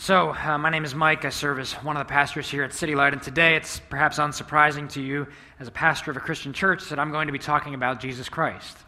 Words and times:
So, 0.00 0.32
uh, 0.32 0.56
my 0.58 0.70
name 0.70 0.84
is 0.84 0.94
Mike. 0.94 1.24
I 1.24 1.30
serve 1.30 1.58
as 1.58 1.72
one 1.72 1.96
of 1.96 2.06
the 2.06 2.10
pastors 2.10 2.48
here 2.48 2.62
at 2.62 2.70
Citylight, 2.70 3.12
and 3.14 3.20
today 3.20 3.56
it's 3.56 3.80
perhaps 3.80 4.18
unsurprising 4.18 4.88
to 4.92 5.02
you, 5.02 5.26
as 5.58 5.66
a 5.66 5.72
pastor 5.72 6.12
of 6.12 6.16
a 6.16 6.20
Christian 6.20 6.52
church, 6.52 6.88
that 6.90 7.00
I'm 7.00 7.10
going 7.10 7.26
to 7.26 7.32
be 7.32 7.38
talking 7.40 7.74
about 7.74 7.98
Jesus 7.98 8.28
Christ. 8.28 8.78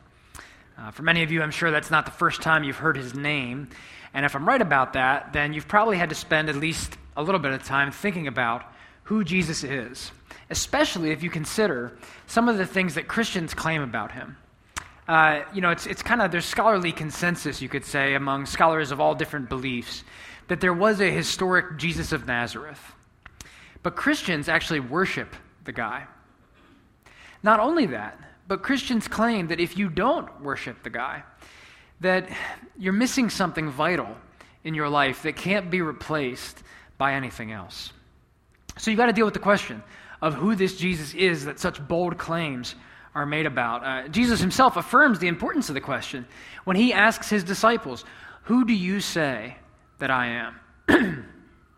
Uh, 0.79 0.93
for 0.93 1.03
many 1.03 1.25
of 1.25 1.33
you, 1.33 1.43
I'm 1.43 1.51
sure 1.51 1.73
that's 1.73 1.91
not 1.91 2.04
the 2.04 2.12
first 2.12 2.43
time 2.43 2.62
you've 2.62 2.77
heard 2.77 2.96
his 2.96 3.12
name, 3.12 3.71
and 4.15 4.25
if 4.25 4.37
I'm 4.37 4.46
right 4.46 4.62
about 4.62 4.93
that, 4.93 5.33
then 5.33 5.53
you've 5.53 5.67
probably 5.67 5.99
had 5.99 6.11
to 6.11 6.15
spend 6.15 6.48
at 6.48 6.54
least 6.54 6.96
a 7.16 7.22
little 7.24 7.40
bit 7.40 7.52
of 7.52 7.64
time 7.64 7.90
thinking 7.90 8.29
about 8.29 8.62
who 9.02 9.24
Jesus 9.24 9.64
is, 9.64 10.12
especially 10.48 11.11
if 11.11 11.24
you 11.24 11.29
consider 11.29 11.98
some 12.29 12.48
of 12.48 12.56
the 12.56 12.66
things 12.66 12.95
that 12.95 13.08
Christians 13.08 13.52
claim 13.52 13.82
about 13.82 14.12
him. 14.12 14.36
Uh, 15.08 15.42
you 15.52 15.61
know, 15.61 15.70
it's, 15.70 15.86
it's 15.86 16.02
kind 16.02 16.22
of, 16.22 16.30
there's 16.30 16.45
scholarly 16.45 16.92
consensus, 16.92 17.61
you 17.61 17.68
could 17.68 17.84
say, 17.84 18.14
among 18.14 18.46
scholars 18.46 18.92
of 18.92 19.00
all 19.00 19.16
different 19.16 19.48
beliefs 19.48 20.04
that 20.51 20.61
there 20.61 20.75
was 20.75 21.01
a 21.01 21.09
historic 21.09 21.77
Jesus 21.77 22.11
of 22.11 22.27
Nazareth. 22.27 22.80
But 23.84 23.95
Christians 23.95 24.48
actually 24.48 24.80
worship 24.80 25.37
the 25.65 25.70
guy. 25.70 26.09
Not 27.45 27.61
only 27.61 27.87
that, 27.87 28.19
but 28.48 28.60
Christians 28.60 29.07
claim 29.07 29.47
that 29.47 29.60
if 29.60 29.79
you 29.79 29.88
don't 29.88 30.43
worship 30.43 30.83
the 30.83 30.91
guy, 30.91 31.23
that 32.01 32.29
you're 32.77 32.93
missing 32.93 33.30
something 33.30 33.71
vital 33.71 34.09
in 34.65 34.74
your 34.74 34.88
life 34.88 35.23
that 35.23 35.37
can't 35.37 35.71
be 35.71 35.83
replaced 35.83 36.65
by 36.98 37.15
anything 37.15 37.52
else. 37.52 37.93
So 38.77 38.91
you've 38.91 38.98
got 38.98 39.07
to 39.07 39.12
deal 39.12 39.27
with 39.27 39.35
the 39.35 39.41
question 39.41 39.85
of 40.21 40.35
who 40.35 40.57
this 40.57 40.77
Jesus 40.77 41.15
is 41.15 41.45
that 41.45 41.60
such 41.60 41.87
bold 41.87 42.19
claims 42.19 42.74
are 43.15 43.24
made 43.24 43.46
about. 43.46 43.85
Uh, 43.85 44.09
Jesus 44.09 44.41
himself 44.41 44.77
affirms 44.77 45.21
the 45.21 45.29
importance 45.29 45.69
of 45.69 45.77
the 45.77 45.80
question 45.80 46.27
when 46.65 46.77
he 46.77 46.93
asks 46.93 47.30
his 47.30 47.45
disciples, 47.45 48.05
Who 48.43 48.65
do 48.65 48.73
you 48.73 48.98
say 48.98 49.55
that 50.00 50.10
I 50.10 50.50
am. 50.88 51.27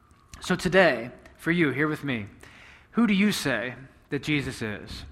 so 0.41 0.57
today, 0.57 1.11
for 1.37 1.51
you, 1.51 1.71
here 1.71 1.89
with 1.89 2.03
me, 2.03 2.27
who 2.93 3.07
do 3.07 3.15
you 3.15 3.33
say 3.33 3.75
that 4.11 4.23
Jesus 4.23 4.63
is? 4.63 5.05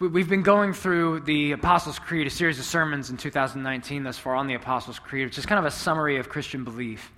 We've 0.00 0.28
been 0.28 0.42
going 0.42 0.72
through 0.72 1.20
the 1.20 1.52
Apostles' 1.52 1.98
Creed, 1.98 2.26
a 2.26 2.30
series 2.30 2.58
of 2.58 2.64
sermons 2.64 3.10
in 3.10 3.18
2019 3.18 4.02
thus 4.02 4.16
far 4.16 4.34
on 4.34 4.46
the 4.46 4.54
Apostles' 4.54 4.98
Creed, 4.98 5.26
which 5.26 5.36
is 5.36 5.44
kind 5.44 5.58
of 5.58 5.66
a 5.66 5.70
summary 5.70 6.16
of 6.16 6.30
Christian 6.30 6.64
belief. 6.64 7.12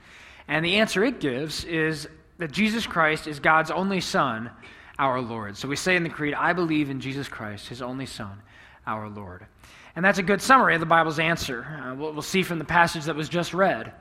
And 0.49 0.65
the 0.65 0.77
answer 0.77 1.05
it 1.05 1.21
gives 1.21 1.65
is 1.65 2.09
that 2.39 2.51
Jesus 2.51 2.85
Christ 2.85 3.29
is 3.29 3.39
God's 3.39 3.71
only 3.71 4.01
Son, 4.01 4.51
our 4.99 5.21
Lord. 5.21 5.57
So 5.57 5.69
we 5.69 5.77
say 5.77 5.95
in 5.95 6.03
the 6.03 6.09
Creed, 6.09 6.35
I 6.35 6.53
believe 6.55 6.91
in 6.91 7.01
Jesus 7.01 7.29
Christ, 7.29 7.69
his 7.69 7.83
only 7.83 8.07
Son, 8.07 8.43
our 8.85 9.09
Lord. 9.09 9.47
And 9.95 10.05
that's 10.05 10.19
a 10.19 10.23
good 10.25 10.43
summary 10.43 10.75
of 10.75 10.81
the 10.81 10.87
Bible's 10.87 11.21
answer. 11.21 11.63
Uh, 11.65 11.95
we'll, 11.95 12.13
we'll 12.15 12.23
see 12.23 12.43
from 12.43 12.59
the 12.59 12.65
passage 12.65 13.05
that 13.05 13.15
was 13.15 13.29
just 13.29 13.55
read 13.55 13.93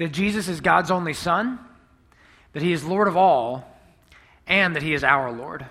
that 0.00 0.12
Jesus 0.12 0.48
is 0.48 0.62
God's 0.62 0.90
only 0.90 1.12
Son, 1.12 1.58
that 2.54 2.62
He 2.62 2.72
is 2.72 2.82
Lord 2.82 3.06
of 3.06 3.18
all, 3.18 3.70
and 4.46 4.74
that 4.74 4.82
He 4.82 4.94
is 4.94 5.04
our 5.04 5.30
Lord. 5.30 5.66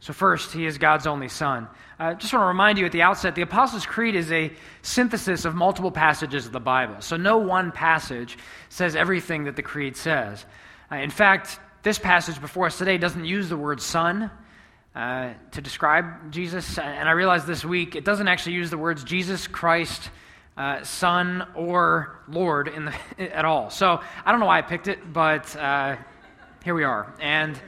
So, 0.00 0.12
first, 0.12 0.52
He 0.52 0.66
is 0.66 0.76
God's 0.76 1.06
only 1.06 1.28
Son. 1.28 1.68
I 2.00 2.14
just 2.14 2.32
want 2.32 2.42
to 2.42 2.48
remind 2.48 2.78
you 2.78 2.86
at 2.86 2.90
the 2.90 3.02
outset 3.02 3.36
the 3.36 3.42
Apostles' 3.42 3.86
Creed 3.86 4.16
is 4.16 4.32
a 4.32 4.50
synthesis 4.82 5.44
of 5.44 5.54
multiple 5.54 5.92
passages 5.92 6.46
of 6.46 6.52
the 6.52 6.58
Bible. 6.58 7.00
So, 7.00 7.16
no 7.16 7.38
one 7.38 7.70
passage 7.70 8.36
says 8.70 8.96
everything 8.96 9.44
that 9.44 9.54
the 9.54 9.62
Creed 9.62 9.96
says. 9.96 10.44
Uh, 10.90 10.96
in 10.96 11.10
fact, 11.10 11.60
this 11.84 12.00
passage 12.00 12.40
before 12.40 12.66
us 12.66 12.76
today 12.76 12.98
doesn't 12.98 13.24
use 13.24 13.48
the 13.48 13.56
word 13.56 13.80
Son. 13.80 14.32
Uh, 14.96 15.32
to 15.52 15.62
describe 15.62 16.32
Jesus, 16.32 16.76
and 16.76 17.08
I 17.08 17.12
realized 17.12 17.46
this 17.46 17.64
week 17.64 17.96
it 17.96 18.04
doesn't 18.04 18.28
actually 18.28 18.56
use 18.56 18.68
the 18.68 18.76
words 18.76 19.04
Jesus 19.04 19.46
Christ, 19.46 20.10
uh, 20.56 20.82
Son 20.84 21.46
or 21.54 22.20
Lord 22.28 22.68
in 22.68 22.86
the, 22.86 22.94
at 23.36 23.44
all. 23.44 23.70
So 23.70 24.00
I 24.24 24.30
don't 24.30 24.40
know 24.40 24.46
why 24.46 24.58
I 24.58 24.62
picked 24.62 24.88
it, 24.88 25.12
but 25.12 25.54
uh, 25.56 25.96
here 26.64 26.74
we 26.74 26.84
are. 26.84 27.14
And 27.20 27.60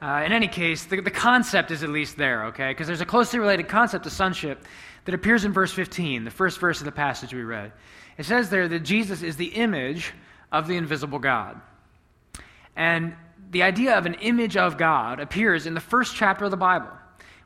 uh, 0.00 0.22
in 0.24 0.32
any 0.32 0.48
case, 0.48 0.84
the, 0.84 1.00
the 1.00 1.10
concept 1.10 1.70
is 1.70 1.82
at 1.82 1.88
least 1.88 2.16
there, 2.16 2.46
okay? 2.46 2.70
Because 2.70 2.86
there's 2.86 3.00
a 3.00 3.06
closely 3.06 3.38
related 3.38 3.68
concept 3.68 4.04
to 4.04 4.10
sonship 4.10 4.64
that 5.04 5.14
appears 5.14 5.44
in 5.44 5.52
verse 5.52 5.72
15, 5.72 6.24
the 6.24 6.30
first 6.30 6.60
verse 6.60 6.80
of 6.80 6.84
the 6.84 6.92
passage 6.92 7.32
we 7.32 7.42
read. 7.42 7.72
It 8.18 8.26
says 8.26 8.50
there 8.50 8.68
that 8.68 8.80
Jesus 8.80 9.22
is 9.22 9.36
the 9.36 9.46
image 9.46 10.12
of 10.52 10.66
the 10.66 10.76
invisible 10.76 11.18
God. 11.18 11.60
And 12.76 13.14
the 13.50 13.62
idea 13.62 13.96
of 13.96 14.06
an 14.06 14.14
image 14.14 14.56
of 14.56 14.76
God 14.76 15.20
appears 15.20 15.66
in 15.66 15.74
the 15.74 15.80
first 15.80 16.14
chapter 16.14 16.44
of 16.44 16.50
the 16.50 16.56
Bible 16.56 16.90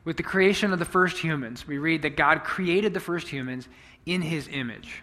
with 0.05 0.17
the 0.17 0.23
creation 0.23 0.73
of 0.73 0.79
the 0.79 0.85
first 0.85 1.17
humans. 1.17 1.67
We 1.67 1.77
read 1.77 2.01
that 2.01 2.17
God 2.17 2.43
created 2.43 2.93
the 2.93 2.99
first 2.99 3.27
humans 3.27 3.67
in 4.05 4.21
his 4.21 4.47
image. 4.51 5.01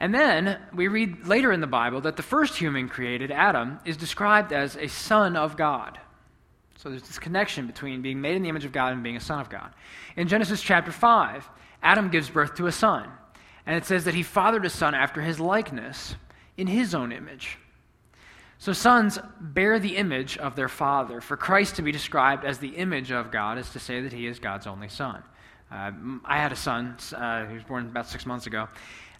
And 0.00 0.14
then 0.14 0.58
we 0.74 0.88
read 0.88 1.26
later 1.26 1.52
in 1.52 1.60
the 1.60 1.66
Bible 1.66 2.00
that 2.02 2.16
the 2.16 2.22
first 2.22 2.56
human 2.56 2.88
created, 2.88 3.30
Adam, 3.30 3.78
is 3.84 3.96
described 3.96 4.52
as 4.52 4.76
a 4.76 4.88
son 4.88 5.36
of 5.36 5.56
God. 5.56 5.98
So 6.76 6.90
there's 6.90 7.02
this 7.02 7.18
connection 7.18 7.66
between 7.66 8.02
being 8.02 8.20
made 8.20 8.36
in 8.36 8.42
the 8.42 8.48
image 8.48 8.66
of 8.66 8.72
God 8.72 8.92
and 8.92 9.02
being 9.02 9.16
a 9.16 9.20
son 9.20 9.40
of 9.40 9.48
God. 9.48 9.72
In 10.16 10.28
Genesis 10.28 10.60
chapter 10.60 10.92
5, 10.92 11.48
Adam 11.82 12.10
gives 12.10 12.28
birth 12.28 12.56
to 12.56 12.66
a 12.66 12.72
son. 12.72 13.08
And 13.66 13.76
it 13.76 13.86
says 13.86 14.04
that 14.04 14.14
he 14.14 14.22
fathered 14.22 14.66
a 14.66 14.70
son 14.70 14.94
after 14.94 15.22
his 15.22 15.40
likeness 15.40 16.16
in 16.56 16.66
his 16.66 16.94
own 16.94 17.12
image. 17.12 17.56
So 18.64 18.72
sons 18.72 19.18
bear 19.40 19.78
the 19.78 19.98
image 19.98 20.38
of 20.38 20.56
their 20.56 20.70
father. 20.70 21.20
For 21.20 21.36
Christ 21.36 21.76
to 21.76 21.82
be 21.82 21.92
described 21.92 22.46
as 22.46 22.56
the 22.56 22.68
image 22.68 23.12
of 23.12 23.30
God 23.30 23.58
is 23.58 23.68
to 23.72 23.78
say 23.78 24.00
that 24.00 24.10
he 24.10 24.26
is 24.26 24.38
God's 24.38 24.66
only 24.66 24.88
son. 24.88 25.22
Uh, 25.70 25.90
I 26.24 26.38
had 26.38 26.50
a 26.50 26.56
son. 26.56 26.96
Uh, 27.14 27.44
he 27.44 27.52
was 27.52 27.62
born 27.64 27.84
about 27.84 28.08
six 28.08 28.24
months 28.24 28.46
ago. 28.46 28.66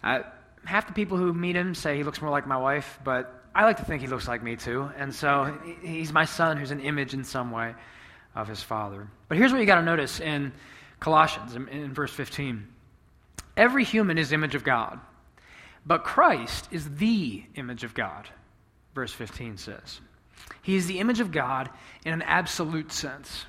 Uh, 0.03 0.21
half 0.65 0.87
the 0.87 0.94
people 0.94 1.19
who 1.19 1.34
meet 1.34 1.56
him 1.56 1.75
say 1.75 1.94
he 1.94 2.04
looks 2.04 2.22
more 2.22 2.31
like 2.31 2.47
my 2.47 2.56
wife, 2.56 2.99
but 3.04 3.44
I 3.54 3.65
like 3.65 3.77
to 3.77 3.84
think 3.84 4.00
he 4.00 4.09
looks 4.09 4.27
like 4.27 4.43
me 4.43 4.56
too. 4.56 4.88
And 4.97 5.15
so 5.15 5.54
he's 5.83 6.10
my 6.10 6.25
son 6.25 6.56
who's 6.56 6.71
an 6.71 6.81
image 6.81 7.12
in 7.12 7.22
some 7.22 7.50
way 7.50 7.75
of 8.34 8.49
his 8.49 8.62
father. 8.62 9.09
But 9.28 9.37
here's 9.37 9.53
what 9.53 9.60
you 9.60 9.66
got 9.66 9.75
to 9.75 9.83
notice 9.83 10.21
in 10.21 10.54
Colossians, 11.00 11.54
in, 11.54 11.69
in 11.69 11.93
verse 11.93 12.15
15. 12.15 12.66
Every 13.59 13.84
human 13.84 14.16
is 14.16 14.33
image 14.33 14.54
of 14.54 14.65
God, 14.65 15.00
but 15.84 16.03
Christ 16.03 16.69
is 16.71 16.94
the 16.94 17.44
image 17.56 17.84
of 17.84 17.93
God, 17.93 18.31
verse 18.94 19.12
15 19.12 19.56
says. 19.59 20.00
He 20.62 20.77
is 20.77 20.87
the 20.87 20.99
image 20.99 21.21
of 21.21 21.32
God 21.32 21.71
in 22.05 22.12
an 22.12 22.22
absolute 22.22 22.93
sense. 22.93 23.47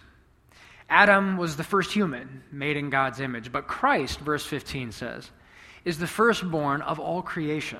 Adam 0.89 1.37
was 1.37 1.55
the 1.55 1.63
first 1.63 1.91
human 1.91 2.43
made 2.51 2.77
in 2.77 2.89
God's 2.89 3.19
image, 3.19 3.51
but 3.51 3.67
Christ, 3.67 4.19
verse 4.19 4.45
15 4.45 4.91
says, 4.91 5.31
is 5.83 5.97
the 5.97 6.07
firstborn 6.07 6.81
of 6.81 6.99
all 6.99 7.21
creation. 7.21 7.79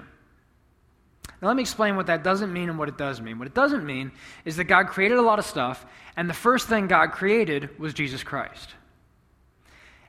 Now, 1.42 1.50
let 1.50 1.58
me 1.58 1.64
explain 1.64 1.96
what 1.96 2.08
that 2.08 2.24
doesn't 2.24 2.54
mean 2.54 2.70
and 2.70 2.80
what 2.80 2.88
it 2.90 2.98
does 2.98 3.20
mean. 3.20 3.40
What 3.40 3.48
it 3.48 3.54
doesn't 3.54 3.86
mean 3.86 4.12
is 4.46 4.58
that 4.58 4.66
God 4.66 4.88
created 4.88 5.18
a 5.18 5.24
lot 5.24 5.40
of 5.40 5.46
stuff, 5.46 5.86
and 6.16 6.30
the 6.30 6.34
first 6.34 6.68
thing 6.68 6.88
God 6.88 7.12
created 7.12 7.78
was 7.80 7.94
Jesus 7.94 8.24
Christ. 8.24 8.70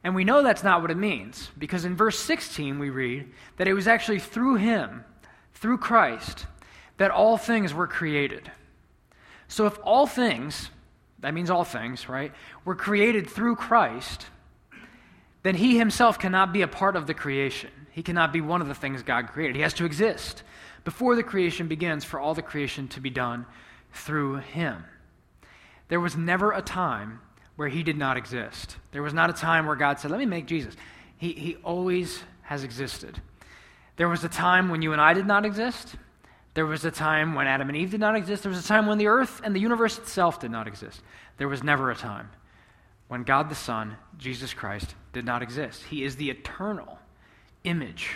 And 0.04 0.14
we 0.14 0.24
know 0.24 0.42
that's 0.42 0.62
not 0.62 0.82
what 0.82 0.90
it 0.90 0.96
means, 0.96 1.50
because 1.58 1.84
in 1.84 1.96
verse 1.96 2.18
16 2.18 2.78
we 2.78 2.90
read 2.90 3.28
that 3.56 3.66
it 3.66 3.74
was 3.74 3.88
actually 3.88 4.20
through 4.20 4.56
him, 4.56 5.04
through 5.54 5.78
Christ, 5.78 6.46
that 6.98 7.10
all 7.10 7.36
things 7.36 7.72
were 7.74 7.86
created. 7.86 8.50
So 9.48 9.66
if 9.66 9.78
all 9.82 10.06
things 10.06 10.70
that 11.20 11.34
means 11.34 11.50
all 11.50 11.64
things, 11.64 12.08
right, 12.08 12.32
were 12.64 12.74
created 12.74 13.28
through 13.28 13.56
Christ, 13.56 14.26
then 15.42 15.54
he 15.54 15.78
himself 15.78 16.18
cannot 16.18 16.52
be 16.52 16.62
a 16.62 16.68
part 16.68 16.96
of 16.96 17.06
the 17.06 17.14
creation. 17.14 17.70
He 17.90 18.02
cannot 18.02 18.32
be 18.32 18.40
one 18.40 18.60
of 18.60 18.68
the 18.68 18.74
things 18.74 19.02
God 19.02 19.28
created. 19.28 19.56
He 19.56 19.62
has 19.62 19.74
to 19.74 19.86
exist 19.86 20.42
before 20.84 21.16
the 21.16 21.22
creation 21.22 21.68
begins 21.68 22.04
for 22.04 22.20
all 22.20 22.34
the 22.34 22.42
creation 22.42 22.88
to 22.88 23.00
be 23.00 23.10
done 23.10 23.46
through 23.92 24.36
him. 24.36 24.84
There 25.88 26.00
was 26.00 26.16
never 26.16 26.52
a 26.52 26.62
time 26.62 27.20
where 27.56 27.68
he 27.68 27.82
did 27.82 27.96
not 27.96 28.16
exist. 28.16 28.76
There 28.92 29.02
was 29.02 29.14
not 29.14 29.30
a 29.30 29.32
time 29.32 29.66
where 29.66 29.76
God 29.76 29.98
said, 29.98 30.10
Let 30.10 30.20
me 30.20 30.26
make 30.26 30.46
Jesus. 30.46 30.74
He, 31.16 31.32
he 31.32 31.56
always 31.64 32.22
has 32.42 32.62
existed. 32.62 33.20
There 33.96 34.08
was 34.08 34.22
a 34.24 34.28
time 34.28 34.68
when 34.68 34.82
you 34.82 34.92
and 34.92 35.00
I 35.00 35.14
did 35.14 35.26
not 35.26 35.46
exist. 35.46 35.96
There 36.56 36.64
was 36.64 36.86
a 36.86 36.90
time 36.90 37.34
when 37.34 37.46
Adam 37.46 37.68
and 37.68 37.76
Eve 37.76 37.90
did 37.90 38.00
not 38.00 38.16
exist. 38.16 38.42
There 38.42 38.50
was 38.50 38.64
a 38.64 38.66
time 38.66 38.86
when 38.86 38.96
the 38.96 39.08
earth 39.08 39.42
and 39.44 39.54
the 39.54 39.60
universe 39.60 39.98
itself 39.98 40.40
did 40.40 40.50
not 40.50 40.66
exist. 40.66 41.02
There 41.36 41.48
was 41.48 41.62
never 41.62 41.90
a 41.90 41.94
time 41.94 42.30
when 43.08 43.24
God 43.24 43.50
the 43.50 43.54
Son, 43.54 43.94
Jesus 44.16 44.54
Christ, 44.54 44.94
did 45.12 45.26
not 45.26 45.42
exist. 45.42 45.82
He 45.82 46.02
is 46.02 46.16
the 46.16 46.30
eternal 46.30 46.98
image 47.64 48.08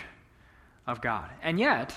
of 0.87 1.01
God. 1.01 1.29
And 1.43 1.59
yet, 1.59 1.95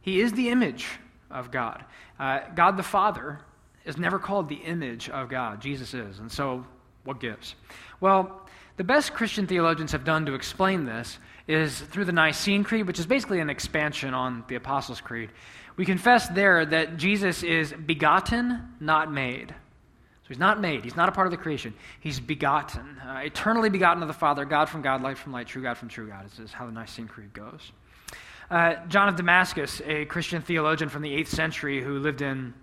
he 0.00 0.20
is 0.20 0.32
the 0.32 0.48
image 0.48 0.84
of 1.30 1.52
God. 1.52 1.84
Uh, 2.18 2.40
God 2.56 2.76
the 2.76 2.82
Father 2.82 3.38
is 3.84 3.96
never 3.96 4.18
called 4.18 4.48
the 4.48 4.56
image 4.56 5.08
of 5.08 5.28
God. 5.28 5.60
Jesus 5.60 5.94
is. 5.94 6.18
And 6.18 6.32
so, 6.32 6.66
what 7.04 7.20
gives? 7.20 7.54
Well, 8.00 8.46
the 8.76 8.84
best 8.84 9.14
Christian 9.14 9.46
theologians 9.46 9.92
have 9.92 10.04
done 10.04 10.26
to 10.26 10.34
explain 10.34 10.84
this 10.84 11.18
is 11.46 11.78
through 11.78 12.06
the 12.06 12.12
Nicene 12.12 12.64
Creed, 12.64 12.86
which 12.86 12.98
is 12.98 13.06
basically 13.06 13.40
an 13.40 13.50
expansion 13.50 14.14
on 14.14 14.44
the 14.48 14.56
Apostles' 14.56 15.00
Creed. 15.00 15.30
We 15.76 15.84
confess 15.84 16.28
there 16.28 16.64
that 16.66 16.96
Jesus 16.96 17.42
is 17.42 17.72
begotten, 17.72 18.74
not 18.80 19.12
made. 19.12 19.50
So 19.50 20.28
he's 20.28 20.38
not 20.38 20.60
made. 20.60 20.84
He's 20.84 20.96
not 20.96 21.08
a 21.08 21.12
part 21.12 21.26
of 21.26 21.32
the 21.32 21.36
creation. 21.36 21.74
He's 22.00 22.18
begotten, 22.18 22.98
uh, 23.06 23.20
eternally 23.24 23.68
begotten 23.68 24.02
of 24.02 24.08
the 24.08 24.14
Father, 24.14 24.46
God 24.46 24.70
from 24.70 24.80
God, 24.80 25.02
light 25.02 25.18
from 25.18 25.32
light, 25.32 25.46
true 25.46 25.62
God 25.62 25.76
from 25.76 25.88
true 25.88 26.08
God. 26.08 26.24
This 26.24 26.38
is 26.38 26.52
how 26.52 26.64
the 26.64 26.72
Nicene 26.72 27.08
Creed 27.08 27.34
goes. 27.34 27.72
Uh, 28.50 28.76
John 28.88 29.08
of 29.08 29.16
Damascus, 29.16 29.82
a 29.84 30.06
Christian 30.06 30.40
theologian 30.40 30.88
from 30.88 31.02
the 31.02 31.10
8th 31.10 31.28
century 31.28 31.82
who 31.82 31.98
lived 31.98 32.22
in 32.22 32.54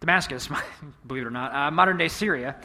Damascus, 0.00 0.48
believe 1.06 1.22
it 1.22 1.26
or 1.26 1.30
not, 1.30 1.54
uh, 1.54 1.70
modern 1.70 1.96
day 1.96 2.08
Syria. 2.08 2.56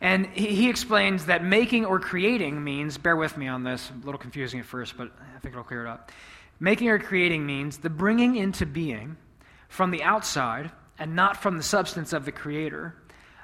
And 0.00 0.26
he, 0.26 0.54
he, 0.54 0.70
explains 0.70 1.26
that 1.26 1.42
making 1.42 1.84
or 1.84 1.98
creating 1.98 2.62
means, 2.62 2.98
bear 2.98 3.16
with 3.16 3.36
me 3.36 3.48
on 3.48 3.64
this, 3.64 3.90
a 3.90 4.06
little 4.06 4.18
confusing 4.18 4.60
at 4.60 4.66
first, 4.66 4.96
but 4.96 5.10
I 5.34 5.38
think 5.40 5.54
it'll 5.54 5.64
clear 5.64 5.86
it 5.86 5.88
up. 5.88 6.12
Making 6.60 6.88
or 6.88 6.98
creating 6.98 7.46
means 7.46 7.78
the 7.78 7.90
bringing 7.90 8.36
into 8.36 8.64
being 8.64 9.16
from 9.68 9.90
the 9.90 10.02
outside 10.02 10.70
and 10.98 11.16
not 11.16 11.36
from 11.36 11.56
the 11.56 11.62
substance 11.62 12.12
of 12.12 12.24
the 12.24 12.32
creator 12.32 12.94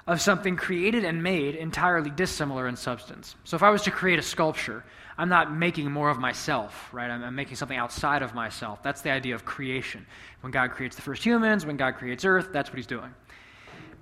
of 0.07 0.21
something 0.21 0.55
created 0.55 1.03
and 1.03 1.23
made 1.23 1.55
entirely 1.55 2.11
dissimilar 2.11 2.67
in 2.67 2.75
substance. 2.75 3.35
So 3.43 3.55
if 3.55 3.63
I 3.63 3.69
was 3.71 3.81
to 3.83 3.91
create 3.91 4.19
a 4.19 4.21
sculpture, 4.21 4.83
I'm 5.17 5.29
not 5.29 5.55
making 5.55 5.91
more 5.91 6.09
of 6.09 6.19
myself, 6.19 6.89
right? 6.93 7.09
I'm, 7.09 7.23
I'm, 7.23 7.35
making 7.35 7.55
something 7.55 7.77
outside 7.77 8.21
of 8.21 8.35
myself. 8.35 8.83
That's 8.83 9.01
the 9.01 9.09
idea 9.11 9.33
of 9.33 9.45
creation. 9.45 10.05
When 10.41 10.51
God 10.51 10.71
creates 10.71 10.95
the 10.95 11.01
first 11.01 11.23
humans, 11.23 11.65
when 11.65 11.77
God 11.77 11.95
creates 11.95 12.23
earth, 12.23 12.49
that's 12.51 12.69
what 12.69 12.77
he's 12.77 12.85
doing. 12.85 13.13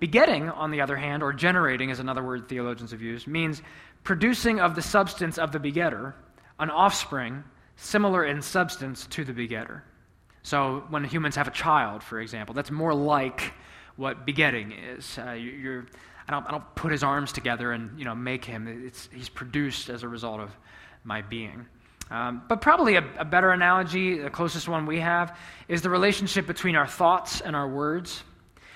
Begetting, 0.04 0.50
on 0.50 0.70
the 0.72 0.82
other 0.82 0.98
hand, 0.98 1.24
or 1.24 1.32
generating 1.32 1.90
is 1.90 2.02
another 2.02 2.22
word 2.22 2.50
theologians 2.50 2.92
have 2.92 3.02
used, 3.02 3.26
means 3.26 3.62
producing 4.04 4.60
of 4.60 4.76
the 4.76 4.82
substance 4.82 5.38
of 5.38 5.54
the 5.54 5.60
begetter 5.60 6.14
an 6.60 6.70
offspring 6.70 7.42
similar 7.78 8.26
in 8.26 8.42
substance 8.42 9.08
to 9.08 9.24
the 9.24 9.32
begetter. 9.32 9.82
So 10.42 10.84
when 10.90 11.06
humans 11.06 11.38
have 11.38 11.48
a 11.48 11.52
child, 11.52 12.04
for 12.04 12.20
example, 12.20 12.54
that's 12.54 12.70
more 12.70 12.94
like 12.94 13.54
what 13.96 14.26
begetting 14.26 14.74
is. 14.74 15.18
Uh, 15.18 15.32
you, 15.32 15.86
I, 16.28 16.32
don't, 16.32 16.46
I 16.48 16.52
don't 16.52 16.76
put 16.76 16.92
his 16.92 17.04
arms 17.04 17.32
together 17.32 17.72
and 17.72 17.98
you 17.98 18.04
know, 18.04 18.14
make 18.14 18.44
him. 18.44 18.84
It's, 18.86 19.08
he's 19.14 19.30
produced 19.30 19.90
as 19.90 20.04
a 20.04 20.10
result 20.10 20.42
of 20.42 20.52
my 21.06 21.22
being. 21.22 21.66
Um, 22.12 22.42
but 22.50 22.60
probably 22.60 22.98
a, 22.98 23.06
a 23.20 23.24
better 23.24 23.52
analogy, 23.52 24.18
the 24.18 24.30
closest 24.30 24.68
one 24.68 24.86
we 24.86 25.00
have, 25.00 25.38
is 25.70 25.82
the 25.82 25.90
relationship 25.90 26.46
between 26.46 26.76
our 26.76 26.88
thoughts 26.88 27.40
and 27.40 27.56
our 27.56 27.70
words. 27.70 28.22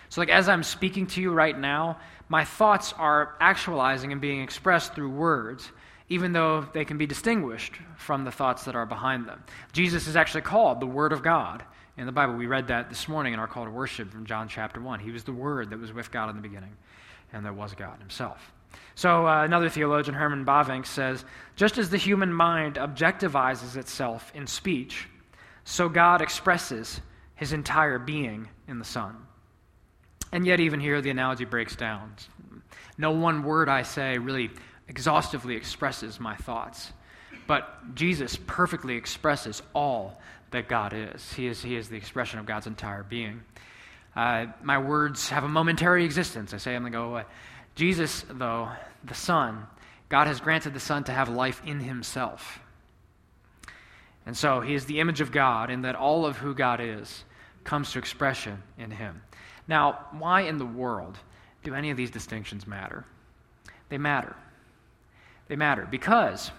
So, 0.09 0.21
like 0.21 0.30
as 0.30 0.48
I'm 0.48 0.63
speaking 0.63 1.07
to 1.07 1.21
you 1.21 1.31
right 1.31 1.57
now, 1.57 2.00
my 2.30 2.44
thoughts 2.45 2.94
are 2.98 3.36
actualizing 3.39 4.12
and 4.12 4.21
being 4.21 4.42
expressed 4.42 4.94
through 4.94 5.09
words, 5.09 5.71
even 6.09 6.33
though 6.33 6.68
they 6.74 6.86
can 6.86 6.98
be 6.98 7.06
distinguished 7.06 7.74
from 7.98 8.24
the 8.24 8.31
thoughts 8.31 8.63
that 8.65 8.75
are 8.75 8.86
behind 8.86 9.27
them. 9.27 9.44
Jesus 9.74 10.07
is 10.07 10.15
actually 10.15 10.42
called 10.42 10.80
the 10.80 10.88
Word 10.88 11.13
of 11.13 11.24
God 11.24 11.63
in 11.98 12.06
the 12.06 12.12
Bible. 12.12 12.36
We 12.36 12.48
read 12.48 12.68
that 12.68 12.89
this 12.89 13.07
morning 13.07 13.33
in 13.33 13.39
our 13.39 13.48
call 13.48 13.65
to 13.65 13.71
worship 13.71 14.12
from 14.12 14.25
John 14.25 14.48
chapter 14.48 14.80
1. 14.80 15.00
He 15.00 15.12
was 15.12 15.24
the 15.24 15.33
Word 15.33 15.69
that 15.71 15.80
was 15.80 15.94
with 15.94 16.12
God 16.12 16.30
in 16.30 16.36
the 16.36 16.42
beginning, 16.42 16.75
and 17.33 17.45
there 17.45 17.53
was 17.53 17.74
God 17.74 18.00
Himself. 18.00 18.53
So, 18.95 19.27
uh, 19.27 19.44
another 19.44 19.69
theologian, 19.69 20.15
Herman 20.15 20.45
Bavinck, 20.45 20.86
says 20.86 21.24
just 21.56 21.77
as 21.77 21.89
the 21.89 21.98
human 21.98 22.33
mind 22.33 22.75
objectivizes 22.75 23.75
itself 23.75 24.31
in 24.36 24.48
speech, 24.48 25.07
so 25.63 25.89
God 25.89 26.21
expresses 26.21 27.01
his 27.36 27.53
entire 27.53 28.00
being 28.00 28.48
in 28.68 28.80
the 28.80 28.86
Son. 28.86 29.15
And 30.31 30.45
yet, 30.45 30.59
even 30.59 30.79
here, 30.79 31.01
the 31.01 31.09
analogy 31.09 31.45
breaks 31.45 31.75
down. 31.75 32.13
No 32.97 33.12
one 33.12 33.44
word 33.44 33.69
I 33.69 33.83
say 33.83 34.18
really 34.18 34.50
exhaustively 34.88 35.56
expresses 35.56 36.19
my 36.19 36.35
thoughts. 36.35 36.91
But 37.45 37.95
Jesus 37.95 38.38
perfectly 38.45 38.95
expresses 38.95 39.62
all 39.74 40.21
that 40.51 40.68
God 40.68 40.94
is. 40.94 41.33
He 41.33 41.47
is, 41.47 41.62
he 41.62 41.75
is 41.75 41.89
the 41.89 41.97
expression 41.97 42.39
of 42.39 42.45
God's 42.45 42.68
entire 42.68 43.03
being. 43.03 43.41
Uh, 44.15 44.47
my 44.63 44.77
words 44.79 45.29
have 45.29 45.44
a 45.44 45.47
momentary 45.47 46.03
existence. 46.03 46.53
I 46.53 46.57
say 46.57 46.74
them 46.74 46.85
and 46.85 46.94
they 46.94 46.97
go 46.97 47.06
away. 47.12 47.24
Jesus, 47.75 48.25
though, 48.29 48.69
the 49.03 49.13
Son, 49.13 49.68
God 50.09 50.27
has 50.27 50.39
granted 50.39 50.74
the 50.74 50.79
Son 50.79 51.03
to 51.06 51.12
have 51.12 51.29
life 51.29 51.62
in 51.65 51.79
himself. 51.79 52.59
And 54.25 54.35
so 54.35 54.59
he 54.59 54.74
is 54.74 54.85
the 54.85 55.00
image 55.00 55.21
of 55.21 55.31
God 55.31 55.69
in 55.69 55.83
that 55.83 55.95
all 55.95 56.25
of 56.25 56.38
who 56.38 56.53
God 56.53 56.81
is 56.81 57.24
comes 57.63 57.91
to 57.91 58.00
expression 58.00 58.62
in 58.77 58.91
him. 58.91 59.21
Now, 59.67 60.05
why 60.11 60.41
in 60.41 60.57
the 60.57 60.65
world 60.65 61.17
do 61.63 61.73
any 61.73 61.91
of 61.91 61.97
these 61.97 62.11
distinctions 62.11 62.65
matter? 62.65 63.05
They 63.89 63.97
matter. 63.97 64.35
They 65.47 65.55
matter 65.55 65.87
because 65.89 66.51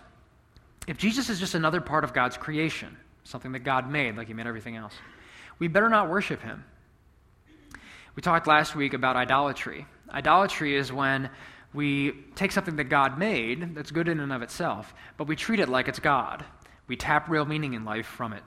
if 0.87 0.97
Jesus 0.97 1.29
is 1.29 1.39
just 1.39 1.55
another 1.55 1.81
part 1.81 2.05
of 2.05 2.13
God's 2.13 2.37
creation, 2.37 2.97
something 3.25 3.53
that 3.53 3.61
God 3.61 3.91
made, 3.91 4.17
like 4.17 4.29
He 4.29 4.35
made 4.35 4.47
everything 4.47 4.77
else, 4.77 4.95
we 5.59 5.69
better 5.69 5.89
not 5.89 6.09
worship 6.09 6.43
Him. 6.43 6.65
We 8.15 8.23
talked 8.23 8.47
last 8.47 8.75
week 8.75 8.95
about 8.95 9.17
idolatry. 9.17 9.87
Idolatry 10.11 10.77
is 10.77 10.93
when 10.93 11.31
we 11.75 12.13
take 12.35 12.53
something 12.53 12.77
that 12.77 12.85
God 12.85 13.19
made 13.19 13.75
that's 13.75 13.91
good 13.91 14.09
in 14.09 14.21
and 14.21 14.33
of 14.33 14.43
itself, 14.43 14.95
but 15.17 15.29
we 15.29 15.37
treat 15.37 15.61
it 15.61 15.69
like 15.69 15.89
it's 15.89 15.99
God. 15.99 16.45
We 16.87 16.97
tap 16.97 17.29
real 17.29 17.45
meaning 17.45 17.75
in 17.75 17.85
life 17.85 18.07
from 18.07 18.33
it 18.33 18.43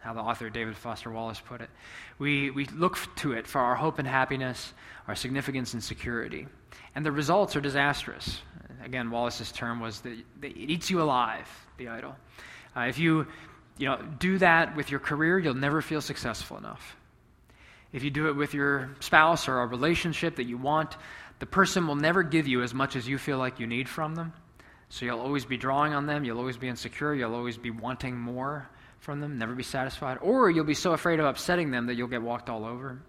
how 0.00 0.14
the 0.14 0.20
author 0.20 0.48
David 0.50 0.76
Foster 0.76 1.10
Wallace 1.10 1.40
put 1.40 1.60
it. 1.60 1.70
We, 2.18 2.50
we 2.50 2.66
look 2.66 2.98
to 3.16 3.32
it 3.32 3.46
for 3.46 3.60
our 3.60 3.74
hope 3.74 3.98
and 3.98 4.08
happiness, 4.08 4.72
our 5.06 5.14
significance 5.14 5.74
and 5.74 5.82
security. 5.82 6.46
And 6.94 7.04
the 7.04 7.12
results 7.12 7.54
are 7.54 7.60
disastrous. 7.60 8.40
Again, 8.82 9.10
Wallace's 9.10 9.52
term 9.52 9.78
was 9.78 10.00
that 10.00 10.12
it 10.42 10.56
eats 10.56 10.90
you 10.90 11.02
alive, 11.02 11.48
the 11.76 11.88
idol. 11.88 12.16
Uh, 12.74 12.82
if 12.82 12.98
you, 12.98 13.26
you 13.76 13.86
know, 13.88 14.00
do 14.18 14.38
that 14.38 14.74
with 14.74 14.90
your 14.90 15.00
career, 15.00 15.38
you'll 15.38 15.54
never 15.54 15.82
feel 15.82 16.00
successful 16.00 16.56
enough. 16.56 16.96
If 17.92 18.02
you 18.02 18.10
do 18.10 18.28
it 18.28 18.36
with 18.36 18.54
your 18.54 18.90
spouse 19.00 19.48
or 19.48 19.60
a 19.60 19.66
relationship 19.66 20.36
that 20.36 20.44
you 20.44 20.56
want, 20.56 20.96
the 21.40 21.46
person 21.46 21.86
will 21.86 21.96
never 21.96 22.22
give 22.22 22.46
you 22.46 22.62
as 22.62 22.72
much 22.72 22.96
as 22.96 23.06
you 23.06 23.18
feel 23.18 23.38
like 23.38 23.60
you 23.60 23.66
need 23.66 23.88
from 23.88 24.14
them. 24.14 24.32
So 24.88 25.04
you'll 25.04 25.20
always 25.20 25.44
be 25.44 25.56
drawing 25.56 25.92
on 25.92 26.06
them, 26.06 26.24
you'll 26.24 26.38
always 26.38 26.56
be 26.56 26.68
insecure, 26.68 27.14
you'll 27.14 27.34
always 27.34 27.56
be 27.56 27.70
wanting 27.70 28.16
more 28.16 28.68
from 29.00 29.20
them, 29.20 29.38
never 29.38 29.54
be 29.54 29.62
satisfied, 29.62 30.18
or 30.20 30.50
you'll 30.50 30.64
be 30.64 30.74
so 30.74 30.92
afraid 30.92 31.20
of 31.20 31.26
upsetting 31.26 31.70
them 31.70 31.86
that 31.86 31.94
you'll 31.94 32.08
get 32.08 32.22
walked 32.22 32.48
all 32.48 32.64
over. 32.64 33.00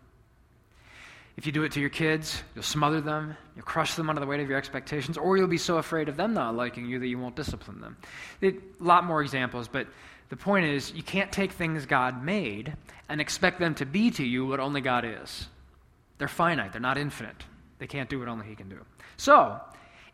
If 1.38 1.46
you 1.46 1.52
do 1.52 1.64
it 1.64 1.72
to 1.74 1.80
your 1.80 1.90
kids, 1.90 2.44
you'll 2.56 2.64
smother 2.64 3.02
them, 3.02 3.36
you'll 3.56 3.66
crush 3.66 3.96
them 3.96 4.10
under 4.10 4.20
the 4.20 4.28
weight 4.28 4.42
of 4.42 4.50
your 4.50 4.58
expectations, 4.58 5.18
or 5.18 5.38
you'll 5.38 5.48
be 5.48 5.58
so 5.58 5.78
afraid 5.78 6.10
of 6.10 6.18
them 6.18 6.34
not 6.34 6.56
liking 6.56 6.88
you 6.88 7.00
that 7.00 7.08
you 7.08 7.20
won't 7.20 7.36
discipline 7.36 7.82
them. 7.82 7.98
a 8.42 8.54
lot 8.80 9.06
more 9.06 9.22
examples, 9.22 9.68
but 9.68 9.88
the 10.30 10.38
point 10.38 10.66
is 10.66 10.94
you 10.94 11.04
can't 11.04 11.32
take 11.32 11.52
things 11.52 11.86
God 11.86 12.24
made 12.24 12.74
and 13.10 13.20
expect 13.20 13.60
them 13.60 13.76
to 13.76 13.86
be 13.86 14.12
to 14.12 14.26
you 14.26 14.46
what 14.46 14.60
only 14.60 14.82
God 14.82 15.06
is. 15.06 15.48
They're 16.18 16.28
finite, 16.28 16.72
they're 16.72 16.82
not 16.82 16.98
infinite. 16.98 17.44
They 17.80 17.88
can't 17.88 18.10
do 18.10 18.20
what 18.20 18.28
only 18.28 18.46
He 18.46 18.56
can 18.56 18.70
do. 18.70 18.80
So, 19.18 19.60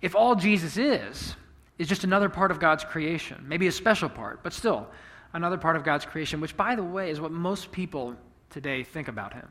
if 0.01 0.15
all 0.15 0.35
Jesus 0.35 0.77
is, 0.77 1.35
is 1.77 1.87
just 1.87 2.03
another 2.03 2.29
part 2.29 2.49
of 2.49 2.59
God's 2.59 2.83
creation, 2.83 3.45
maybe 3.47 3.67
a 3.67 3.71
special 3.71 4.09
part, 4.09 4.41
but 4.41 4.53
still, 4.53 4.87
another 5.37 5.57
part 5.57 5.75
of 5.75 5.83
God's 5.83 6.03
creation, 6.03 6.41
which, 6.41 6.57
by 6.57 6.75
the 6.75 6.83
way, 6.83 7.09
is 7.09 7.21
what 7.21 7.31
most 7.31 7.71
people 7.71 8.15
today 8.49 8.83
think 8.83 9.07
about 9.07 9.33
him. 9.33 9.47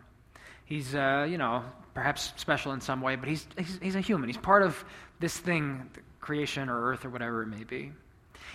He's, 0.65 0.95
uh, 0.95 1.27
you 1.31 1.39
know, 1.39 1.65
perhaps 1.95 2.33
special 2.37 2.73
in 2.73 2.81
some 2.81 3.01
way, 3.01 3.17
but 3.17 3.29
he's, 3.29 3.47
he's, 3.57 3.79
he's 3.81 3.95
a 3.95 4.01
human. 4.01 4.29
He's 4.29 4.37
part 4.37 4.63
of 4.63 4.85
this 5.21 5.39
thing, 5.39 5.89
creation 6.21 6.69
or 6.69 6.91
earth 6.91 7.05
or 7.05 7.11
whatever 7.11 7.43
it 7.43 7.47
may 7.47 7.65
be. 7.65 7.93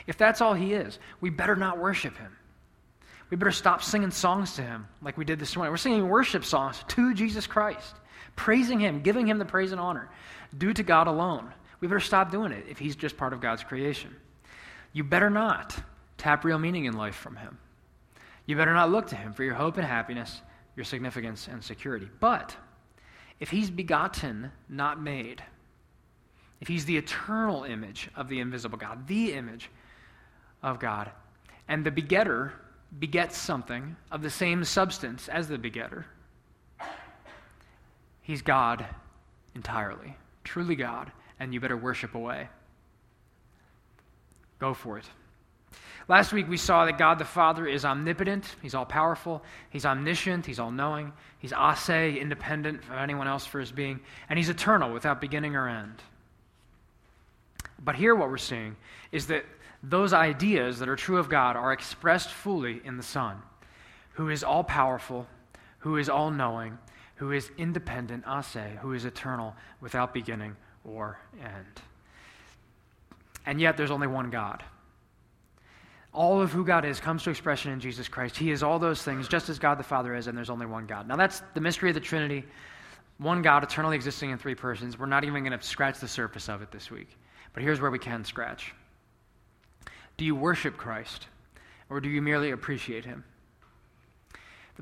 If 0.07 0.17
that's 0.17 0.41
all 0.41 0.53
he 0.53 0.73
is, 0.73 0.99
we 1.21 1.29
better 1.29 1.55
not 1.55 1.79
worship 1.79 2.17
him. 2.17 2.35
We 3.29 3.37
better 3.37 3.51
stop 3.51 3.81
singing 3.81 4.11
songs 4.11 4.55
to 4.55 4.61
him 4.61 4.87
like 5.01 5.17
we 5.17 5.23
did 5.23 5.39
this 5.39 5.55
morning. 5.55 5.71
We're 5.71 5.77
singing 5.77 6.07
worship 6.09 6.43
songs 6.43 6.83
to 6.89 7.13
Jesus 7.13 7.47
Christ, 7.47 7.95
praising 8.35 8.79
him, 8.79 9.01
giving 9.01 9.25
him 9.25 9.39
the 9.39 9.45
praise 9.45 9.71
and 9.71 9.79
honor 9.79 10.09
due 10.57 10.73
to 10.73 10.83
God 10.83 11.07
alone. 11.07 11.49
We 11.79 11.87
better 11.87 12.01
stop 12.01 12.29
doing 12.29 12.51
it 12.51 12.65
if 12.69 12.77
he's 12.77 12.97
just 12.97 13.15
part 13.15 13.31
of 13.31 13.39
God's 13.39 13.63
creation. 13.63 14.13
You 14.91 15.05
better 15.05 15.29
not 15.29 15.81
Tap 16.21 16.45
real 16.45 16.59
meaning 16.59 16.85
in 16.85 16.93
life 16.93 17.15
from 17.15 17.35
Him. 17.35 17.57
You 18.45 18.55
better 18.55 18.75
not 18.75 18.91
look 18.91 19.07
to 19.07 19.15
Him 19.15 19.33
for 19.33 19.43
your 19.43 19.55
hope 19.55 19.77
and 19.77 19.87
happiness, 19.87 20.43
your 20.75 20.83
significance 20.83 21.47
and 21.47 21.63
security. 21.63 22.07
But 22.19 22.55
if 23.39 23.49
He's 23.49 23.71
begotten, 23.71 24.51
not 24.69 25.01
made, 25.01 25.41
if 26.59 26.67
He's 26.67 26.85
the 26.85 26.95
eternal 26.95 27.63
image 27.63 28.07
of 28.15 28.29
the 28.29 28.39
invisible 28.39 28.77
God, 28.77 29.07
the 29.07 29.33
image 29.33 29.71
of 30.61 30.79
God, 30.79 31.09
and 31.67 31.83
the 31.83 31.89
begetter 31.89 32.53
begets 32.99 33.35
something 33.35 33.95
of 34.11 34.21
the 34.21 34.29
same 34.29 34.63
substance 34.63 35.27
as 35.27 35.47
the 35.47 35.57
begetter, 35.57 36.05
He's 38.21 38.43
God 38.43 38.85
entirely, 39.55 40.15
truly 40.43 40.75
God, 40.75 41.11
and 41.39 41.51
you 41.51 41.59
better 41.59 41.77
worship 41.77 42.13
away. 42.13 42.47
Go 44.59 44.75
for 44.75 44.99
it. 44.99 45.05
Last 46.07 46.33
week 46.33 46.49
we 46.49 46.57
saw 46.57 46.85
that 46.85 46.97
God 46.97 47.19
the 47.19 47.25
Father 47.25 47.67
is 47.67 47.85
omnipotent, 47.85 48.55
He's 48.61 48.75
all 48.75 48.85
powerful, 48.85 49.43
He's 49.69 49.85
omniscient, 49.85 50.45
He's 50.45 50.59
all 50.59 50.71
knowing, 50.71 51.13
He's 51.39 51.53
ase, 51.53 51.89
independent 51.89 52.83
of 52.83 52.97
anyone 52.97 53.27
else 53.27 53.45
for 53.45 53.59
His 53.59 53.71
being, 53.71 53.99
and 54.29 54.37
He's 54.37 54.49
eternal 54.49 54.91
without 54.91 55.21
beginning 55.21 55.55
or 55.55 55.69
end. 55.69 56.01
But 57.83 57.95
here 57.95 58.15
what 58.15 58.29
we're 58.29 58.37
seeing 58.37 58.75
is 59.11 59.27
that 59.27 59.45
those 59.83 60.13
ideas 60.13 60.79
that 60.79 60.89
are 60.89 60.95
true 60.95 61.17
of 61.17 61.29
God 61.29 61.55
are 61.55 61.73
expressed 61.73 62.29
fully 62.29 62.81
in 62.83 62.97
the 62.97 63.03
Son, 63.03 63.41
who 64.13 64.29
is 64.29 64.43
all 64.43 64.63
powerful, 64.63 65.27
who 65.79 65.97
is 65.97 66.09
all 66.09 66.29
knowing, 66.29 66.77
who 67.15 67.31
is 67.31 67.51
independent, 67.57 68.23
ase, 68.27 68.77
who 68.81 68.93
is 68.93 69.05
eternal 69.05 69.55
without 69.79 70.13
beginning 70.13 70.55
or 70.83 71.19
end. 71.39 71.81
And 73.45 73.59
yet 73.59 73.77
there's 73.77 73.91
only 73.91 74.07
one 74.07 74.29
God. 74.29 74.63
All 76.13 76.41
of 76.41 76.51
who 76.51 76.65
God 76.65 76.83
is 76.83 76.99
comes 76.99 77.23
to 77.23 77.29
expression 77.29 77.71
in 77.71 77.79
Jesus 77.79 78.07
Christ. 78.07 78.35
He 78.35 78.51
is 78.51 78.63
all 78.63 78.79
those 78.79 79.01
things, 79.01 79.27
just 79.27 79.47
as 79.47 79.59
God 79.59 79.79
the 79.79 79.83
Father 79.83 80.13
is, 80.13 80.27
and 80.27 80.37
there's 80.37 80.49
only 80.49 80.65
one 80.65 80.85
God. 80.85 81.07
Now, 81.07 81.15
that's 81.15 81.41
the 81.53 81.61
mystery 81.61 81.89
of 81.89 81.93
the 81.93 82.01
Trinity 82.01 82.43
one 83.21 83.43
God 83.43 83.63
eternally 83.63 83.95
existing 83.95 84.31
in 84.31 84.39
three 84.39 84.55
persons. 84.55 84.97
We're 84.97 85.05
not 85.05 85.23
even 85.23 85.43
going 85.43 85.57
to 85.57 85.63
scratch 85.63 85.99
the 85.99 86.07
surface 86.07 86.49
of 86.49 86.61
it 86.61 86.71
this 86.71 86.89
week. 86.89 87.15
But 87.53 87.61
here's 87.63 87.79
where 87.79 87.91
we 87.91 87.99
can 87.99 88.25
scratch 88.25 88.73
Do 90.17 90.25
you 90.25 90.35
worship 90.35 90.75
Christ, 90.75 91.27
or 91.89 92.01
do 92.01 92.09
you 92.09 92.21
merely 92.21 92.51
appreciate 92.51 93.05
him? 93.05 93.23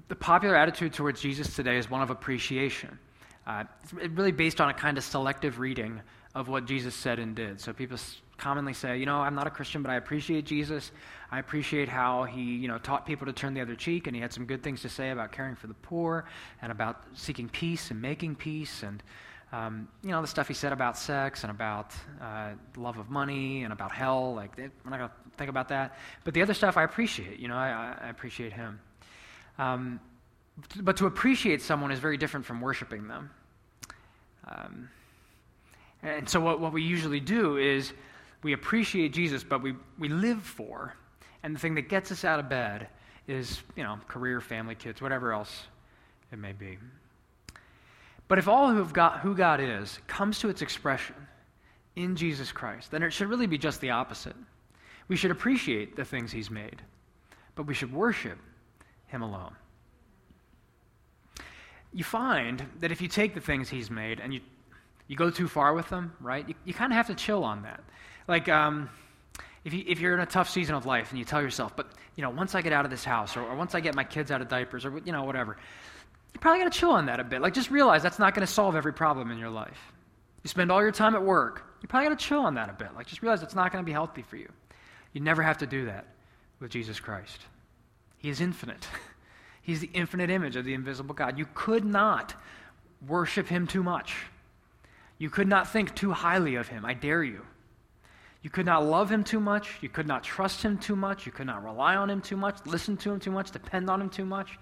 The 0.08 0.16
popular 0.16 0.56
attitude 0.56 0.94
towards 0.94 1.22
Jesus 1.22 1.56
today 1.56 1.78
is 1.78 1.90
one 1.90 2.02
of 2.02 2.10
appreciation. 2.10 2.98
Uh, 3.46 3.66
it's 3.84 3.94
really 4.12 4.32
based 4.32 4.62
on 4.62 4.70
a 4.70 4.74
kind 4.74 4.98
of 4.98 5.04
selective 5.04 5.60
reading 5.60 6.00
of 6.36 6.48
what 6.48 6.66
Jesus 6.66 6.96
said 6.96 7.20
and 7.20 7.36
did. 7.36 7.60
So 7.60 7.74
people 7.74 7.98
commonly 8.38 8.74
say, 8.74 8.98
you 8.98 9.06
know, 9.06 9.18
I'm 9.18 9.36
not 9.36 9.48
a 9.48 9.50
Christian, 9.50 9.82
but 9.82 9.92
I 9.92 9.96
appreciate 9.96 10.46
Jesus. 10.46 10.92
I 11.32 11.40
appreciate 11.40 11.90
how 11.90 12.24
he, 12.24 12.42
you 12.42 12.68
know, 12.68 12.78
taught 12.78 13.06
people 13.06 13.26
to 13.28 13.34
turn 13.34 13.54
the 13.54 13.62
other 13.62 13.76
cheek, 13.76 14.08
and 14.08 14.16
he 14.16 14.22
had 14.22 14.34
some 14.34 14.46
good 14.46 14.64
things 14.64 14.82
to 14.82 14.90
say 14.90 15.12
about 15.12 15.32
caring 15.32 15.56
for 15.56 15.68
the 15.68 15.74
poor 15.74 16.26
and 16.62 16.72
about 16.72 17.04
seeking 17.14 17.50
peace 17.50 17.92
and 17.92 18.02
making 18.02 18.36
peace, 18.36 18.84
and 18.84 19.04
um, 19.52 19.88
you 20.04 20.12
know, 20.12 20.22
the 20.22 20.28
stuff 20.28 20.48
he 20.48 20.54
said 20.54 20.72
about 20.74 20.98
sex 20.98 21.44
and 21.44 21.50
about 21.50 21.94
uh, 22.22 22.52
love 22.78 23.00
of 23.00 23.10
money 23.10 23.64
and 23.64 23.74
about 23.74 23.92
hell. 23.92 24.36
Like, 24.36 24.56
we're 24.58 24.70
not 24.86 24.98
going 24.98 25.10
to 25.10 25.16
think 25.38 25.50
about 25.50 25.70
that. 25.70 25.98
But 26.24 26.36
the 26.36 26.44
other 26.44 26.54
stuff 26.54 26.78
I 26.78 26.84
appreciate. 26.84 27.40
You 27.40 27.48
know, 27.48 27.56
I, 27.56 27.96
I 28.00 28.10
appreciate 28.10 28.54
him. 28.54 28.80
Um, 29.58 30.00
but 30.82 30.98
to 30.98 31.08
appreciate 31.08 31.64
someone 31.64 31.92
is 31.92 32.00
very 32.00 32.18
different 32.18 32.46
from 32.46 32.62
worshiping 32.62 33.08
them. 33.08 33.32
Um, 34.48 34.90
and 36.04 36.28
so, 36.30 36.40
what, 36.40 36.60
what 36.60 36.74
we 36.74 36.82
usually 36.82 37.20
do 37.20 37.58
is 37.58 37.94
we 38.42 38.54
appreciate 38.54 39.14
Jesus, 39.14 39.44
but 39.44 39.62
we, 39.62 39.76
we 39.98 40.08
live 40.08 40.42
for, 40.42 40.94
and 41.44 41.54
the 41.54 41.60
thing 41.60 41.76
that 41.76 41.90
gets 41.90 42.12
us 42.12 42.24
out 42.24 42.40
of 42.40 42.50
bed 42.50 42.88
is, 43.28 43.62
you 43.76 43.84
know, 43.84 44.00
career, 44.08 44.40
family, 44.42 44.76
kids, 44.76 45.02
whatever 45.02 45.34
else 45.34 45.68
it 46.32 46.40
may 46.40 46.54
be. 46.54 46.78
But 48.28 48.38
if 48.38 48.48
all 48.48 48.72
who 48.72 48.86
got 48.86 49.20
who 49.20 49.36
God 49.36 49.60
is 49.60 50.00
comes 50.08 50.40
to 50.40 50.50
its 50.50 50.62
expression 50.62 51.16
in 51.96 52.16
Jesus 52.16 52.52
Christ, 52.52 52.92
then 52.92 53.04
it 53.04 53.12
should 53.12 53.28
really 53.28 53.48
be 53.48 53.58
just 53.58 53.82
the 53.82 53.90
opposite. 53.90 54.36
We 55.08 55.16
should 55.16 55.32
appreciate 55.32 55.96
the 55.96 56.06
things 56.06 56.32
He's 56.32 56.52
made, 56.52 56.82
but 57.56 57.64
we 57.64 57.74
should 57.74 57.92
worship 57.92 58.38
Him 59.08 59.24
alone. 59.24 59.56
You 61.92 62.04
find 62.04 62.64
that 62.80 62.92
if 62.92 63.02
you 63.02 63.08
take 63.08 63.34
the 63.34 63.42
things 63.42 63.68
He's 63.68 63.90
made 63.90 64.20
and 64.20 64.34
you, 64.34 64.42
you 65.10 65.16
go 65.16 65.30
too 65.32 65.48
far 65.48 65.74
with 65.74 65.90
them, 65.90 66.14
right, 66.22 66.48
you, 66.48 66.54
you 66.64 66.74
kind 66.74 66.94
of 66.94 66.96
have 66.96 67.08
to 67.08 67.16
chill 67.16 67.44
on 67.44 67.64
that. 67.64 67.84
Like, 68.28 68.48
um, 68.48 68.90
if, 69.66 69.74
you, 69.74 69.84
if 69.88 70.00
you're 70.00 70.14
in 70.14 70.20
a 70.20 70.26
tough 70.26 70.50
season 70.50 70.76
of 70.76 70.86
life 70.86 71.10
and 71.10 71.18
you 71.18 71.26
tell 71.26 71.42
yourself, 71.42 71.76
but, 71.76 71.88
you 72.16 72.22
know, 72.22 72.30
once 72.30 72.54
I 72.54 72.62
get 72.62 72.74
out 72.74 72.86
of 72.86 72.92
this 72.92 73.04
house 73.04 73.36
or, 73.36 73.42
or 73.42 73.56
once 73.56 73.74
I 73.74 73.80
get 73.80 73.96
my 73.96 74.04
kids 74.04 74.30
out 74.30 74.40
of 74.40 74.48
diapers 74.48 74.86
or, 74.86 75.02
you 75.04 75.12
know, 75.12 75.24
whatever, 75.24 75.58
you 76.32 76.40
probably 76.40 76.64
got 76.64 76.72
to 76.72 76.80
chill 76.80 76.92
on 76.92 77.08
that 77.08 77.20
a 77.20 77.24
bit. 77.24 77.42
Like, 77.42 77.56
just 77.56 77.72
realize 77.72 78.04
that's 78.04 78.20
not 78.20 78.36
going 78.36 78.46
to 78.46 78.54
solve 78.54 78.76
every 78.76 78.94
problem 78.94 79.32
in 79.32 79.40
your 79.40 79.50
life. 79.50 79.80
You 80.44 80.48
spend 80.48 80.72
all 80.72 80.82
your 80.82 80.92
time 80.92 81.16
at 81.16 81.24
work, 81.24 81.66
you 81.82 81.88
probably 81.88 82.10
got 82.10 82.20
to 82.20 82.26
chill 82.26 82.42
on 82.42 82.54
that 82.54 82.70
a 82.70 82.74
bit. 82.74 82.94
Like, 82.96 83.08
just 83.08 83.24
realize 83.24 83.42
it's 83.42 83.56
not 83.56 83.72
going 83.72 83.84
to 83.84 83.86
be 83.86 83.92
healthy 83.92 84.22
for 84.22 84.38
you. 84.38 84.50
You 85.14 85.22
never 85.22 85.42
have 85.42 85.58
to 85.58 85.66
do 85.66 85.86
that 85.86 86.06
with 86.60 86.70
Jesus 86.70 87.00
Christ. 87.00 87.40
He 88.20 88.30
is 88.30 88.42
infinite. 88.42 88.88
He's 89.64 89.80
the 89.80 89.90
infinite 89.92 90.30
image 90.30 90.56
of 90.56 90.66
the 90.66 90.76
invisible 90.76 91.16
God. 91.16 91.40
You 91.40 91.48
could 91.56 91.84
not 91.84 92.36
worship 93.08 93.48
him 93.48 93.66
too 93.66 93.82
much. 93.82 94.16
You 95.20 95.30
could 95.30 95.48
not 95.48 95.70
think 95.70 95.94
too 95.94 96.12
highly 96.12 96.56
of 96.56 96.70
him. 96.70 96.86
I 96.86 96.96
dare 96.96 97.24
you. 97.24 97.46
You 98.42 98.50
could 98.50 98.66
not 98.66 98.86
love 98.86 99.12
him 99.12 99.24
too 99.24 99.42
much. 99.42 99.78
You 99.82 99.90
could 99.90 100.08
not 100.08 100.24
trust 100.24 100.64
him 100.64 100.78
too 100.78 100.96
much. 100.96 101.26
You 101.26 101.32
could 101.32 101.46
not 101.46 101.64
rely 101.64 101.96
on 101.96 102.10
him 102.10 102.22
too 102.22 102.38
much, 102.38 102.58
listen 102.66 102.96
to 102.98 103.12
him 103.12 103.20
too 103.20 103.32
much, 103.32 103.52
depend 103.52 103.90
on 103.90 104.02
him 104.02 104.10
too 104.10 104.26
much. 104.26 104.58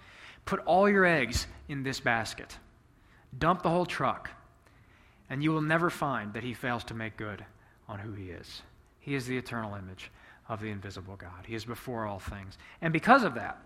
Put 0.45 0.59
all 0.61 0.89
your 0.89 1.05
eggs 1.05 1.45
in 1.69 1.83
this 1.83 1.99
basket. 1.99 2.57
Dump 3.37 3.61
the 3.61 3.69
whole 3.69 3.85
truck, 3.85 4.31
and 5.29 5.43
you 5.43 5.51
will 5.51 5.61
never 5.61 5.89
find 5.89 6.33
that 6.33 6.43
he 6.43 6.53
fails 6.53 6.83
to 6.85 6.95
make 6.95 7.17
good 7.17 7.45
on 7.87 7.99
who 7.99 8.13
he 8.13 8.31
is. 8.31 8.63
He 8.99 9.13
is 9.13 9.27
the 9.27 9.37
eternal 9.37 9.75
image 9.75 10.09
of 10.49 10.59
the 10.59 10.69
invisible 10.69 11.17
God. 11.17 11.45
He 11.45 11.53
is 11.53 11.65
before 11.65 12.07
all 12.07 12.19
things. 12.19 12.57
And 12.81 12.91
because 12.91 13.23
of 13.23 13.35
that, 13.35 13.61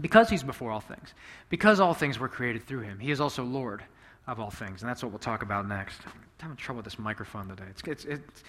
because 0.00 0.30
he's 0.30 0.42
before 0.42 0.70
all 0.70 0.80
things, 0.80 1.12
because 1.50 1.78
all 1.78 1.94
things 1.94 2.18
were 2.18 2.28
created 2.28 2.66
through 2.66 2.80
him, 2.80 2.98
he 2.98 3.10
is 3.10 3.20
also 3.20 3.42
Lord 3.44 3.82
of 4.26 4.40
all 4.40 4.50
things. 4.50 4.82
And 4.82 4.88
that's 4.88 5.02
what 5.02 5.12
we'll 5.12 5.18
talk 5.18 5.42
about 5.42 5.68
next. 5.68 6.00
I'm 6.04 6.12
having 6.40 6.56
trouble 6.56 6.78
with 6.78 6.84
this 6.84 6.98
microphone 6.98 7.48
today. 7.48 7.64
It's, 7.70 7.82
it's, 7.86 8.04
it's, 8.04 8.44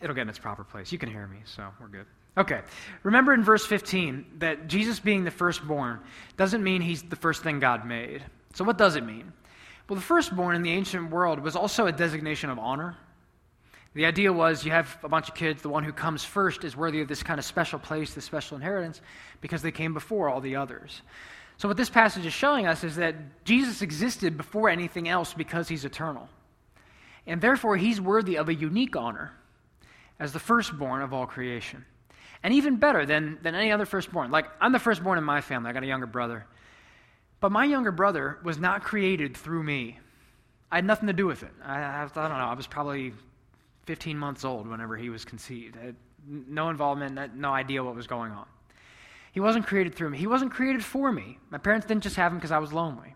it'll 0.00 0.14
get 0.14 0.22
in 0.22 0.28
its 0.28 0.38
proper 0.38 0.64
place. 0.64 0.92
You 0.92 0.98
can 0.98 1.10
hear 1.10 1.26
me, 1.26 1.38
so 1.44 1.68
we're 1.80 1.88
good. 1.88 2.06
Okay. 2.36 2.60
Remember 3.02 3.34
in 3.34 3.42
verse 3.42 3.66
15 3.66 4.24
that 4.38 4.68
Jesus 4.68 5.00
being 5.00 5.24
the 5.24 5.30
firstborn 5.30 6.00
doesn't 6.36 6.62
mean 6.62 6.80
he's 6.80 7.02
the 7.02 7.16
first 7.16 7.42
thing 7.42 7.58
God 7.58 7.84
made. 7.84 8.22
So, 8.54 8.64
what 8.64 8.78
does 8.78 8.96
it 8.96 9.04
mean? 9.04 9.32
Well, 9.88 9.96
the 9.96 10.04
firstborn 10.04 10.54
in 10.54 10.62
the 10.62 10.70
ancient 10.70 11.10
world 11.10 11.40
was 11.40 11.56
also 11.56 11.86
a 11.86 11.92
designation 11.92 12.50
of 12.50 12.58
honor. 12.58 12.96
The 13.94 14.04
idea 14.04 14.32
was 14.32 14.64
you 14.64 14.70
have 14.70 14.98
a 15.02 15.08
bunch 15.08 15.28
of 15.28 15.34
kids, 15.34 15.62
the 15.62 15.68
one 15.68 15.82
who 15.82 15.92
comes 15.92 16.22
first 16.22 16.62
is 16.62 16.76
worthy 16.76 17.00
of 17.00 17.08
this 17.08 17.22
kind 17.22 17.38
of 17.38 17.44
special 17.44 17.78
place, 17.78 18.14
this 18.14 18.24
special 18.24 18.56
inheritance, 18.56 19.00
because 19.40 19.62
they 19.62 19.72
came 19.72 19.94
before 19.94 20.28
all 20.28 20.40
the 20.40 20.56
others. 20.56 21.02
So, 21.58 21.66
what 21.66 21.76
this 21.76 21.90
passage 21.90 22.24
is 22.24 22.32
showing 22.32 22.66
us 22.66 22.84
is 22.84 22.96
that 22.96 23.44
Jesus 23.44 23.82
existed 23.82 24.36
before 24.36 24.70
anything 24.70 25.08
else 25.08 25.34
because 25.34 25.68
he's 25.68 25.84
eternal. 25.84 26.28
And 27.26 27.40
therefore, 27.40 27.76
he's 27.76 28.00
worthy 28.00 28.36
of 28.36 28.48
a 28.48 28.54
unique 28.54 28.96
honor 28.96 29.32
as 30.20 30.32
the 30.32 30.38
firstborn 30.38 31.02
of 31.02 31.12
all 31.12 31.26
creation. 31.26 31.84
And 32.44 32.54
even 32.54 32.76
better 32.76 33.04
than, 33.04 33.38
than 33.42 33.56
any 33.56 33.72
other 33.72 33.86
firstborn. 33.86 34.30
Like, 34.30 34.46
I'm 34.60 34.70
the 34.70 34.78
firstborn 34.78 35.18
in 35.18 35.24
my 35.24 35.40
family, 35.40 35.68
I 35.68 35.72
got 35.72 35.82
a 35.82 35.86
younger 35.86 36.06
brother. 36.06 36.46
But 37.40 37.50
my 37.50 37.64
younger 37.64 37.92
brother 37.92 38.38
was 38.44 38.58
not 38.58 38.84
created 38.84 39.36
through 39.36 39.64
me. 39.64 39.98
I 40.70 40.76
had 40.76 40.84
nothing 40.84 41.08
to 41.08 41.12
do 41.12 41.26
with 41.26 41.42
it. 41.42 41.50
I, 41.64 41.80
I, 41.80 42.02
I 42.04 42.08
don't 42.14 42.14
know, 42.14 42.44
I 42.44 42.54
was 42.54 42.68
probably 42.68 43.12
15 43.86 44.16
months 44.16 44.44
old 44.44 44.68
whenever 44.68 44.96
he 44.96 45.10
was 45.10 45.24
conceived. 45.24 45.76
no 46.24 46.68
involvement, 46.68 47.34
no 47.34 47.52
idea 47.52 47.82
what 47.82 47.96
was 47.96 48.06
going 48.06 48.30
on. 48.30 48.46
He 49.32 49.40
wasn't 49.40 49.66
created 49.66 49.94
through 49.94 50.10
me. 50.10 50.18
He 50.18 50.26
wasn't 50.26 50.52
created 50.52 50.84
for 50.84 51.12
me. 51.12 51.38
My 51.50 51.58
parents 51.58 51.86
didn't 51.86 52.02
just 52.02 52.16
have 52.16 52.32
him 52.32 52.38
because 52.38 52.52
I 52.52 52.58
was 52.58 52.72
lonely. 52.72 53.14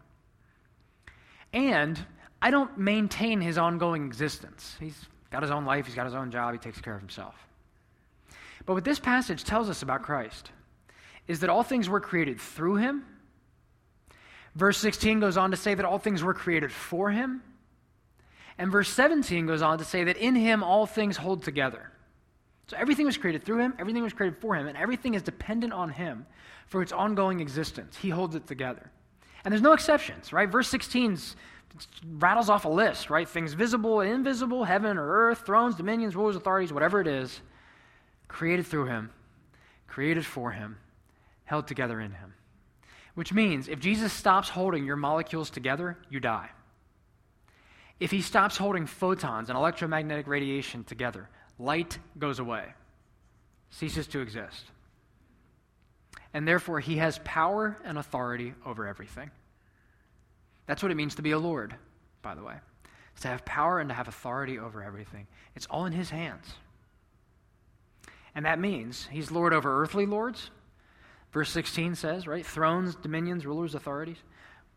And 1.53 1.99
I 2.41 2.51
don't 2.51 2.77
maintain 2.79 3.41
his 3.41 3.59
ongoing 3.59 4.05
existence. 4.07 4.77
He's 4.81 5.07
got 5.31 5.43
his 5.43 5.51
own 5.51 5.65
life, 5.65 5.87
he's 5.87 5.95
got 5.95 6.07
his 6.07 6.15
own 6.15 6.31
job, 6.31 6.53
he 6.53 6.59
takes 6.59 6.81
care 6.81 6.95
of 6.95 7.01
himself. 7.01 7.35
But 8.67 8.75
what 8.75 8.85
this 8.85 8.99
passage 8.99 9.45
tells 9.45 9.71
us 9.71 9.83
about 9.83 10.03
Christ 10.03 10.51
is 11.29 11.41
that 11.41 11.51
all 11.51 11.63
things 11.63 11.89
were 11.89 12.01
created 12.01 12.41
through 12.41 12.77
him. 12.77 13.05
Verse 14.55 14.79
16 14.79 15.21
goes 15.21 15.37
on 15.37 15.53
to 15.53 15.57
say 15.57 15.75
that 15.75 15.87
all 15.87 15.99
things 15.99 16.23
were 16.23 16.35
created 16.35 16.73
for 16.73 17.11
him. 17.11 17.43
And 18.59 18.71
verse 18.71 18.91
17 18.91 19.47
goes 19.47 19.63
on 19.63 19.79
to 19.79 19.85
say 19.85 20.05
that 20.05 20.17
in 20.17 20.35
him 20.35 20.63
all 20.63 20.85
things 20.85 21.17
hold 21.17 21.43
together. 21.43 21.92
So 22.69 22.77
everything 22.77 23.07
was 23.07 23.17
created 23.17 23.45
through 23.45 23.59
him, 23.59 23.75
everything 23.79 24.03
was 24.03 24.13
created 24.13 24.41
for 24.41 24.55
him, 24.55 24.67
and 24.67 24.77
everything 24.79 25.15
is 25.15 25.23
dependent 25.23 25.73
on 25.73 25.91
him 25.91 26.27
for 26.67 26.81
its 26.83 26.93
ongoing 26.93 27.41
existence. 27.41 27.97
He 27.97 28.09
holds 28.09 28.35
it 28.35 28.47
together. 28.47 28.91
And 29.45 29.53
there's 29.53 29.63
no 29.63 29.73
exceptions, 29.73 30.33
right? 30.33 30.49
Verse 30.49 30.69
16 30.69 31.19
rattles 32.19 32.49
off 32.49 32.65
a 32.65 32.69
list, 32.69 33.11
right? 33.11 33.29
Things 33.29 33.55
visible 33.55 34.01
and 34.01 34.11
invisible, 34.11 34.65
heaven 34.65 34.97
or 34.97 35.07
earth, 35.07 35.45
thrones, 35.45 35.75
dominions, 35.75 36.15
rulers, 36.15 36.37
authorities, 36.37 36.73
whatever 36.73 37.01
it 37.01 37.07
is, 37.07 37.41
created 38.29 38.67
through 38.67 38.87
him, 38.87 39.11
created 39.87 40.25
for 40.25 40.53
him, 40.53 40.79
held 41.45 41.67
together 41.67 42.01
in 42.01 42.13
him. 42.13 42.35
Which 43.15 43.33
means 43.33 43.69
if 43.69 43.79
Jesus 43.79 44.13
stops 44.13 44.49
holding 44.49 44.85
your 44.87 44.97
molecules 44.97 45.51
together, 45.51 45.99
you 46.09 46.21
die. 46.21 46.51
If 48.01 48.11
he 48.11 48.23
stops 48.23 48.57
holding 48.57 48.87
photons 48.87 49.49
and 49.49 49.57
electromagnetic 49.57 50.27
radiation 50.27 50.85
together, 50.85 51.29
light 51.63 51.99
goes 52.19 52.39
away, 52.39 52.65
ceases 53.71 54.07
to 54.09 54.21
exist. 54.21 54.65
And 56.35 56.49
therefore, 56.49 56.81
he 56.81 56.97
has 56.97 57.21
power 57.25 57.79
and 57.85 57.99
authority 57.99 58.55
over 58.65 58.87
everything. 58.87 59.31
That's 60.67 60.83
what 60.83 60.93
it 60.93 60.97
means 60.97 61.17
to 61.17 61.23
be 61.23 61.33
a 61.33 61.39
Lord, 61.39 61.75
by 62.23 62.35
the 62.35 62.43
way. 62.43 62.55
To 63.21 63.29
have 63.29 63.45
power 63.45 63.79
and 63.79 63.89
to 63.91 63.95
have 63.95 64.09
authority 64.09 64.59
over 64.59 64.83
everything. 64.83 65.27
It's 65.55 65.67
all 65.67 65.87
in 65.87 65.93
his 65.93 66.11
hands. 66.11 66.47
And 68.35 68.47
that 68.47 68.59
means 68.59 69.07
he's 69.11 69.31
Lord 69.31 69.53
over 69.53 69.83
earthly 69.83 70.07
lords. 70.07 70.51
Verse 71.33 71.51
16 71.51 71.95
says, 71.95 72.27
right? 72.27 72.45
Thrones, 72.45 72.95
dominions, 72.95 73.45
rulers, 73.47 73.75
authorities. 73.75 74.17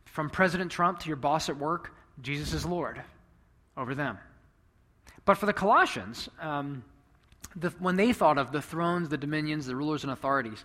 From 0.06 0.30
President 0.30 0.72
Trump 0.72 1.00
to 1.00 1.08
your 1.08 1.18
boss 1.18 1.50
at 1.50 1.58
work, 1.58 1.94
Jesus 2.22 2.54
is 2.54 2.66
Lord 2.66 3.02
over 3.78 3.96
them. 3.96 4.18
But 5.26 5.38
for 5.38 5.48
the 5.48 5.54
Colossians, 5.54 6.30
um, 6.40 6.84
the, 7.56 7.70
when 7.80 7.96
they 7.96 8.14
thought 8.14 8.38
of 8.38 8.52
the 8.52 8.62
thrones, 8.62 9.10
the 9.10 9.18
dominions, 9.18 9.66
the 9.66 9.76
rulers, 9.76 10.04
and 10.04 10.12
authorities, 10.12 10.64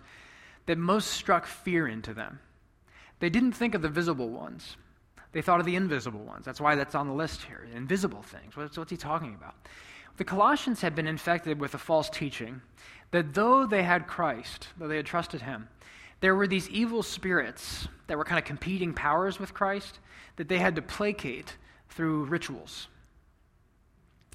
that 0.67 0.77
most 0.77 1.11
struck 1.11 1.45
fear 1.45 1.87
into 1.87 2.13
them, 2.13 2.39
they 3.19 3.29
didn't 3.29 3.53
think 3.53 3.75
of 3.75 3.81
the 3.81 3.89
visible 3.89 4.29
ones. 4.29 4.77
They 5.31 5.41
thought 5.41 5.59
of 5.59 5.65
the 5.65 5.75
invisible 5.75 6.23
ones. 6.23 6.45
That's 6.45 6.61
why 6.61 6.75
that's 6.75 6.95
on 6.95 7.07
the 7.07 7.13
list 7.13 7.43
here 7.43 7.67
invisible 7.73 8.21
things. 8.21 8.55
What's, 8.55 8.77
what's 8.77 8.91
he 8.91 8.97
talking 8.97 9.33
about? 9.33 9.55
The 10.17 10.25
Colossians 10.25 10.81
had 10.81 10.93
been 10.93 11.07
infected 11.07 11.59
with 11.59 11.73
a 11.73 11.77
false 11.77 12.09
teaching 12.09 12.61
that 13.11 13.33
though 13.33 13.65
they 13.65 13.83
had 13.83 14.07
Christ, 14.07 14.67
though 14.77 14.87
they 14.87 14.97
had 14.97 15.05
trusted 15.05 15.41
him, 15.41 15.69
there 16.19 16.35
were 16.35 16.47
these 16.47 16.69
evil 16.69 17.01
spirits 17.01 17.87
that 18.07 18.17
were 18.17 18.25
kind 18.25 18.37
of 18.37 18.45
competing 18.45 18.93
powers 18.93 19.39
with 19.39 19.53
Christ 19.53 19.99
that 20.35 20.47
they 20.47 20.59
had 20.59 20.75
to 20.75 20.81
placate 20.81 21.55
through 21.89 22.25
rituals. 22.25 22.87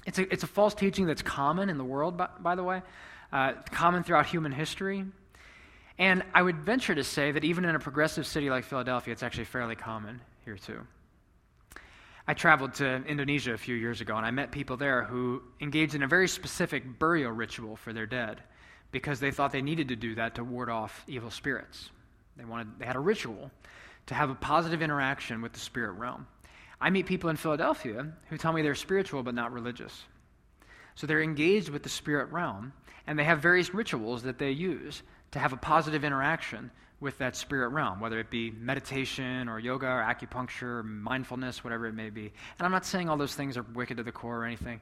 It's 0.07 0.17
a, 0.17 0.33
it's 0.33 0.43
a 0.43 0.47
false 0.47 0.73
teaching 0.73 1.05
that's 1.05 1.21
common 1.21 1.69
in 1.69 1.77
the 1.77 1.83
world, 1.83 2.15
by, 2.15 2.29
by 2.39 2.55
the 2.55 2.63
way, 2.63 2.81
uh, 3.33 3.53
common 3.71 4.03
throughout 4.03 4.25
human 4.25 4.53
history. 4.53 5.03
And 5.99 6.23
I 6.33 6.41
would 6.41 6.59
venture 6.61 6.95
to 6.95 7.03
say 7.03 7.31
that 7.31 7.43
even 7.43 7.65
in 7.65 7.75
a 7.75 7.79
progressive 7.79 8.25
city 8.25 8.49
like 8.49 8.63
Philadelphia, 8.63 9.11
it's 9.11 9.21
actually 9.21 9.43
fairly 9.43 9.75
common 9.75 10.21
here 10.45 10.57
too. 10.57 10.79
I 12.25 12.33
traveled 12.33 12.73
to 12.75 13.03
Indonesia 13.05 13.53
a 13.53 13.57
few 13.57 13.75
years 13.75 13.99
ago, 13.99 14.15
and 14.15 14.25
I 14.25 14.31
met 14.31 14.51
people 14.51 14.77
there 14.77 15.03
who 15.03 15.41
engaged 15.59 15.93
in 15.93 16.03
a 16.03 16.07
very 16.07 16.29
specific 16.29 16.99
burial 16.99 17.31
ritual 17.31 17.75
for 17.75 17.91
their 17.91 18.05
dead 18.05 18.41
because 18.91 19.19
they 19.19 19.31
thought 19.31 19.51
they 19.51 19.61
needed 19.61 19.89
to 19.89 19.95
do 19.97 20.15
that 20.15 20.35
to 20.35 20.43
ward 20.43 20.69
off 20.69 21.03
evil 21.07 21.31
spirits. 21.31 21.89
They, 22.37 22.45
wanted, 22.45 22.79
they 22.79 22.85
had 22.85 22.95
a 22.95 22.99
ritual 22.99 23.51
to 24.05 24.13
have 24.13 24.29
a 24.29 24.35
positive 24.35 24.81
interaction 24.81 25.41
with 25.41 25.51
the 25.51 25.59
spirit 25.59 25.93
realm. 25.93 26.27
I 26.79 26.89
meet 26.89 27.05
people 27.05 27.29
in 27.29 27.37
Philadelphia 27.37 28.07
who 28.29 28.37
tell 28.37 28.53
me 28.53 28.61
they're 28.61 28.75
spiritual 28.75 29.23
but 29.23 29.33
not 29.33 29.51
religious. 29.51 30.03
So 30.95 31.07
they're 31.07 31.21
engaged 31.21 31.69
with 31.69 31.83
the 31.83 31.89
spirit 31.89 32.31
realm, 32.31 32.73
and 33.05 33.17
they 33.17 33.23
have 33.23 33.39
various 33.39 33.73
rituals 33.73 34.23
that 34.23 34.37
they 34.37 34.51
use 34.51 35.03
to 35.31 35.39
have 35.39 35.53
a 35.53 35.57
positive 35.57 36.03
interaction 36.03 36.71
with 36.99 37.17
that 37.19 37.35
spirit 37.35 37.69
realm, 37.69 37.99
whether 37.99 38.19
it 38.19 38.29
be 38.29 38.51
meditation 38.51 39.47
or 39.47 39.59
yoga 39.59 39.85
or 39.85 40.01
acupuncture, 40.01 40.79
or 40.79 40.83
mindfulness, 40.83 41.63
whatever 41.63 41.85
it 41.85 41.93
may 41.93 42.09
be. 42.09 42.31
And 42.57 42.65
I'm 42.65 42.71
not 42.71 42.85
saying 42.85 43.09
all 43.09 43.17
those 43.17 43.35
things 43.35 43.57
are 43.57 43.65
wicked 43.73 43.97
to 43.97 44.03
the 44.03 44.11
core 44.11 44.37
or 44.37 44.45
anything, 44.45 44.81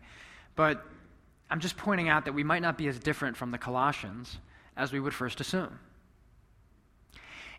but 0.56 0.86
I'm 1.50 1.60
just 1.60 1.78
pointing 1.78 2.10
out 2.10 2.26
that 2.26 2.34
we 2.34 2.44
might 2.44 2.62
not 2.62 2.78
be 2.78 2.88
as 2.88 2.98
different 3.00 3.36
from 3.36 3.52
the 3.52 3.58
Colossians 3.58 4.38
as 4.78 4.92
we 4.94 5.00
would 5.00 5.14
first 5.14 5.42
assume. 5.42 5.80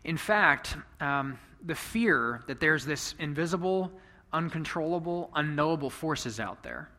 In 0.03 0.17
fact, 0.17 0.75
um, 0.99 1.39
the 1.63 1.75
fear 1.75 2.43
that 2.47 2.59
there's 2.59 2.85
this 2.85 3.13
invisible, 3.19 3.91
uncontrollable, 4.33 5.29
unknowable 5.35 5.89
forces 5.89 6.39
out 6.39 6.63
there 6.63 6.89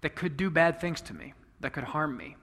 that 0.00 0.14
could 0.14 0.36
do 0.36 0.50
bad 0.50 0.80
things 0.80 1.00
to 1.02 1.14
me, 1.14 1.34
that 1.60 1.72
could 1.72 1.84
harm 1.84 2.16
me. 2.16 2.36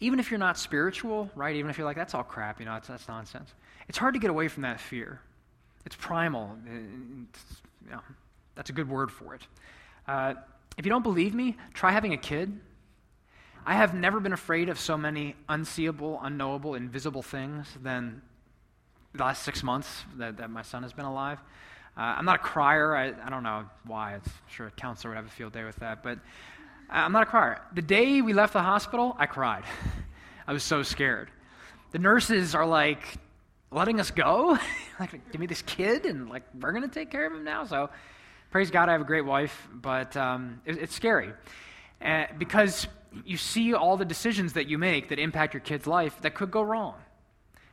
Even 0.00 0.18
if 0.18 0.30
you're 0.30 0.38
not 0.38 0.58
spiritual, 0.58 1.30
right? 1.34 1.54
Even 1.56 1.70
if 1.70 1.78
you're 1.78 1.84
like, 1.84 1.96
that's 1.96 2.14
all 2.14 2.24
crap, 2.24 2.58
you 2.58 2.66
know, 2.66 2.72
that's, 2.72 2.88
that's 2.88 3.08
nonsense. 3.08 3.54
It's 3.88 3.98
hard 3.98 4.14
to 4.14 4.20
get 4.20 4.30
away 4.30 4.48
from 4.48 4.62
that 4.64 4.80
fear. 4.80 5.20
It's 5.86 5.96
primal. 5.96 6.56
It's, 6.66 7.40
you 7.84 7.92
know, 7.92 8.00
that's 8.54 8.70
a 8.70 8.72
good 8.72 8.88
word 8.88 9.10
for 9.10 9.34
it. 9.34 9.42
Uh, 10.06 10.34
if 10.76 10.84
you 10.84 10.90
don't 10.90 11.02
believe 11.02 11.34
me, 11.34 11.56
try 11.74 11.92
having 11.92 12.12
a 12.12 12.16
kid. 12.16 12.58
I 13.64 13.74
have 13.74 13.94
never 13.94 14.18
been 14.18 14.32
afraid 14.32 14.68
of 14.68 14.78
so 14.80 14.98
many 14.98 15.36
unseeable, 15.48 16.18
unknowable, 16.22 16.74
invisible 16.74 17.22
things 17.22 17.68
than 17.80 18.22
the 19.14 19.22
last 19.22 19.42
six 19.44 19.62
months 19.62 20.04
that, 20.16 20.38
that 20.38 20.50
my 20.50 20.62
son 20.62 20.82
has 20.82 20.92
been 20.92 21.04
alive. 21.04 21.38
Uh, 21.96 22.00
I'm 22.00 22.24
not 22.24 22.36
a 22.36 22.42
crier. 22.42 22.96
I, 22.96 23.12
I 23.24 23.30
don't 23.30 23.42
know 23.42 23.64
why. 23.86 24.14
I'm 24.14 24.22
sure 24.48 24.66
a 24.66 24.70
counselor 24.70 25.10
would 25.10 25.16
have 25.16 25.26
a 25.26 25.30
field 25.30 25.52
day 25.52 25.64
with 25.64 25.76
that. 25.76 26.02
But 26.02 26.18
I'm 26.88 27.12
not 27.12 27.24
a 27.24 27.26
crier. 27.26 27.60
The 27.74 27.82
day 27.82 28.22
we 28.22 28.32
left 28.32 28.52
the 28.52 28.62
hospital, 28.62 29.14
I 29.18 29.26
cried. 29.26 29.64
I 30.46 30.52
was 30.52 30.62
so 30.62 30.82
scared. 30.82 31.30
The 31.92 31.98
nurses 31.98 32.54
are 32.54 32.66
like, 32.66 33.18
letting 33.72 34.00
us 34.00 34.10
go. 34.10 34.58
like, 35.00 35.10
give 35.30 35.40
me 35.40 35.46
this 35.46 35.62
kid, 35.62 36.06
and 36.06 36.28
like 36.28 36.42
we're 36.60 36.72
going 36.72 36.88
to 36.88 36.94
take 36.94 37.10
care 37.10 37.26
of 37.26 37.32
him 37.32 37.44
now. 37.44 37.64
So, 37.64 37.90
praise 38.50 38.70
God, 38.70 38.88
I 38.88 38.92
have 38.92 39.00
a 39.00 39.04
great 39.04 39.24
wife, 39.24 39.68
but 39.72 40.16
um, 40.16 40.60
it, 40.64 40.78
it's 40.78 40.94
scary 40.94 41.32
uh, 42.04 42.26
because 42.38 42.86
you 43.24 43.36
see 43.36 43.74
all 43.74 43.96
the 43.96 44.04
decisions 44.04 44.54
that 44.54 44.68
you 44.68 44.78
make 44.78 45.08
that 45.08 45.18
impact 45.18 45.54
your 45.54 45.60
kid's 45.60 45.86
life 45.86 46.20
that 46.22 46.34
could 46.34 46.50
go 46.50 46.62
wrong. 46.62 46.94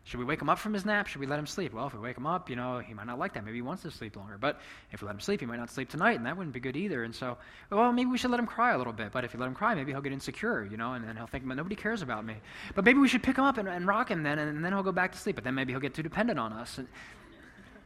Should 0.10 0.20
we 0.20 0.26
wake 0.26 0.42
him 0.42 0.50
up 0.50 0.58
from 0.58 0.74
his 0.74 0.86
nap? 0.86 1.06
Should 1.06 1.22
we 1.22 1.28
let 1.28 1.38
him 1.38 1.46
sleep? 1.46 1.72
Well, 1.72 1.86
if 1.86 1.94
we 1.94 2.00
wake 2.00 2.18
him 2.18 2.26
up, 2.26 2.50
you 2.50 2.56
know, 2.56 2.80
he 2.80 2.96
might 2.96 3.06
not 3.06 3.20
like 3.20 3.34
that. 3.34 3.46
Maybe 3.46 3.58
he 3.58 3.62
wants 3.62 3.84
to 3.84 3.92
sleep 3.92 4.16
longer. 4.16 4.40
But 4.40 4.60
if 4.92 5.04
we 5.04 5.06
let 5.06 5.14
him 5.14 5.20
sleep, 5.20 5.40
he 5.40 5.46
might 5.46 5.60
not 5.60 5.70
sleep 5.70 5.88
tonight, 5.88 6.18
and 6.18 6.26
that 6.26 6.36
wouldn't 6.36 6.52
be 6.52 6.60
good 6.60 6.76
either. 6.76 7.04
And 7.04 7.14
so, 7.14 7.38
well, 7.70 7.92
maybe 7.92 8.10
we 8.10 8.18
should 8.18 8.32
let 8.32 8.40
him 8.40 8.48
cry 8.48 8.74
a 8.74 8.78
little 8.80 8.92
bit. 8.92 9.12
But 9.12 9.24
if 9.24 9.36
you 9.36 9.40
let 9.40 9.46
him 9.46 9.54
cry, 9.54 9.76
maybe 9.76 9.92
he'll 9.92 10.02
get 10.02 10.12
insecure, 10.12 10.66
you 10.66 10.78
know, 10.78 10.94
and, 10.94 11.08
then 11.08 11.16
he'll 11.16 11.28
think, 11.28 11.46
nobody 11.46 11.76
cares 11.76 12.02
about 12.02 12.26
me. 12.26 12.38
But 12.74 12.86
maybe 12.86 12.98
we 12.98 13.08
should 13.08 13.22
pick 13.22 13.38
him 13.38 13.44
up 13.44 13.60
and, 13.60 13.68
and 13.70 13.86
rock 13.86 14.10
him 14.10 14.24
then, 14.24 14.40
and, 14.40 14.50
and 14.50 14.66
then 14.66 14.74
he'll 14.74 14.82
go 14.82 14.92
back 14.92 15.12
to 15.12 15.18
sleep. 15.20 15.36
But 15.36 15.44
then 15.44 15.54
maybe 15.54 15.74
he'll 15.74 15.80
get 15.80 15.94
too 15.94 16.02
dependent 16.02 16.40
on 16.40 16.54
us. 16.54 16.80
And 16.80 16.88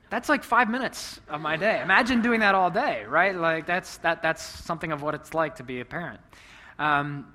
that's 0.10 0.30
like 0.30 0.46
five 0.46 0.70
minutes 0.70 1.20
of 1.28 1.42
my 1.42 1.58
day. 1.58 1.82
Imagine 1.82 2.22
doing 2.22 2.40
that 2.40 2.56
all 2.56 2.72
day, 2.72 3.04
right? 3.04 3.36
Like 3.36 3.66
that's 3.66 3.98
that 3.98 4.22
that's 4.22 4.42
something 4.42 4.94
of 4.94 5.02
what 5.02 5.14
it's 5.14 5.34
like 5.34 5.58
to 5.58 5.64
be 5.64 5.82
a 5.82 5.86
parent. 5.86 6.22
Um, 6.80 7.34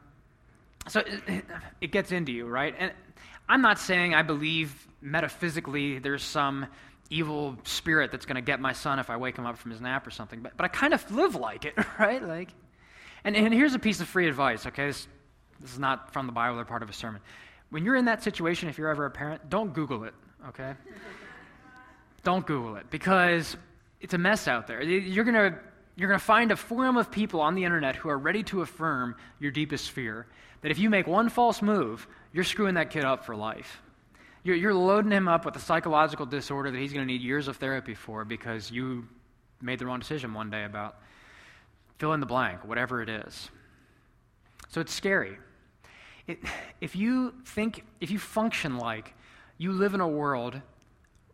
so 0.88 1.01
it, 1.01 1.44
it 1.83 1.92
gets 1.92 2.11
into 2.11 2.33
you, 2.33 2.46
right? 2.46 2.74
And 2.79 2.92
I'm 3.49 3.63
not 3.63 3.79
saying 3.79 4.15
I 4.15 4.23
believe 4.23 4.87
metaphysically 5.01 5.99
there's 5.99 6.23
some 6.23 6.67
evil 7.11 7.57
spirit 7.65 8.11
that's 8.11 8.27
going 8.27 8.37
to 8.37 8.43
get 8.43 8.61
my 8.61 8.73
son 8.73 8.99
if 8.99 9.09
I 9.09 9.17
wake 9.17 9.37
him 9.37 9.47
up 9.47 9.59
from 9.59 9.71
his 9.71 9.81
nap 9.81 10.07
or 10.07 10.11
something, 10.11 10.41
but, 10.41 10.57
but 10.57 10.65
I 10.65 10.69
kind 10.69 10.93
of 10.93 11.11
live 11.11 11.35
like 11.35 11.65
it, 11.65 11.75
right? 11.99 12.23
Like, 12.23 12.51
and, 13.25 13.35
and 13.35 13.53
here's 13.53 13.75
a 13.75 13.79
piece 13.79 14.01
of 14.01 14.09
free 14.09 14.29
advice, 14.29 14.67
okay? 14.67 14.89
This, 14.89 15.09
this 15.61 15.73
is 15.73 15.79
not 15.79 16.13
from 16.13 16.27
the 16.27 16.33
Bible 16.33 16.59
or 16.61 16.65
part 16.65 16.83
of 16.83 16.91
a 16.91 16.93
sermon. 16.93 17.21
When 17.71 17.85
you're 17.85 17.97
in 17.97 18.07
that 18.07 18.23
situation, 18.23 18.69
if 18.69 18.79
you're 18.79 18.89
ever 18.89 19.07
a 19.07 19.11
parent, 19.11 19.49
don't 19.49 19.73
Google 19.73 20.05
it, 20.05 20.15
okay? 20.49 20.75
don't 22.23 22.47
Google 22.47 22.77
it 22.77 22.91
because 22.91 23.57
it's 24.01 24.15
a 24.15 24.19
mess 24.19 24.49
out 24.49 24.67
there. 24.67 24.83
You're 24.83 25.25
going 25.25 25.53
to 25.53 25.59
you're 25.97 26.09
going 26.09 26.21
to 26.21 26.25
find 26.25 26.53
a 26.53 26.57
forum 26.57 26.97
of 26.97 27.11
people 27.11 27.41
on 27.41 27.57
the 27.57 27.65
internet 27.65 27.97
who 27.97 28.09
are 28.09 28.19
ready 28.19 28.45
to 28.45 28.63
affirm 28.63 29.17
your 29.41 29.51
deepest 29.51 29.91
fear 29.91 30.29
that 30.62 30.71
if 30.71 30.79
you 30.79 30.90
make 30.90 31.07
one 31.07 31.29
false 31.29 31.62
move, 31.62 32.07
you're 32.33 32.44
screwing 32.44 32.75
that 32.75 32.90
kid 32.90 33.05
up 33.05 33.25
for 33.25 33.37
life. 33.37 33.81
You're, 34.42 34.57
you're 34.57 34.75
loading 34.75 35.11
him 35.11 35.29
up 35.29 35.44
with 35.44 35.57
a 35.57 35.61
psychological 35.61 36.27
disorder 36.27 36.71
that 36.71 36.79
he's 36.79 36.92
going 36.92 37.07
to 37.07 37.12
need 37.12 37.21
years 37.21 37.49
of 37.49 37.57
therapy 37.57 37.94
for 37.94 38.25
because 38.25 38.71
you 38.71 39.07
made 39.61 39.79
the 39.79 39.87
wrong 39.87 39.99
decision 39.99 40.35
one 40.35 40.51
day 40.51 40.64
about 40.64 40.97
fill 41.99 42.12
in 42.12 42.21
the 42.21 42.27
blank, 42.27 42.64
whatever 42.64 43.03
it 43.03 43.09
is. 43.09 43.51
So 44.68 44.81
it's 44.81 44.92
scary. 44.92 45.38
It, 46.27 46.38
if 46.81 46.94
you 46.94 47.35
think, 47.44 47.85
if 48.01 48.11
you 48.11 48.18
function 48.18 48.79
like 48.79 49.14
you 49.57 49.73
live 49.73 49.94
in 49.94 50.01
a 50.01 50.09
world 50.09 50.61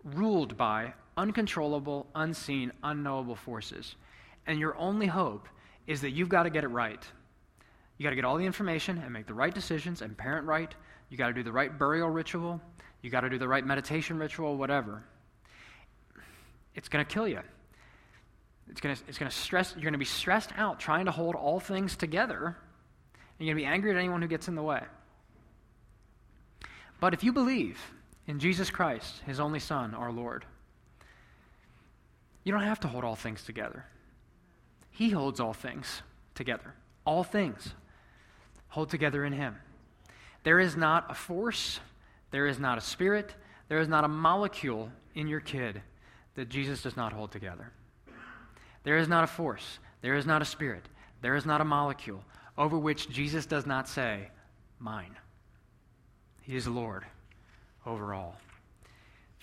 ruled 0.04 0.56
by 0.56 0.94
uncontrollable, 1.16 2.06
unseen, 2.14 2.72
unknowable 2.82 3.37
forces, 3.37 3.96
and 4.46 4.58
your 4.58 4.76
only 4.76 5.06
hope 5.06 5.48
is 5.87 6.00
that 6.00 6.10
you've 6.10 6.28
got 6.28 6.44
to 6.44 6.50
get 6.50 6.64
it 6.64 6.68
right. 6.68 7.04
You 7.96 8.02
got 8.02 8.11
to 8.11 8.16
get 8.16 8.24
all 8.24 8.37
the 8.37 8.46
information 8.46 8.98
and 8.98 9.12
make 9.12 9.26
the 9.26 9.35
right 9.35 9.54
decisions 9.54 10.02
and 10.02 10.16
parent 10.16 10.46
right. 10.46 10.74
You 11.09 11.16
got 11.16 11.28
to 11.28 11.33
do 11.33 11.42
the 11.42 11.52
right 11.52 11.76
burial 11.78 12.09
ritual. 12.09 12.61
You 13.02 13.11
got 13.11 13.20
to 13.20 13.30
do 13.30 13.38
the 13.38 13.48
right 13.48 13.64
meditation 13.64 14.18
ritual, 14.18 14.57
whatever. 14.57 15.04
It's 16.74 16.88
going 16.88 17.04
to 17.04 17.11
kill 17.12 17.28
you. 17.28 17.40
It's 18.68 18.80
going 18.80 18.96
to, 18.96 19.02
it's 19.07 19.18
going 19.18 19.30
to 19.30 19.37
stress, 19.37 19.72
you're 19.74 19.83
going 19.83 19.92
to 19.92 19.98
be 19.98 20.04
stressed 20.04 20.50
out 20.57 20.80
trying 20.80 21.04
to 21.04 21.11
hold 21.11 21.35
all 21.35 21.61
things 21.61 21.96
together. 21.96 22.57
And 23.38 23.46
you're 23.46 23.54
going 23.54 23.64
to 23.64 23.68
be 23.68 23.72
angry 23.72 23.90
at 23.90 23.96
anyone 23.96 24.22
who 24.22 24.28
gets 24.28 24.48
in 24.48 24.54
the 24.54 24.62
way. 24.62 24.83
But 27.00 27.14
if 27.14 27.22
you 27.22 27.33
believe 27.33 27.78
in 28.26 28.38
Jesus 28.38 28.70
Christ, 28.70 29.20
his 29.26 29.38
only 29.38 29.61
Son, 29.61 29.94
our 29.94 30.11
Lord, 30.11 30.44
you 32.42 32.52
don't 32.52 32.62
have 32.62 32.80
to 32.80 32.88
hold 32.88 33.04
all 33.04 33.16
things 33.16 33.44
together. 33.44 33.85
He 34.90 35.11
holds 35.11 35.40
all 35.40 35.52
things 35.52 36.02
together. 36.35 36.74
All 37.04 37.24
things 37.24 37.74
hold 38.74 38.90
together 38.90 39.24
in 39.24 39.32
him. 39.32 39.56
There 40.42 40.60
is 40.60 40.76
not 40.76 41.10
a 41.10 41.14
force 41.14 41.80
there 42.34 42.48
is 42.48 42.58
not 42.58 42.78
a 42.78 42.80
spirit, 42.80 43.32
there 43.68 43.78
is 43.78 43.87
not 43.87 44.02
a 44.02 44.08
molecule 44.08 44.90
in 45.14 45.28
your 45.28 45.38
kid 45.38 45.80
that 46.34 46.48
Jesus 46.48 46.82
does 46.82 46.96
not 46.96 47.12
hold 47.12 47.30
together. 47.30 47.70
There 48.82 48.98
is 48.98 49.06
not 49.06 49.22
a 49.22 49.28
force, 49.28 49.78
there 50.00 50.16
is 50.16 50.26
not 50.26 50.42
a 50.42 50.44
spirit, 50.44 50.82
there 51.22 51.37
is 51.37 51.46
not 51.46 51.60
a 51.60 51.64
molecule 51.64 52.24
over 52.58 52.76
which 52.76 53.08
Jesus 53.08 53.46
does 53.46 53.66
not 53.66 53.88
say, 53.88 54.30
Mine. 54.80 55.14
He 56.42 56.56
is 56.56 56.66
Lord 56.66 57.04
over 57.87 58.12
all. 58.12 58.34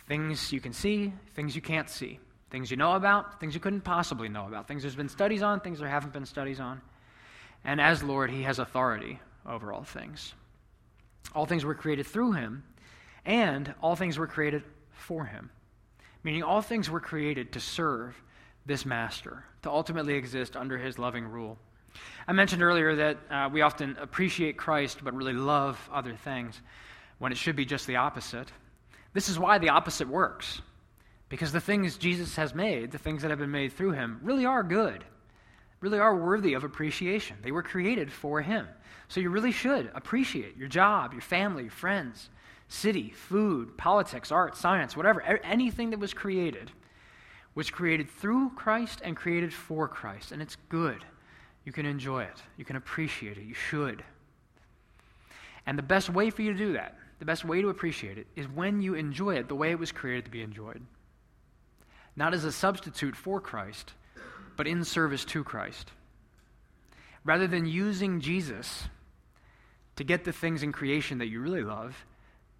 Things 0.10 0.52
you 0.52 0.60
can 0.60 0.74
see, 0.74 1.14
things 1.34 1.56
you 1.56 1.62
can't 1.62 1.90
see, 1.90 2.20
things 2.50 2.70
you 2.72 2.76
know 2.76 2.96
about, 2.96 3.40
things 3.40 3.54
you 3.54 3.62
couldn't 3.62 3.86
possibly 3.86 4.28
know 4.28 4.48
about, 4.48 4.68
things 4.68 4.82
there's 4.82 4.96
been 4.96 5.08
studies 5.08 5.44
on, 5.44 5.62
things 5.62 5.80
there 5.80 5.88
haven't 5.88 6.12
been 6.12 6.26
studies 6.26 6.60
on. 6.60 6.82
And 7.64 7.80
as 7.80 8.04
Lord, 8.04 8.32
He 8.32 8.44
has 8.44 8.60
authority 8.60 9.20
over 9.46 9.72
all 9.72 9.84
things. 9.84 10.34
All 11.34 11.46
things 11.46 11.64
were 11.64 11.76
created 11.76 12.08
through 12.08 12.34
Him, 12.34 12.64
and 13.26 13.74
all 13.82 13.96
things 13.96 14.18
were 14.18 14.28
created 14.28 14.64
for 15.02 15.26
him. 15.26 15.50
Meaning, 16.24 16.44
all 16.44 16.62
things 16.62 16.90
were 16.90 17.00
created 17.00 17.54
to 17.54 17.60
serve 17.60 18.16
this 18.66 18.86
master, 18.86 19.44
to 19.64 19.72
ultimately 19.72 20.14
exist 20.14 20.56
under 20.56 20.78
his 20.78 21.00
loving 21.00 21.26
rule. 21.26 21.58
I 22.28 22.34
mentioned 22.34 22.62
earlier 22.62 22.96
that 22.96 23.18
uh, 23.30 23.50
we 23.52 23.62
often 23.62 23.98
appreciate 24.00 24.56
Christ 24.56 25.04
but 25.04 25.16
really 25.16 25.34
love 25.34 25.90
other 25.92 26.16
things 26.16 26.62
when 27.18 27.32
it 27.32 27.38
should 27.38 27.56
be 27.56 27.66
just 27.66 27.88
the 27.88 27.98
opposite. 27.98 28.52
This 29.14 29.30
is 29.30 29.40
why 29.40 29.58
the 29.58 29.70
opposite 29.70 30.08
works. 30.08 30.62
Because 31.28 31.52
the 31.52 31.60
things 31.60 31.98
Jesus 31.98 32.36
has 32.36 32.54
made, 32.54 32.92
the 32.92 32.98
things 32.98 33.24
that 33.24 33.32
have 33.32 33.40
been 33.40 33.52
made 33.52 33.74
through 33.74 33.92
him, 33.92 34.20
really 34.22 34.46
are 34.46 34.64
good. 34.64 35.04
Really 35.82 36.00
are 36.00 36.16
worthy 36.16 36.54
of 36.54 36.64
appreciation. 36.64 37.38
They 37.42 37.52
were 37.52 37.64
created 37.64 38.12
for 38.12 38.42
Him. 38.42 38.68
So 39.08 39.20
you 39.20 39.30
really 39.30 39.52
should 39.52 39.92
appreciate 39.94 40.56
your 40.56 40.70
job, 40.70 41.12
your 41.12 41.22
family, 41.22 41.64
your 41.64 41.72
friends, 41.72 42.30
city, 42.70 43.10
food, 43.10 43.78
politics, 43.78 44.32
art, 44.32 44.56
science, 44.56 44.96
whatever. 44.96 45.22
Anything 45.22 45.90
that 45.90 46.00
was 46.00 46.14
created 46.14 46.72
was 47.54 47.70
created 47.70 48.10
through 48.10 48.52
Christ 48.52 49.02
and 49.04 49.18
created 49.18 49.54
for 49.54 49.88
Christ. 49.90 50.32
And 50.32 50.42
it's 50.42 50.56
good. 50.70 51.04
You 51.66 51.74
can 51.74 51.86
enjoy 51.86 52.24
it, 52.24 52.42
you 52.58 52.64
can 52.64 52.76
appreciate 52.76 53.38
it. 53.38 53.44
You 53.44 53.54
should. 53.54 54.04
And 55.66 55.78
the 55.78 55.84
best 55.84 56.10
way 56.10 56.30
for 56.30 56.42
you 56.42 56.54
to 56.54 56.58
do 56.58 56.74
that, 56.74 56.98
the 57.20 57.26
best 57.26 57.46
way 57.46 57.62
to 57.62 57.70
appreciate 57.70 58.18
it, 58.18 58.28
is 58.36 58.48
when 58.48 58.82
you 58.82 58.96
enjoy 58.96 59.36
it 59.36 59.48
the 59.48 59.56
way 59.56 59.72
it 59.72 59.78
was 59.78 59.92
created 59.92 60.26
to 60.26 60.32
be 60.32 60.42
enjoyed. 60.42 60.82
Not 62.16 62.34
as 62.34 62.46
a 62.46 62.52
substitute 62.52 63.16
for 63.16 63.40
Christ, 63.40 63.94
but 64.58 64.68
in 64.68 64.84
service 64.84 65.26
to 65.26 65.44
Christ. 65.44 65.92
Rather 67.24 67.48
than 67.48 67.66
using 67.66 68.20
Jesus 68.20 68.88
to 69.96 70.04
get 70.04 70.24
the 70.24 70.34
things 70.34 70.64
in 70.64 70.72
creation 70.72 71.20
that 71.20 71.28
you 71.28 71.40
really 71.40 71.64
love, 71.64 72.06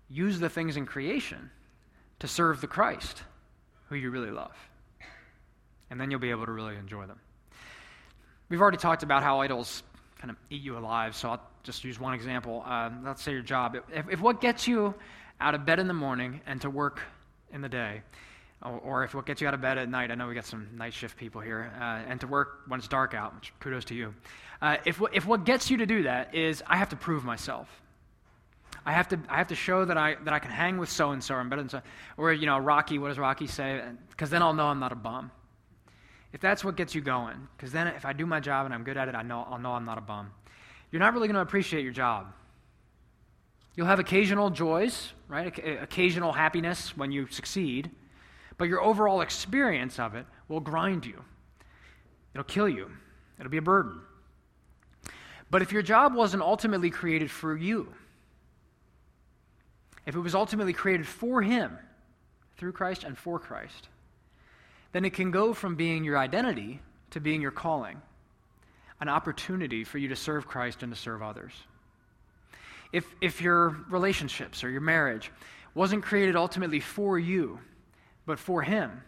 use 0.10 0.40
the 0.40 0.50
things 0.50 0.78
in 0.78 0.86
creation 0.86 1.50
to 2.20 2.28
serve 2.28 2.62
the 2.62 2.68
Christ 2.68 3.24
who 3.90 3.96
you 3.96 4.12
really 4.12 4.32
love. 4.32 4.56
And 5.90 6.00
then 6.00 6.12
you'll 6.12 6.20
be 6.20 6.30
able 6.30 6.46
to 6.46 6.52
really 6.52 6.76
enjoy 6.76 7.06
them. 7.06 7.20
We've 8.50 8.62
already 8.62 8.78
talked 8.78 9.04
about 9.04 9.24
how 9.24 9.42
idols 9.42 9.84
kind 10.20 10.30
of 10.30 10.38
eat 10.50 10.62
you 10.62 10.78
alive, 10.78 11.16
so 11.16 11.32
I'll 11.32 11.42
just 11.64 11.84
use 11.84 12.00
one 12.00 12.14
example. 12.14 12.64
Uh, 12.66 12.90
let's 13.04 13.24
say 13.24 13.32
your 13.32 13.42
job. 13.42 13.78
If, 13.94 14.10
if 14.10 14.22
what 14.22 14.40
gets 14.40 14.68
you 14.68 14.94
out 15.40 15.56
of 15.56 15.66
bed 15.66 15.80
in 15.80 15.88
the 15.88 15.94
morning 15.94 16.42
and 16.46 16.62
to 16.62 16.70
work 16.70 17.02
in 17.52 17.62
the 17.62 17.70
day, 17.70 18.04
or, 18.64 19.04
if 19.04 19.16
what 19.16 19.26
gets 19.26 19.42
you 19.42 19.48
out 19.48 19.54
of 19.54 19.62
bed 19.62 19.78
at 19.78 19.90
night, 19.90 20.12
I 20.12 20.16
know 20.16 20.28
we 20.28 20.36
got 20.36 20.46
some 20.46 20.68
night 20.76 20.94
shift 20.94 21.18
people 21.18 21.42
here, 21.42 21.72
uh, 21.80 21.84
and 22.08 22.20
to 22.22 22.28
work 22.28 22.62
when 22.68 22.80
it's 22.80 22.88
dark 22.88 23.14
out, 23.14 23.34
which 23.36 23.54
kudos 23.60 23.86
to 23.86 23.96
you. 23.96 24.14
Uh, 24.62 24.78
if, 24.86 25.02
if 25.12 25.26
what 25.26 25.46
gets 25.46 25.72
you 25.72 25.78
to 25.78 25.86
do 25.86 26.04
that 26.04 26.36
is 26.36 26.62
I 26.68 26.78
have 26.78 26.90
to 26.90 26.96
prove 26.96 27.24
myself. 27.24 27.68
I 28.86 28.92
have 28.92 29.08
to, 29.10 29.20
I 29.30 29.38
have 29.38 29.48
to 29.48 29.56
show 29.56 29.86
that 29.86 29.98
I, 29.98 30.16
that 30.24 30.34
I 30.34 30.40
can 30.40 30.52
hang 30.52 30.78
with 30.78 30.90
so 30.90 31.12
and 31.12 31.24
so, 31.24 31.36
I'm 31.36 31.50
better 31.50 31.62
than 31.62 31.70
so. 31.70 31.82
Or, 32.18 32.34
you 32.34 32.46
know, 32.46 32.58
Rocky, 32.58 33.00
what 33.00 33.10
does 33.10 33.20
Rocky 33.20 33.48
say? 33.48 33.82
Because 34.10 34.30
then 34.30 34.42
I'll 34.42 34.54
know 34.54 34.68
I'm 34.68 34.80
not 34.80 34.92
a 34.92 34.96
bum. 34.96 35.32
If 36.34 36.40
that's 36.40 36.64
what 36.64 36.78
gets 36.78 36.96
you 36.96 37.02
going, 37.02 37.48
because 37.58 37.72
then 37.72 37.88
if 37.88 38.06
I 38.06 38.14
do 38.14 38.26
my 38.26 38.40
job 38.40 38.66
and 38.66 38.74
I'm 38.74 38.84
good 38.84 38.98
at 38.98 39.08
it, 39.08 39.16
I 39.16 39.22
know, 39.22 39.46
I'll 39.50 39.60
know 39.60 39.74
I'm 39.74 39.86
not 39.86 39.98
a 39.98 40.02
bum. 40.02 40.32
You're 40.92 41.00
not 41.00 41.14
really 41.14 41.28
going 41.28 41.36
to 41.36 41.42
appreciate 41.42 41.84
your 41.84 41.94
job. 41.94 42.32
You'll 43.76 43.88
have 43.88 44.00
occasional 44.00 44.50
joys, 44.50 45.14
right? 45.28 45.48
Occasional 45.82 46.34
happiness 46.34 46.96
when 46.96 47.12
you 47.12 47.28
succeed, 47.28 47.92
but 48.58 48.68
your 48.68 48.82
overall 48.82 49.22
experience 49.22 50.00
of 50.00 50.16
it 50.16 50.26
will 50.48 50.60
grind 50.60 51.06
you. 51.06 51.24
It'll 52.34 52.44
kill 52.44 52.70
you. 52.70 52.92
It'll 53.40 53.50
be 53.50 53.58
a 53.58 53.62
burden. 53.62 54.02
But 55.50 55.62
if 55.62 55.72
your 55.72 55.82
job 55.82 56.14
wasn't 56.14 56.44
ultimately 56.44 56.90
created 56.90 57.30
for 57.30 57.56
you, 57.56 57.92
if 60.06 60.16
it 60.16 60.20
was 60.20 60.36
ultimately 60.36 60.74
created 60.74 61.08
for 61.08 61.42
Him, 61.42 61.78
through 62.62 62.72
Christ 62.74 63.04
and 63.04 63.18
for 63.18 63.40
Christ, 63.40 63.90
then 64.92 65.04
it 65.04 65.16
can 65.16 65.32
go 65.32 65.52
from 65.52 65.76
being 65.76 66.04
your 66.04 66.16
identity 66.16 66.80
to 67.10 67.20
being 67.20 67.42
your 67.42 67.50
calling, 67.50 68.00
an 69.00 69.10
opportunity 69.10 69.84
for 69.84 69.98
you 69.98 70.10
to 70.10 70.16
serve 70.16 70.48
Christ 70.48 70.84
and 70.84 70.94
to 70.94 71.00
serve 71.00 71.24
others. 71.24 71.54
If, 72.94 73.04
if 73.20 73.42
your 73.42 73.70
relationships 73.90 74.64
or 74.64 74.70
your 74.70 74.82
marriage 74.82 75.32
wasn't 75.74 76.04
created 76.04 76.36
ultimately 76.36 76.80
for 76.80 77.18
you, 77.18 77.60
but 78.26 78.40
for 78.40 78.62
Him, 78.62 79.04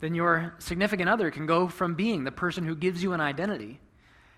then 0.00 0.14
your 0.14 0.54
significant 0.58 1.08
other 1.08 1.30
can 1.30 1.46
go 1.46 1.68
from 1.68 1.94
being 1.94 2.24
the 2.24 2.32
person 2.32 2.64
who 2.64 2.76
gives 2.76 3.02
you 3.02 3.12
an 3.12 3.20
identity 3.20 3.80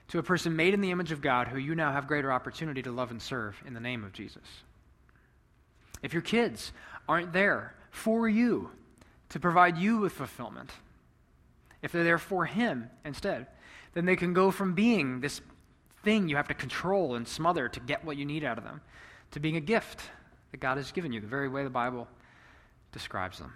to 0.09 0.19
a 0.19 0.23
person 0.23 0.57
made 0.57 0.75
in 0.75 0.81
the 0.81 0.91
image 0.91 1.13
of 1.13 1.21
God 1.21 1.49
who 1.49 1.59
you 1.59 1.75
now 1.75 1.93
have 1.93 2.07
greater 2.07 2.33
opportunity 2.33 2.83
to 2.83 2.93
love 2.93 3.11
and 3.11 3.21
serve 3.21 3.61
in 3.67 3.75
the 3.75 3.81
name 3.81 4.05
of 4.05 4.13
Jesus. 4.13 4.45
If 6.03 6.13
your 6.13 6.23
kids 6.23 6.73
aren't 7.09 7.33
there 7.33 7.75
for 7.91 8.29
you, 8.29 8.71
to 9.31 9.41
provide 9.41 9.77
you 9.77 9.99
with 9.99 10.13
fulfillment, 10.13 10.71
if 11.83 11.93
they're 11.93 12.05
there 12.05 12.19
for 12.19 12.47
Him 12.47 12.89
instead, 13.05 13.47
then 13.95 14.05
they 14.05 14.17
can 14.17 14.33
go 14.33 14.51
from 14.51 14.75
being 14.75 15.21
this 15.21 15.41
thing 16.03 16.29
you 16.29 16.37
have 16.37 16.49
to 16.49 16.55
control 16.55 17.15
and 17.15 17.27
smother 17.27 17.69
to 17.69 17.81
get 17.81 18.05
what 18.05 18.17
you 18.17 18.25
need 18.25 18.45
out 18.45 18.59
of 18.59 18.65
them 18.65 18.81
to 19.33 19.41
being 19.41 19.57
a 19.57 19.61
gift 19.61 20.03
that 20.53 20.61
God 20.61 20.77
has 20.79 20.93
given 20.93 21.13
you, 21.13 21.21
the 21.21 21.27
very 21.27 21.49
way 21.49 21.65
the 21.65 21.71
Bible 21.71 22.09
describes 22.93 23.39
them. 23.39 23.53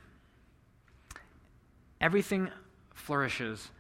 Everything 2.01 2.51
flourishes 2.95 3.71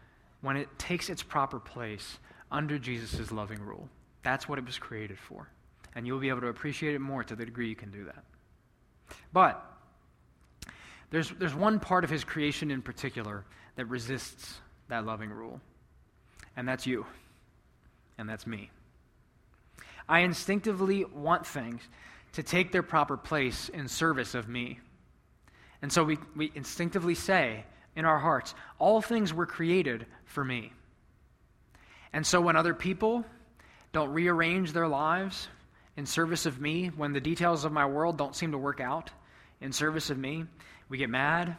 when 0.40 0.56
it 0.56 0.68
takes 0.78 1.10
its 1.10 1.22
proper 1.22 1.58
place 1.58 2.18
under 2.50 2.78
Jesus' 2.78 3.32
loving 3.32 3.60
rule. 3.60 3.88
That's 4.22 4.48
what 4.48 4.58
it 4.58 4.64
was 4.64 4.78
created 4.78 5.18
for. 5.18 5.48
And 5.94 6.06
you'll 6.06 6.20
be 6.20 6.28
able 6.28 6.40
to 6.42 6.48
appreciate 6.48 6.94
it 6.94 7.00
more 7.00 7.24
to 7.24 7.36
the 7.36 7.44
degree 7.44 7.68
you 7.68 7.76
can 7.76 7.90
do 7.90 8.04
that. 8.04 8.24
But 9.32 9.64
there's, 11.10 11.30
there's 11.30 11.54
one 11.54 11.78
part 11.78 12.04
of 12.04 12.10
his 12.10 12.24
creation 12.24 12.70
in 12.70 12.80
particular 12.82 13.44
that 13.76 13.86
resists 13.86 14.60
that 14.88 15.04
loving 15.04 15.30
rule, 15.30 15.60
and 16.56 16.66
that's 16.66 16.86
you, 16.86 17.06
and 18.18 18.28
that's 18.28 18.46
me. 18.46 18.70
I 20.08 20.20
instinctively 20.20 21.04
want 21.04 21.46
things 21.46 21.82
to 22.32 22.42
take 22.42 22.72
their 22.72 22.82
proper 22.82 23.16
place 23.16 23.68
in 23.68 23.88
service 23.88 24.34
of 24.34 24.48
me. 24.48 24.80
And 25.82 25.92
so 25.92 26.04
we, 26.04 26.18
we 26.36 26.52
instinctively 26.54 27.16
say 27.16 27.64
in 27.96 28.04
our 28.04 28.18
hearts, 28.18 28.54
all 28.78 29.02
things 29.02 29.34
were 29.34 29.46
created 29.46 30.06
for 30.24 30.44
me. 30.44 30.72
And 32.12 32.26
so 32.26 32.40
when 32.40 32.56
other 32.56 32.72
people 32.72 33.24
don't 33.92 34.10
rearrange 34.10 34.72
their 34.72 34.88
lives 34.88 35.48
in 35.96 36.06
service 36.06 36.46
of 36.46 36.60
me, 36.60 36.88
when 36.88 37.12
the 37.12 37.20
details 37.20 37.64
of 37.64 37.72
my 37.72 37.84
world 37.84 38.16
don't 38.16 38.34
seem 38.34 38.52
to 38.52 38.58
work 38.58 38.80
out 38.80 39.10
in 39.60 39.72
service 39.72 40.08
of 40.08 40.18
me, 40.18 40.44
we 40.88 40.98
get 40.98 41.10
mad, 41.10 41.56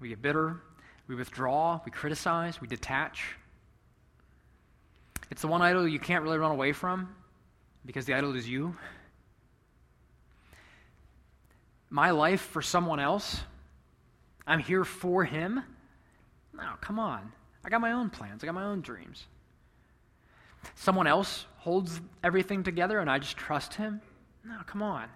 we 0.00 0.08
get 0.08 0.22
bitter, 0.22 0.60
we 1.06 1.14
withdraw, 1.14 1.80
we 1.84 1.90
criticize, 1.90 2.60
we 2.60 2.68
detach. 2.68 3.36
It's 5.30 5.42
the 5.42 5.48
one 5.48 5.62
idol 5.62 5.86
you 5.86 5.98
can't 5.98 6.22
really 6.22 6.38
run 6.38 6.50
away 6.50 6.72
from 6.72 7.14
because 7.84 8.06
the 8.06 8.14
idol 8.14 8.36
is 8.36 8.48
you. 8.48 8.76
My 11.90 12.10
life 12.10 12.40
for 12.40 12.62
someone 12.62 13.00
else, 13.00 13.40
I'm 14.46 14.58
here 14.58 14.84
for 14.84 15.24
him. 15.24 15.62
No, 16.54 16.70
come 16.80 16.98
on. 16.98 17.32
I 17.64 17.70
got 17.70 17.80
my 17.80 17.92
own 17.92 18.10
plans, 18.10 18.42
I 18.42 18.46
got 18.46 18.54
my 18.54 18.64
own 18.64 18.80
dreams. 18.80 19.26
Someone 20.74 21.06
else 21.06 21.46
holds 21.56 22.00
everything 22.22 22.62
together 22.62 22.98
and 22.98 23.10
I 23.10 23.18
just 23.18 23.36
trust 23.36 23.74
him. 23.74 24.00
No, 24.44 24.58
come 24.66 24.82
on. 24.82 25.08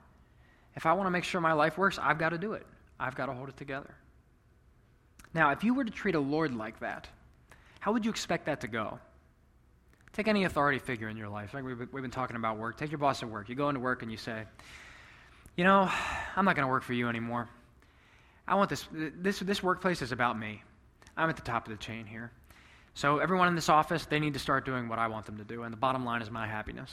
If 0.77 0.87
I 0.87 0.93
want 0.93 1.07
to 1.07 1.11
make 1.11 1.25
sure 1.25 1.41
my 1.41 1.53
life 1.53 1.77
works, 1.77 1.99
I've 2.01 2.19
got 2.19 2.31
to 2.31 2.39
do 2.39 2.53
it. 2.53 2.67
I've 3.01 3.15
got 3.15 3.27
to 3.27 3.33
hold 3.33 3.49
it 3.49 3.57
together. 3.57 3.95
Now, 5.35 5.51
if 5.51 5.65
you 5.65 5.75
were 5.75 5.85
to 5.85 5.91
treat 5.91 6.15
a 6.15 6.21
Lord 6.21 6.55
like 6.55 6.81
that, 6.81 7.09
how 7.81 7.93
would 7.93 8.05
you 8.05 8.11
expect 8.11 8.47
that 8.47 8.61
to 8.63 8.69
go? 8.69 8.99
Take 10.13 10.29
any 10.29 10.45
authority 10.45 10.79
figure 10.79 11.09
in 11.09 11.17
your 11.17 11.29
life. 11.29 11.55
Like 11.55 11.65
we've, 11.65 11.79
been 11.93 12.11
talking 12.11 12.37
about 12.37 12.59
work. 12.59 12.77
Take 12.77 12.91
your 12.91 12.99
boss 12.99 13.23
at 13.23 13.29
work. 13.29 13.49
You 13.49 13.55
go 13.55 13.69
into 13.69 13.81
work 13.81 14.03
and 14.03 14.11
you 14.11 14.17
say, 14.17 14.45
You 15.57 15.65
know, 15.65 15.91
I'm 16.35 16.45
not 16.45 16.57
going 16.57 16.67
to 16.67 16.71
work 16.71 16.83
for 16.83 16.95
you 16.95 17.09
anymore. 17.09 17.49
I 18.49 18.55
want 18.55 18.71
this, 18.71 18.87
this, 18.93 19.39
this 19.41 19.63
workplace 19.63 20.01
is 20.03 20.11
about 20.11 20.39
me. 20.39 20.63
I'm 21.17 21.29
at 21.29 21.37
the 21.37 21.43
top 21.43 21.67
of 21.67 21.73
the 21.73 21.83
chain 21.83 22.07
here. 22.07 22.33
So 22.95 23.19
everyone 23.19 23.49
in 23.49 23.55
this 23.55 23.69
office, 23.69 24.07
they 24.07 24.19
need 24.19 24.33
to 24.33 24.41
start 24.41 24.65
doing 24.65 24.89
what 24.89 24.99
I 24.99 25.07
want 25.07 25.27
them 25.27 25.37
to 25.37 25.45
do. 25.45 25.63
And 25.63 25.73
the 25.73 25.77
bottom 25.77 26.05
line 26.05 26.23
is 26.23 26.31
my 26.31 26.47
happiness. 26.47 26.91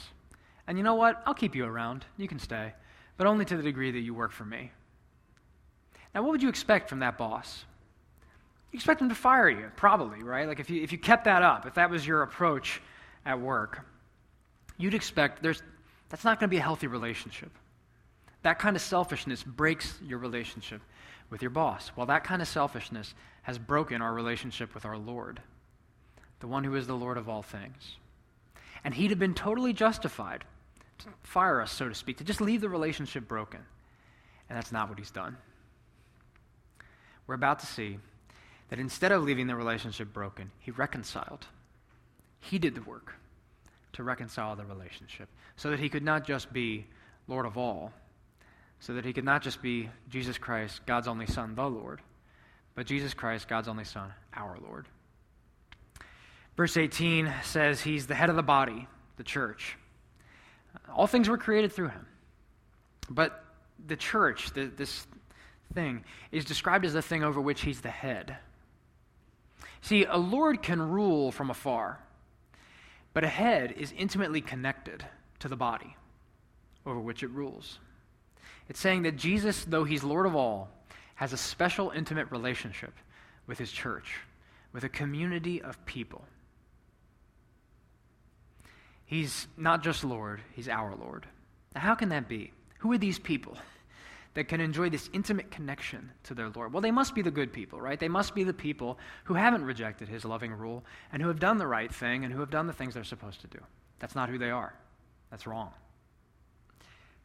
And 0.66 0.76
you 0.76 0.84
know 0.84 0.94
what? 0.94 1.22
I'll 1.26 1.34
keep 1.34 1.54
you 1.56 1.64
around. 1.64 2.04
You 2.16 2.28
can 2.28 2.38
stay. 2.38 2.74
But 3.16 3.26
only 3.26 3.44
to 3.46 3.56
the 3.56 3.62
degree 3.62 3.90
that 3.90 4.00
you 4.00 4.14
work 4.14 4.32
for 4.32 4.44
me. 4.44 4.70
Now, 6.14 6.22
what 6.22 6.32
would 6.32 6.42
you 6.42 6.48
expect 6.48 6.88
from 6.88 7.00
that 7.00 7.18
boss? 7.18 7.64
You 8.72 8.76
expect 8.76 9.00
him 9.00 9.08
to 9.08 9.14
fire 9.14 9.48
you, 9.48 9.70
probably, 9.76 10.22
right? 10.22 10.46
Like 10.46 10.60
if 10.60 10.68
you, 10.68 10.82
if 10.82 10.92
you 10.92 10.98
kept 10.98 11.24
that 11.24 11.42
up, 11.42 11.66
if 11.66 11.74
that 11.74 11.88
was 11.88 12.06
your 12.06 12.22
approach 12.22 12.82
at 13.24 13.40
work, 13.40 13.86
you'd 14.76 14.94
expect 14.94 15.42
there's, 15.42 15.62
that's 16.08 16.24
not 16.24 16.38
going 16.38 16.48
to 16.48 16.54
be 16.54 16.58
a 16.58 16.62
healthy 16.62 16.86
relationship. 16.86 17.50
That 18.42 18.58
kind 18.58 18.76
of 18.76 18.82
selfishness 18.82 19.42
breaks 19.42 19.98
your 20.06 20.18
relationship 20.18 20.82
with 21.30 21.42
your 21.42 21.50
boss. 21.50 21.92
Well, 21.96 22.06
that 22.06 22.24
kind 22.24 22.40
of 22.40 22.48
selfishness 22.48 23.14
has 23.42 23.58
broken 23.58 24.02
our 24.02 24.12
relationship 24.12 24.74
with 24.74 24.84
our 24.84 24.98
Lord, 24.98 25.40
the 26.40 26.46
one 26.46 26.64
who 26.64 26.74
is 26.76 26.86
the 26.86 26.94
Lord 26.94 27.16
of 27.16 27.28
all 27.28 27.42
things. 27.42 27.96
And 28.84 28.94
he'd 28.94 29.10
have 29.10 29.18
been 29.18 29.34
totally 29.34 29.72
justified 29.72 30.44
to 30.98 31.08
fire 31.22 31.60
us, 31.60 31.72
so 31.72 31.88
to 31.88 31.94
speak, 31.94 32.18
to 32.18 32.24
just 32.24 32.40
leave 32.40 32.60
the 32.60 32.68
relationship 32.68 33.26
broken. 33.26 33.60
And 34.48 34.56
that's 34.56 34.72
not 34.72 34.88
what 34.88 34.98
he's 34.98 35.10
done 35.10 35.36
we're 37.26 37.34
about 37.34 37.58
to 37.60 37.66
see 37.66 37.98
that 38.68 38.78
instead 38.78 39.12
of 39.12 39.22
leaving 39.22 39.46
the 39.46 39.54
relationship 39.54 40.12
broken, 40.12 40.50
he 40.58 40.70
reconciled. 40.70 41.46
He 42.40 42.58
did 42.58 42.74
the 42.74 42.82
work 42.82 43.14
to 43.92 44.02
reconcile 44.02 44.56
the 44.56 44.64
relationship 44.64 45.28
so 45.56 45.70
that 45.70 45.80
he 45.80 45.88
could 45.88 46.02
not 46.02 46.26
just 46.26 46.52
be 46.52 46.86
Lord 47.28 47.46
of 47.46 47.56
all, 47.56 47.92
so 48.86 48.94
that 48.94 49.04
he 49.04 49.12
could 49.12 49.24
not 49.24 49.42
just 49.42 49.60
be 49.60 49.90
Jesus 50.08 50.38
Christ, 50.38 50.86
God's 50.86 51.08
only 51.08 51.26
Son, 51.26 51.56
the 51.56 51.68
Lord, 51.68 52.00
but 52.76 52.86
Jesus 52.86 53.14
Christ, 53.14 53.48
God's 53.48 53.66
only 53.66 53.82
Son, 53.82 54.12
our 54.32 54.56
Lord. 54.62 54.86
Verse 56.56 56.76
18 56.76 57.32
says 57.42 57.80
he's 57.80 58.06
the 58.06 58.14
head 58.14 58.30
of 58.30 58.36
the 58.36 58.44
body, 58.44 58.86
the 59.16 59.24
church. 59.24 59.76
All 60.94 61.08
things 61.08 61.28
were 61.28 61.36
created 61.36 61.72
through 61.72 61.88
him. 61.88 62.06
But 63.10 63.42
the 63.84 63.96
church, 63.96 64.52
the, 64.52 64.66
this 64.66 65.04
thing, 65.74 66.04
is 66.30 66.44
described 66.44 66.84
as 66.84 66.92
the 66.92 67.02
thing 67.02 67.24
over 67.24 67.40
which 67.40 67.62
he's 67.62 67.80
the 67.80 67.90
head. 67.90 68.36
See, 69.80 70.04
a 70.04 70.16
lord 70.16 70.62
can 70.62 70.80
rule 70.80 71.32
from 71.32 71.50
afar, 71.50 71.98
but 73.12 73.24
a 73.24 73.28
head 73.28 73.72
is 73.72 73.92
intimately 73.98 74.42
connected 74.42 75.04
to 75.40 75.48
the 75.48 75.56
body 75.56 75.96
over 76.86 77.00
which 77.00 77.24
it 77.24 77.30
rules. 77.30 77.80
It's 78.68 78.80
saying 78.80 79.02
that 79.02 79.16
Jesus, 79.16 79.64
though 79.64 79.84
he's 79.84 80.02
Lord 80.02 80.26
of 80.26 80.34
all, 80.34 80.68
has 81.16 81.32
a 81.32 81.36
special 81.36 81.90
intimate 81.90 82.30
relationship 82.30 82.92
with 83.46 83.58
his 83.58 83.70
church, 83.70 84.18
with 84.72 84.84
a 84.84 84.88
community 84.88 85.62
of 85.62 85.84
people. 85.86 86.24
He's 89.04 89.46
not 89.56 89.82
just 89.82 90.04
Lord, 90.04 90.40
he's 90.52 90.68
our 90.68 90.94
Lord. 90.94 91.26
Now, 91.74 91.80
how 91.80 91.94
can 91.94 92.08
that 92.08 92.28
be? 92.28 92.52
Who 92.78 92.92
are 92.92 92.98
these 92.98 93.18
people 93.18 93.56
that 94.34 94.48
can 94.48 94.60
enjoy 94.60 94.90
this 94.90 95.08
intimate 95.12 95.50
connection 95.50 96.10
to 96.24 96.34
their 96.34 96.50
Lord? 96.50 96.72
Well, 96.72 96.82
they 96.82 96.90
must 96.90 97.14
be 97.14 97.22
the 97.22 97.30
good 97.30 97.52
people, 97.52 97.80
right? 97.80 97.98
They 97.98 98.08
must 98.08 98.34
be 98.34 98.42
the 98.44 98.52
people 98.52 98.98
who 99.24 99.34
haven't 99.34 99.64
rejected 99.64 100.08
his 100.08 100.24
loving 100.24 100.52
rule 100.52 100.84
and 101.12 101.22
who 101.22 101.28
have 101.28 101.38
done 101.38 101.58
the 101.58 101.66
right 101.66 101.92
thing 101.92 102.24
and 102.24 102.32
who 102.32 102.40
have 102.40 102.50
done 102.50 102.66
the 102.66 102.72
things 102.72 102.94
they're 102.94 103.04
supposed 103.04 103.40
to 103.42 103.46
do. 103.46 103.60
That's 104.00 104.16
not 104.16 104.28
who 104.28 104.38
they 104.38 104.50
are. 104.50 104.74
That's 105.30 105.46
wrong. 105.46 105.72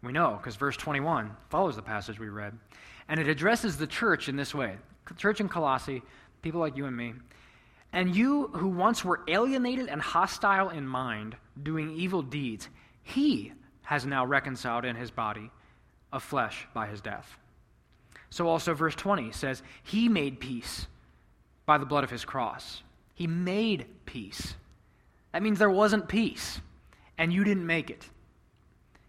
We 0.04 0.12
know 0.12 0.38
because 0.38 0.56
verse 0.56 0.78
21 0.78 1.32
follows 1.50 1.76
the 1.76 1.82
passage 1.82 2.20
we 2.20 2.30
read, 2.30 2.58
and 3.08 3.20
it 3.20 3.28
addresses 3.28 3.78
the 3.78 3.88
church 3.88 4.30
in 4.30 4.36
this 4.36 4.54
way 4.54 4.78
church 5.18 5.42
in 5.42 5.50
Colossae, 5.50 6.02
people 6.42 6.62
like 6.62 6.78
you 6.78 6.86
and 6.86 6.96
me. 6.96 7.14
And 7.94 8.16
you 8.16 8.48
who 8.48 8.70
once 8.70 9.04
were 9.04 9.22
alienated 9.28 9.90
and 9.90 10.02
hostile 10.02 10.70
in 10.70 10.88
mind, 10.88 11.36
doing 11.62 11.92
evil 11.92 12.22
deeds, 12.22 12.70
he 13.04 13.52
has 13.84 14.06
now 14.06 14.26
reconciled 14.26 14.86
in 14.86 14.96
his 14.96 15.12
body 15.12 15.52
of 16.14 16.24
flesh 16.24 16.66
by 16.74 16.88
his 16.88 17.02
death. 17.02 17.38
So 18.30 18.48
also, 18.48 18.74
verse 18.74 18.96
20 18.96 19.34
says, 19.34 19.62
He 19.84 20.08
made 20.08 20.40
peace 20.40 20.88
by 21.66 21.78
the 21.78 21.86
blood 21.86 22.06
of 22.06 22.10
his 22.10 22.24
cross. 22.24 22.82
He 23.14 23.28
made 23.28 23.86
peace. 24.06 24.56
That 25.34 25.44
means 25.44 25.60
there 25.60 25.70
wasn't 25.70 26.08
peace, 26.08 26.62
and 27.18 27.34
you 27.34 27.44
didn't 27.44 27.66
make 27.66 27.90
it. 27.90 28.10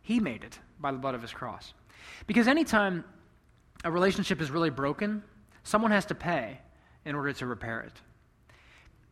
He 0.03 0.19
made 0.19 0.43
it 0.43 0.59
by 0.83 0.93
the 0.93 0.99
blood 0.99 1.15
of 1.15 1.23
his 1.23 1.33
cross. 1.33 1.73
Because 2.27 2.49
anytime 2.49 3.05
a 3.85 3.91
relationship 3.91 4.41
is 4.41 4.51
really 4.51 4.71
broken, 4.71 5.23
someone 5.63 5.93
has 5.93 6.05
to 6.07 6.15
pay 6.15 6.59
in 7.05 7.15
order 7.15 7.33
to 7.33 7.47
repair 7.47 7.81
it. 7.81 7.93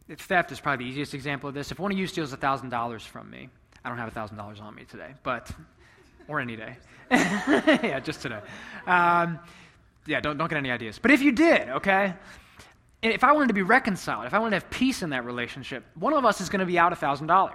If 0.08 0.20
Theft 0.22 0.52
is 0.52 0.60
probably 0.60 0.86
the 0.86 0.90
easiest 0.90 1.14
example 1.14 1.48
of 1.48 1.54
this. 1.54 1.70
If 1.70 1.78
one 1.78 1.92
of 1.92 1.98
you 1.98 2.06
steals 2.06 2.34
$1,000 2.34 3.00
from 3.02 3.30
me, 3.30 3.48
I 3.84 3.88
don't 3.88 3.98
have 3.98 4.12
$1,000 4.12 4.60
on 4.60 4.74
me 4.74 4.84
today, 4.84 5.14
but, 5.22 5.50
or 6.28 6.40
any 6.40 6.56
day. 6.56 6.76
yeah, 7.10 8.00
just 8.00 8.20
today. 8.20 8.40
Um, 8.86 9.38
yeah, 10.06 10.20
don't, 10.20 10.36
don't 10.36 10.48
get 10.48 10.58
any 10.58 10.70
ideas. 10.70 10.98
But 10.98 11.12
if 11.12 11.22
you 11.22 11.32
did, 11.32 11.68
okay, 11.68 12.14
if 13.02 13.24
I 13.24 13.32
wanted 13.32 13.48
to 13.48 13.54
be 13.54 13.62
reconciled, 13.62 14.26
if 14.26 14.34
I 14.34 14.38
wanted 14.38 14.50
to 14.50 14.56
have 14.56 14.70
peace 14.70 15.02
in 15.02 15.10
that 15.10 15.24
relationship, 15.24 15.84
one 15.94 16.12
of 16.12 16.24
us 16.24 16.40
is 16.40 16.48
going 16.48 16.60
to 16.60 16.66
be 16.66 16.78
out 16.78 16.92
$1,000. 16.92 17.52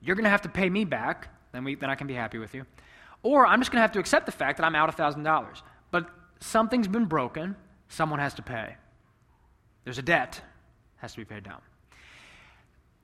You're 0.00 0.16
going 0.16 0.24
to 0.24 0.30
have 0.30 0.42
to 0.42 0.48
pay 0.48 0.68
me 0.68 0.84
back, 0.84 1.28
then, 1.52 1.64
we, 1.64 1.74
then 1.74 1.90
I 1.90 1.94
can 1.94 2.06
be 2.06 2.14
happy 2.14 2.38
with 2.38 2.54
you. 2.54 2.64
Or 3.22 3.46
I'm 3.46 3.60
just 3.60 3.70
going 3.70 3.78
to 3.78 3.82
have 3.82 3.92
to 3.92 3.98
accept 3.98 4.26
the 4.26 4.32
fact 4.32 4.58
that 4.58 4.64
I'm 4.64 4.74
out 4.74 4.94
$1,000. 4.94 5.62
But 5.90 6.08
something's 6.40 6.88
been 6.88 7.06
broken, 7.06 7.56
someone 7.88 8.20
has 8.20 8.34
to 8.34 8.42
pay. 8.42 8.76
There's 9.84 9.98
a 9.98 10.02
debt, 10.02 10.40
has 10.96 11.12
to 11.12 11.18
be 11.18 11.24
paid 11.24 11.44
down. 11.44 11.60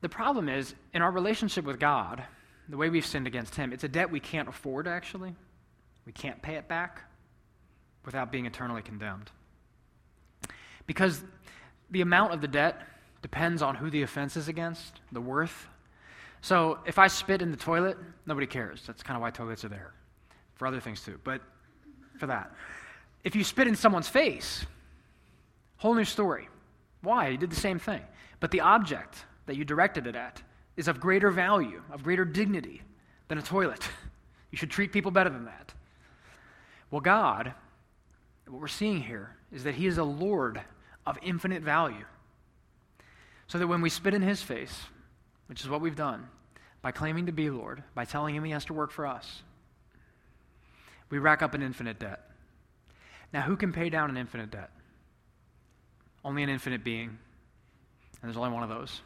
The 0.01 0.09
problem 0.09 0.49
is, 0.49 0.75
in 0.93 1.03
our 1.03 1.11
relationship 1.11 1.65
with 1.65 1.81
God, 1.81 2.23
the 2.69 2.77
way 2.77 2.91
we've 2.91 3.07
sinned 3.07 3.27
against 3.27 3.55
Him, 3.55 3.73
it's 3.73 3.85
a 3.85 3.89
debt 3.89 4.11
we 4.11 4.21
can't 4.21 4.49
afford, 4.49 4.87
actually. 4.87 5.35
We 6.07 6.13
can't 6.13 6.41
pay 6.43 6.57
it 6.57 6.69
back 6.69 7.03
without 8.05 8.31
being 8.31 8.47
eternally 8.47 8.83
condemned. 8.83 9.31
Because 10.87 11.23
the 11.91 12.03
amount 12.03 12.35
of 12.35 12.41
the 12.41 12.49
debt 12.49 12.83
depends 13.23 13.63
on 13.63 13.75
who 13.75 13.89
the 13.89 14.03
offense 14.03 14.37
is 14.37 14.49
against, 14.49 15.01
the 15.13 15.21
worth. 15.21 15.69
So 16.43 16.79
if 16.85 16.99
I 16.99 17.07
spit 17.07 17.41
in 17.41 17.51
the 17.51 17.57
toilet, 17.57 17.97
nobody 18.27 18.47
cares. 18.47 18.83
That's 18.87 19.03
kind 19.03 19.17
of 19.17 19.23
why 19.23 19.31
toilets 19.31 19.65
are 19.65 19.71
there. 19.71 19.95
For 20.57 20.67
other 20.67 20.81
things 20.81 21.03
too, 21.03 21.19
but 21.25 21.41
for 22.19 22.27
that. 22.27 22.53
If 23.25 23.35
you 23.35 23.45
spit 23.45 23.67
in 23.67 23.77
someone's 23.77 24.09
face, 24.09 24.65
whole 25.77 25.95
new 25.95 26.05
story. 26.05 26.49
Why? 27.03 27.29
You 27.29 27.37
did 27.37 27.51
the 27.51 27.57
same 27.57 27.79
thing. 27.79 28.03
But 28.41 28.51
the 28.51 28.61
object, 28.61 29.25
that 29.47 29.57
you 29.57 29.65
directed 29.65 30.07
it 30.07 30.15
at 30.15 30.43
is 30.77 30.89
of 30.89 31.01
greater 31.01 31.31
value, 31.31 31.83
of 31.91 32.03
greater 32.03 32.25
dignity 32.25 32.83
than 33.29 33.39
a 33.39 33.43
toilet. 33.43 33.89
You 34.51 34.57
should 34.57 34.71
treat 34.71 34.93
people 34.93 35.11
better 35.11 35.31
than 35.31 35.47
that. 35.47 35.75
Well, 36.93 37.01
God, 37.01 37.55
what 38.47 38.61
we're 38.61 38.69
seeing 38.69 39.03
here 39.03 39.35
is 39.51 39.65
that 39.65 39.75
He 39.75 39.89
is 39.89 39.99
a 39.99 40.05
Lord 40.05 40.61
of 41.05 41.19
infinite 41.23 41.65
value. 41.65 42.05
So 43.49 43.59
that 43.59 43.67
when 43.67 43.81
we 43.81 43.91
spit 43.91 44.15
in 44.15 44.23
His 44.23 44.43
face, 44.43 44.85
which 45.49 45.61
is 45.61 45.69
what 45.69 45.81
we've 45.81 45.97
done, 45.97 46.29
by 46.83 46.93
claiming 46.93 47.27
to 47.27 47.33
be 47.33 47.51
Lord, 47.51 47.83
by 47.97 48.05
telling 48.05 48.37
Him 48.37 48.45
He 48.45 48.53
has 48.53 48.65
to 48.67 48.73
work 48.73 48.93
for 48.93 49.09
us, 49.09 49.43
we 51.11 51.19
rack 51.19 51.43
up 51.43 51.55
an 51.55 51.63
infinite 51.63 51.99
debt. 51.99 52.31
Now, 53.33 53.43
who 53.43 53.57
can 53.57 53.73
pay 53.73 53.91
down 53.91 54.11
an 54.11 54.17
infinite 54.17 54.51
debt? 54.51 54.71
Only 56.25 56.43
an 56.43 56.49
infinite 56.49 56.85
being. 56.85 57.09
And 57.09 57.19
there's 58.23 58.37
only 58.37 58.51
one 58.51 58.63
of 58.63 58.69
those. 58.69 59.01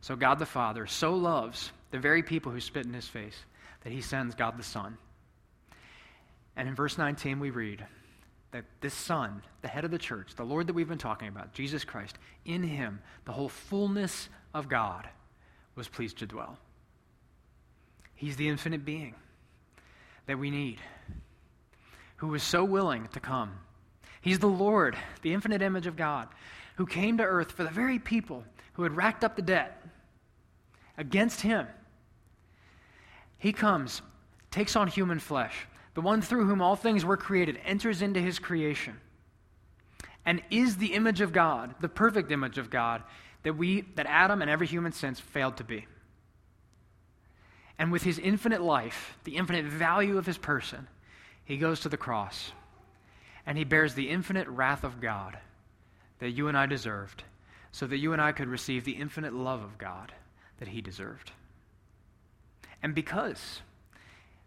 So 0.00 0.16
God 0.16 0.38
the 0.38 0.46
Father 0.46 0.86
so 0.86 1.14
loves 1.14 1.72
the 1.90 1.98
very 1.98 2.22
people 2.22 2.52
who 2.52 2.60
spit 2.60 2.86
in 2.86 2.92
his 2.92 3.08
face 3.08 3.36
that 3.82 3.92
he 3.92 4.00
sends 4.00 4.34
God 4.34 4.58
the 4.58 4.62
Son. 4.62 4.98
And 6.56 6.68
in 6.68 6.74
verse 6.74 6.98
19, 6.98 7.40
we 7.40 7.50
read 7.50 7.84
that 8.50 8.64
this 8.80 8.94
Son, 8.94 9.42
the 9.62 9.68
head 9.68 9.84
of 9.84 9.90
the 9.90 9.98
church, 9.98 10.34
the 10.36 10.44
Lord 10.44 10.66
that 10.66 10.74
we've 10.74 10.88
been 10.88 10.98
talking 10.98 11.28
about, 11.28 11.54
Jesus 11.54 11.84
Christ, 11.84 12.18
in 12.44 12.62
him, 12.62 13.00
the 13.24 13.32
whole 13.32 13.48
fullness 13.48 14.28
of 14.52 14.68
God 14.68 15.08
was 15.74 15.88
pleased 15.88 16.18
to 16.18 16.26
dwell. 16.26 16.58
He's 18.14 18.36
the 18.36 18.48
infinite 18.48 18.84
being 18.84 19.14
that 20.32 20.38
we 20.38 20.50
need, 20.50 20.78
who 22.16 22.28
was 22.28 22.42
so 22.42 22.64
willing 22.64 23.06
to 23.08 23.20
come. 23.20 23.52
He's 24.22 24.38
the 24.38 24.46
Lord, 24.46 24.96
the 25.20 25.34
infinite 25.34 25.60
image 25.60 25.86
of 25.86 25.94
God, 25.94 26.26
who 26.76 26.86
came 26.86 27.18
to 27.18 27.22
earth 27.22 27.52
for 27.52 27.64
the 27.64 27.68
very 27.68 27.98
people 27.98 28.42
who 28.72 28.82
had 28.82 28.96
racked 28.96 29.24
up 29.24 29.36
the 29.36 29.42
debt 29.42 29.86
against 30.96 31.42
him. 31.42 31.66
He 33.36 33.52
comes, 33.52 34.00
takes 34.50 34.74
on 34.74 34.88
human 34.88 35.18
flesh, 35.18 35.66
the 35.92 36.00
one 36.00 36.22
through 36.22 36.46
whom 36.46 36.62
all 36.62 36.76
things 36.76 37.04
were 37.04 37.18
created, 37.18 37.60
enters 37.66 38.00
into 38.00 38.18
his 38.18 38.38
creation, 38.38 38.96
and 40.24 40.40
is 40.50 40.78
the 40.78 40.94
image 40.94 41.20
of 41.20 41.34
God, 41.34 41.74
the 41.82 41.90
perfect 41.90 42.32
image 42.32 42.56
of 42.56 42.70
God 42.70 43.02
that 43.42 43.52
we 43.52 43.82
that 43.96 44.06
Adam 44.06 44.40
and 44.40 44.50
every 44.50 44.66
human 44.66 44.92
since 44.92 45.20
failed 45.20 45.58
to 45.58 45.64
be. 45.64 45.84
And 47.78 47.90
with 47.90 48.02
his 48.02 48.18
infinite 48.18 48.62
life, 48.62 49.18
the 49.24 49.36
infinite 49.36 49.64
value 49.64 50.18
of 50.18 50.26
his 50.26 50.38
person, 50.38 50.88
he 51.44 51.56
goes 51.56 51.80
to 51.80 51.88
the 51.88 51.96
cross 51.96 52.52
and 53.46 53.58
he 53.58 53.64
bears 53.64 53.94
the 53.94 54.08
infinite 54.08 54.46
wrath 54.48 54.84
of 54.84 55.00
God 55.00 55.38
that 56.20 56.30
you 56.30 56.46
and 56.46 56.56
I 56.56 56.66
deserved, 56.66 57.24
so 57.72 57.86
that 57.86 57.98
you 57.98 58.12
and 58.12 58.22
I 58.22 58.30
could 58.30 58.46
receive 58.46 58.84
the 58.84 58.92
infinite 58.92 59.32
love 59.32 59.62
of 59.62 59.78
God 59.78 60.12
that 60.58 60.68
he 60.68 60.80
deserved. 60.80 61.32
And 62.80 62.94
because 62.94 63.60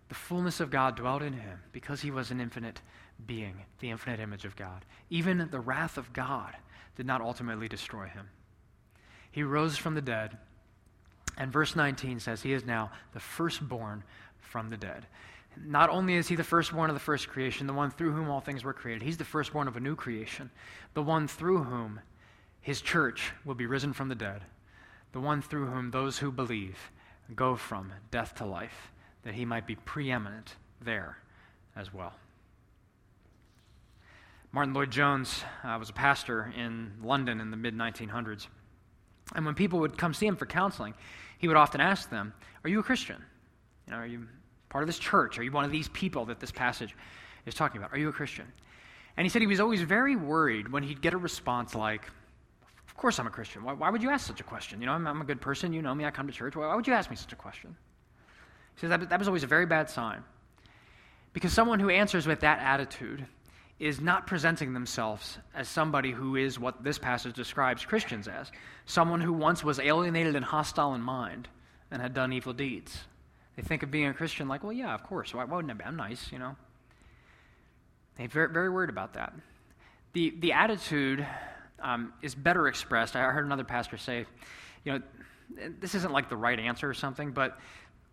the 0.07 0.15
fullness 0.15 0.61
of 0.61 0.71
God 0.71 0.95
dwelt 0.95 1.21
in 1.21 1.33
him, 1.33 1.59
because 1.73 2.01
he 2.01 2.11
was 2.11 2.31
an 2.31 2.39
infinite 2.39 2.81
being, 3.25 3.55
the 3.79 3.89
infinite 3.89 4.21
image 4.21 4.45
of 4.45 4.55
God, 4.55 4.85
even 5.09 5.49
the 5.51 5.59
wrath 5.59 5.97
of 5.97 6.13
God 6.13 6.55
did 6.95 7.05
not 7.05 7.21
ultimately 7.21 7.67
destroy 7.67 8.05
him. 8.05 8.29
He 9.31 9.43
rose 9.43 9.75
from 9.77 9.95
the 9.95 10.01
dead, 10.01 10.37
and 11.37 11.51
verse 11.51 11.75
19 11.75 12.19
says 12.19 12.41
he 12.41 12.53
is 12.53 12.65
now 12.65 12.91
the 13.13 13.19
firstborn 13.19 14.03
from 14.39 14.69
the 14.69 14.77
dead. 14.77 15.05
Not 15.57 15.89
only 15.89 16.15
is 16.15 16.27
he 16.27 16.35
the 16.35 16.43
firstborn 16.43 16.89
of 16.89 16.95
the 16.95 16.99
first 16.99 17.29
creation, 17.29 17.67
the 17.67 17.73
one 17.73 17.91
through 17.91 18.11
whom 18.11 18.29
all 18.29 18.41
things 18.41 18.63
were 18.63 18.73
created, 18.73 19.03
he's 19.03 19.17
the 19.17 19.23
firstborn 19.23 19.67
of 19.67 19.77
a 19.77 19.79
new 19.79 19.95
creation, 19.95 20.49
the 20.93 21.03
one 21.03 21.27
through 21.27 21.63
whom 21.63 21.99
his 22.61 22.81
church 22.81 23.31
will 23.45 23.55
be 23.55 23.65
risen 23.65 23.93
from 23.93 24.09
the 24.09 24.15
dead 24.15 24.41
the 25.15 25.21
one 25.21 25.41
through 25.41 25.67
whom 25.67 25.91
those 25.91 26.17
who 26.17 26.29
believe 26.29 26.91
go 27.33 27.55
from 27.55 27.93
death 28.11 28.35
to 28.35 28.45
life, 28.45 28.91
that 29.23 29.33
he 29.33 29.45
might 29.45 29.65
be 29.65 29.75
preeminent 29.75 30.55
there 30.81 31.17
as 31.73 31.93
well. 31.93 32.11
Martyn 34.51 34.73
Lloyd-Jones 34.73 35.41
uh, 35.63 35.77
was 35.79 35.89
a 35.89 35.93
pastor 35.93 36.53
in 36.57 36.95
London 37.01 37.39
in 37.39 37.49
the 37.49 37.55
mid 37.55 37.77
1900s. 37.77 38.47
And 39.33 39.45
when 39.45 39.55
people 39.55 39.79
would 39.79 39.97
come 39.97 40.13
see 40.13 40.27
him 40.27 40.35
for 40.35 40.45
counseling, 40.45 40.93
he 41.37 41.47
would 41.47 41.57
often 41.57 41.81
ask 41.81 42.09
them, 42.09 42.33
Are 42.63 42.69
you 42.69 42.79
a 42.79 42.83
Christian? 42.83 43.23
You 43.87 43.93
know, 43.93 43.99
are 43.99 44.07
you 44.07 44.27
part 44.69 44.83
of 44.83 44.87
this 44.87 44.99
church? 44.99 45.37
Are 45.37 45.43
you 45.43 45.51
one 45.51 45.65
of 45.65 45.71
these 45.71 45.89
people 45.89 46.25
that 46.25 46.39
this 46.39 46.51
passage 46.51 46.95
is 47.45 47.53
talking 47.53 47.77
about? 47.77 47.93
Are 47.93 47.97
you 47.97 48.09
a 48.09 48.13
Christian? 48.13 48.45
And 49.17 49.25
he 49.25 49.29
said 49.29 49.41
he 49.41 49.47
was 49.47 49.59
always 49.59 49.81
very 49.81 50.15
worried 50.15 50.71
when 50.71 50.83
he'd 50.83 51.01
get 51.01 51.13
a 51.13 51.17
response 51.17 51.75
like, 51.75 52.05
Of 52.87 52.95
course 52.97 53.19
I'm 53.19 53.27
a 53.27 53.31
Christian. 53.31 53.63
Why, 53.63 53.73
why 53.73 53.89
would 53.89 54.03
you 54.03 54.09
ask 54.09 54.27
such 54.27 54.39
a 54.39 54.43
question? 54.43 54.81
You 54.81 54.87
know, 54.87 54.93
I'm, 54.93 55.07
I'm, 55.07 55.21
a 55.21 55.25
good 55.25 55.41
person. 55.41 55.73
You 55.73 55.81
know 55.81 55.95
me. 55.95 56.05
I 56.05 56.11
come 56.11 56.27
to 56.27 56.33
church. 56.33 56.55
Why, 56.55 56.67
why 56.67 56.75
would 56.75 56.87
you 56.87 56.93
ask 56.93 57.09
me 57.09 57.15
such 57.15 57.33
a 57.33 57.37
question? 57.37 57.75
He 58.75 58.81
says 58.81 58.89
that, 58.89 59.09
that 59.09 59.19
was 59.19 59.27
always 59.27 59.43
a 59.43 59.47
very 59.47 59.65
bad 59.65 59.89
sign. 59.89 60.23
Because 61.33 61.53
someone 61.53 61.79
who 61.79 61.89
answers 61.89 62.27
with 62.27 62.41
that 62.41 62.59
attitude 62.59 63.25
is 63.79 63.99
not 63.99 64.25
presenting 64.25 64.73
themselves 64.73 65.37
as 65.53 65.67
somebody 65.67 66.11
who 66.11 66.35
is 66.35 66.57
what 66.57 66.83
this 66.83 66.97
passage 66.97 67.35
describes 67.35 67.83
Christians 67.83 68.27
as 68.27 68.51
someone 68.85 69.19
who 69.19 69.33
once 69.33 69.63
was 69.63 69.79
alienated 69.79 70.35
and 70.35 70.45
hostile 70.45 70.93
in 70.93 71.01
mind 71.01 71.47
and 71.91 72.01
had 72.01 72.13
done 72.13 72.31
evil 72.31 72.53
deeds. 72.53 72.97
They 73.55 73.61
think 73.61 73.83
of 73.83 73.91
being 73.91 74.07
a 74.07 74.13
Christian 74.13 74.47
like, 74.47 74.63
well, 74.63 74.73
yeah, 74.73 74.93
of 74.93 75.03
course. 75.03 75.33
Why, 75.33 75.43
why 75.43 75.57
wouldn't 75.57 75.71
I 75.71 75.75
be? 75.75 75.83
I'm 75.83 75.97
nice, 75.97 76.31
you 76.31 76.39
know. 76.39 76.55
They're 78.17 78.27
very, 78.27 78.49
very 78.49 78.69
worried 78.69 78.89
about 78.89 79.13
that. 79.13 79.33
The, 80.13 80.33
the 80.39 80.53
attitude 80.53 81.25
um, 81.81 82.13
is 82.21 82.33
better 82.33 82.67
expressed. 82.67 83.15
I 83.15 83.23
heard 83.31 83.45
another 83.45 83.65
pastor 83.65 83.97
say, 83.97 84.25
you 84.85 84.93
know, 84.93 85.01
this 85.79 85.95
isn't 85.95 86.13
like 86.13 86.29
the 86.29 86.37
right 86.37 86.59
answer 86.59 86.89
or 86.89 86.93
something, 86.93 87.31
but 87.31 87.57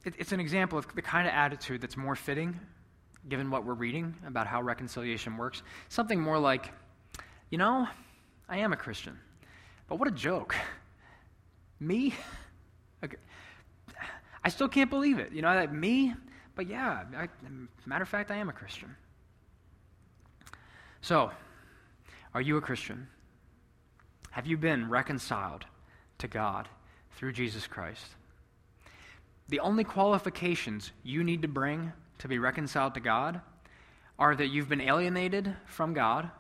it, 0.05 0.15
it's 0.19 0.33
an 0.33 0.41
example 0.41 0.79
of 0.79 0.93
the 0.95 1.03
kind 1.03 1.29
of 1.29 1.35
attitude 1.35 1.81
that's 1.81 1.97
more 1.97 2.17
fitting 2.17 2.59
given 3.29 3.51
what 3.51 3.65
we're 3.65 3.75
reading 3.75 4.15
about 4.27 4.47
how 4.47 4.63
reconciliation 4.63 5.37
works. 5.37 5.63
Something 5.89 6.21
more 6.21 6.39
like, 6.39 6.73
you 7.51 7.59
know, 7.59 7.87
I 8.49 8.59
am 8.59 8.73
a 8.73 8.77
Christian, 8.77 9.19
but 9.89 9.99
what 9.99 10.09
a 10.09 10.13
joke. 10.13 10.55
Me? 11.81 12.15
Okay. 13.05 13.17
I 14.45 14.49
still 14.49 14.69
can't 14.69 14.91
believe 14.91 15.19
it. 15.19 15.33
You 15.33 15.43
know, 15.43 15.53
that 15.53 15.73
me? 15.73 16.15
But 16.55 16.67
yeah, 16.67 17.05
I, 17.17 17.29
matter 17.87 18.03
of 18.03 18.09
fact, 18.09 18.31
I 18.31 18.37
am 18.37 18.49
a 18.49 18.53
Christian. 18.53 18.95
So, 21.01 21.31
are 22.35 22.41
you 22.41 22.57
a 22.57 22.61
Christian? 22.61 23.09
Have 24.31 24.47
you 24.47 24.57
been 24.57 24.89
reconciled 24.89 25.67
to 26.19 26.29
God 26.29 26.69
through 27.17 27.33
Jesus 27.33 27.67
Christ? 27.67 28.07
The 29.49 29.61
only 29.61 29.85
qualifications 29.85 30.93
you 31.03 31.25
need 31.25 31.43
to 31.43 31.49
bring 31.49 31.93
to 32.23 32.29
be 32.29 32.39
reconciled 32.39 32.95
to 32.95 33.01
God 33.01 33.41
are 34.17 34.37
that 34.37 34.47
you've 34.47 34.69
been 34.69 34.81
alienated 34.81 35.57
from 35.67 35.93
God, 35.93 36.31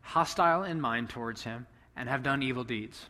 hostile 0.00 0.64
in 0.64 0.80
mind 0.80 1.10
towards 1.10 1.44
Him, 1.44 1.68
and 1.94 2.08
have 2.08 2.24
done 2.24 2.42
evil 2.42 2.64
deeds. 2.64 3.06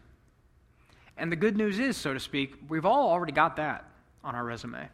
And 1.17 1.33
the 1.33 1.37
good 1.37 1.57
news 1.57 1.79
is, 1.79 1.97
so 1.97 2.13
to 2.13 2.21
speak, 2.21 2.55
we've 2.69 2.85
all 2.85 3.09
already 3.09 3.33
got 3.33 3.57
that 3.57 3.89
on 4.23 4.35
our 4.35 4.45
resume. 4.45 4.91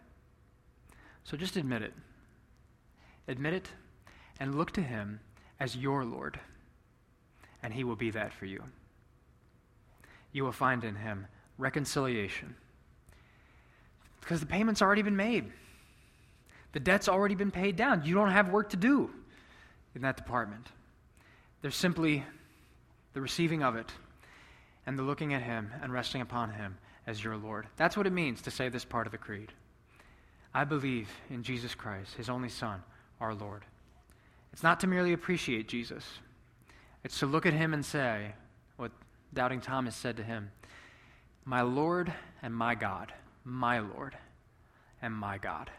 So 1.24 1.36
just 1.36 1.56
admit 1.56 1.82
it. 1.82 1.92
Admit 3.26 3.54
it 3.54 3.68
and 4.38 4.54
look 4.54 4.70
to 4.74 4.80
Him 4.80 5.18
as 5.58 5.76
your 5.76 6.04
Lord, 6.04 6.38
and 7.64 7.74
He 7.74 7.82
will 7.82 7.96
be 7.96 8.10
that 8.10 8.32
for 8.32 8.46
you. 8.46 8.62
You 10.30 10.44
will 10.44 10.52
find 10.52 10.84
in 10.84 10.94
Him 10.94 11.26
reconciliation 11.58 12.54
because 14.20 14.38
the 14.38 14.46
payment's 14.46 14.82
already 14.82 15.02
been 15.02 15.16
made. 15.16 15.50
The 16.74 16.80
debt's 16.80 17.08
already 17.08 17.36
been 17.36 17.52
paid 17.52 17.76
down. 17.76 18.04
You 18.04 18.14
don't 18.14 18.30
have 18.30 18.48
work 18.48 18.70
to 18.70 18.76
do 18.76 19.08
in 19.94 20.02
that 20.02 20.16
department. 20.16 20.66
There's 21.62 21.76
simply 21.76 22.24
the 23.14 23.20
receiving 23.20 23.62
of 23.62 23.76
it 23.76 23.92
and 24.84 24.98
the 24.98 25.04
looking 25.04 25.32
at 25.32 25.42
Him 25.42 25.70
and 25.80 25.92
resting 25.92 26.20
upon 26.20 26.50
Him 26.50 26.76
as 27.06 27.22
your 27.22 27.36
Lord. 27.36 27.68
That's 27.76 27.96
what 27.96 28.08
it 28.08 28.12
means 28.12 28.42
to 28.42 28.50
say 28.50 28.68
this 28.68 28.84
part 28.84 29.06
of 29.06 29.12
the 29.12 29.18
Creed. 29.18 29.52
I 30.52 30.64
believe 30.64 31.08
in 31.30 31.44
Jesus 31.44 31.76
Christ, 31.76 32.14
His 32.14 32.28
only 32.28 32.48
Son, 32.48 32.82
our 33.20 33.34
Lord. 33.34 33.64
It's 34.52 34.64
not 34.64 34.80
to 34.80 34.88
merely 34.88 35.12
appreciate 35.12 35.68
Jesus, 35.68 36.04
it's 37.04 37.20
to 37.20 37.26
look 37.26 37.46
at 37.46 37.52
Him 37.52 37.72
and 37.72 37.84
say 37.84 38.34
what 38.76 38.90
doubting 39.32 39.60
Thomas 39.60 39.94
said 39.94 40.16
to 40.16 40.24
Him 40.24 40.50
My 41.44 41.62
Lord 41.62 42.12
and 42.42 42.52
my 42.52 42.74
God, 42.74 43.12
my 43.44 43.78
Lord 43.78 44.16
and 45.00 45.14
my 45.14 45.38
God, 45.38 45.70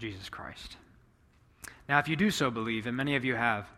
Jesus 0.00 0.28
Christ. 0.28 0.76
Now, 1.88 1.98
if 1.98 2.08
you 2.08 2.16
do 2.16 2.30
so 2.30 2.50
believe, 2.50 2.86
and 2.86 2.96
many 2.96 3.16
of 3.16 3.24
you 3.24 3.34
have, 3.34 3.68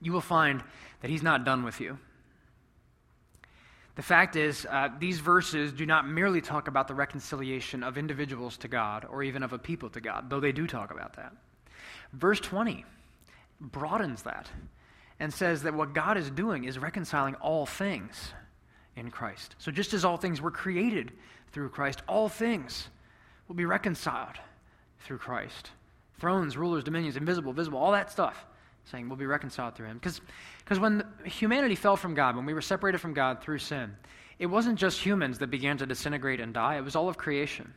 you 0.00 0.12
will 0.12 0.20
find 0.20 0.62
that 1.00 1.10
He's 1.10 1.22
not 1.22 1.44
done 1.44 1.64
with 1.64 1.80
you. 1.80 1.98
The 3.94 4.02
fact 4.02 4.36
is, 4.36 4.66
uh, 4.70 4.90
these 4.98 5.20
verses 5.20 5.72
do 5.72 5.86
not 5.86 6.06
merely 6.06 6.42
talk 6.42 6.68
about 6.68 6.86
the 6.86 6.94
reconciliation 6.94 7.82
of 7.82 7.96
individuals 7.96 8.58
to 8.58 8.68
God 8.68 9.06
or 9.08 9.22
even 9.22 9.42
of 9.42 9.54
a 9.54 9.58
people 9.58 9.88
to 9.90 10.00
God, 10.00 10.28
though 10.28 10.40
they 10.40 10.52
do 10.52 10.66
talk 10.66 10.90
about 10.90 11.16
that. 11.16 11.32
Verse 12.12 12.38
20 12.38 12.84
broadens 13.58 14.22
that 14.22 14.50
and 15.18 15.32
says 15.32 15.62
that 15.62 15.72
what 15.72 15.94
God 15.94 16.18
is 16.18 16.30
doing 16.30 16.64
is 16.64 16.78
reconciling 16.78 17.36
all 17.36 17.64
things 17.64 18.34
in 18.96 19.10
Christ. 19.10 19.54
So 19.58 19.70
just 19.70 19.94
as 19.94 20.04
all 20.04 20.18
things 20.18 20.42
were 20.42 20.50
created 20.50 21.12
through 21.52 21.70
Christ, 21.70 22.02
all 22.06 22.28
things 22.28 22.88
will 23.48 23.54
be 23.54 23.64
reconciled 23.64 24.36
through 25.00 25.18
Christ. 25.18 25.70
Thrones, 26.18 26.56
rulers, 26.56 26.84
dominions, 26.84 27.16
invisible, 27.16 27.52
visible, 27.52 27.78
all 27.78 27.92
that 27.92 28.10
stuff 28.10 28.46
saying 28.86 29.08
we'll 29.08 29.18
be 29.18 29.26
reconciled 29.26 29.74
through 29.74 29.86
him. 29.86 29.98
Because 29.98 30.80
when 30.80 31.04
humanity 31.24 31.74
fell 31.74 31.96
from 31.96 32.14
God, 32.14 32.36
when 32.36 32.46
we 32.46 32.54
were 32.54 32.62
separated 32.62 32.98
from 32.98 33.14
God 33.14 33.42
through 33.42 33.58
sin, 33.58 33.94
it 34.38 34.46
wasn't 34.46 34.78
just 34.78 35.00
humans 35.00 35.38
that 35.38 35.48
began 35.48 35.76
to 35.78 35.86
disintegrate 35.86 36.40
and 36.40 36.54
die, 36.54 36.76
it 36.76 36.82
was 36.82 36.94
all 36.94 37.08
of 37.08 37.16
creation. 37.16 37.72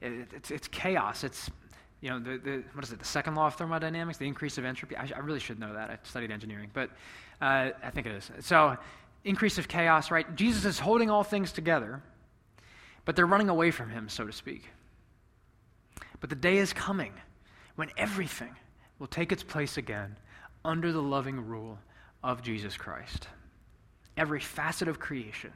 It, 0.00 0.28
it's, 0.34 0.50
it's 0.50 0.68
chaos. 0.68 1.24
It's, 1.24 1.50
you 2.00 2.10
know, 2.10 2.18
the, 2.18 2.38
the, 2.38 2.64
what 2.74 2.84
is 2.84 2.92
it, 2.92 2.98
the 2.98 3.04
second 3.04 3.36
law 3.36 3.46
of 3.46 3.54
thermodynamics, 3.54 4.18
the 4.18 4.26
increase 4.26 4.58
of 4.58 4.64
entropy? 4.64 4.96
I, 4.96 5.08
I 5.14 5.20
really 5.20 5.40
should 5.40 5.58
know 5.58 5.72
that. 5.72 5.90
I 5.90 5.98
studied 6.02 6.30
engineering, 6.30 6.70
but 6.74 6.90
uh, 7.40 7.70
I 7.82 7.90
think 7.90 8.06
it 8.06 8.12
is. 8.12 8.30
So, 8.40 8.76
increase 9.24 9.56
of 9.58 9.66
chaos, 9.66 10.10
right? 10.10 10.36
Jesus 10.36 10.64
is 10.64 10.78
holding 10.78 11.10
all 11.10 11.24
things 11.24 11.52
together, 11.52 12.02
but 13.04 13.16
they're 13.16 13.26
running 13.26 13.48
away 13.48 13.70
from 13.70 13.90
him, 13.90 14.08
so 14.08 14.26
to 14.26 14.32
speak. 14.32 14.68
But 16.20 16.30
the 16.30 16.36
day 16.36 16.58
is 16.58 16.72
coming 16.72 17.12
when 17.76 17.90
everything, 17.96 18.54
will 18.98 19.06
take 19.06 19.32
its 19.32 19.42
place 19.42 19.76
again 19.76 20.16
under 20.64 20.92
the 20.92 21.02
loving 21.02 21.46
rule 21.46 21.78
of 22.22 22.42
Jesus 22.42 22.76
Christ. 22.76 23.28
Every 24.16 24.40
facet 24.40 24.88
of 24.88 24.98
creation 24.98 25.52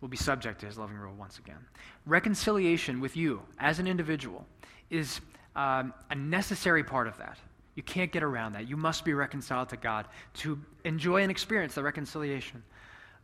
will 0.00 0.08
be 0.08 0.16
subject 0.16 0.60
to 0.60 0.66
his 0.66 0.78
loving 0.78 0.96
rule 0.96 1.14
once 1.14 1.38
again. 1.38 1.58
Reconciliation 2.06 3.00
with 3.00 3.16
you 3.16 3.42
as 3.58 3.78
an 3.78 3.86
individual 3.86 4.46
is 4.90 5.20
um, 5.56 5.92
a 6.10 6.14
necessary 6.14 6.84
part 6.84 7.08
of 7.08 7.18
that. 7.18 7.38
You 7.74 7.82
can't 7.82 8.12
get 8.12 8.22
around 8.22 8.52
that. 8.52 8.68
You 8.68 8.76
must 8.76 9.04
be 9.04 9.12
reconciled 9.12 9.70
to 9.70 9.76
God 9.76 10.06
to 10.34 10.58
enjoy 10.84 11.22
and 11.22 11.30
experience 11.30 11.74
the 11.74 11.82
reconciliation 11.82 12.62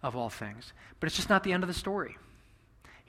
of 0.03 0.17
all 0.17 0.29
things. 0.29 0.73
But 0.99 1.07
it's 1.07 1.17
just 1.17 1.31
not 1.31 1.45
the 1.45 1.53
end 1.53 1.63
of 1.63 1.69
the 1.69 1.75
story. 1.75 2.17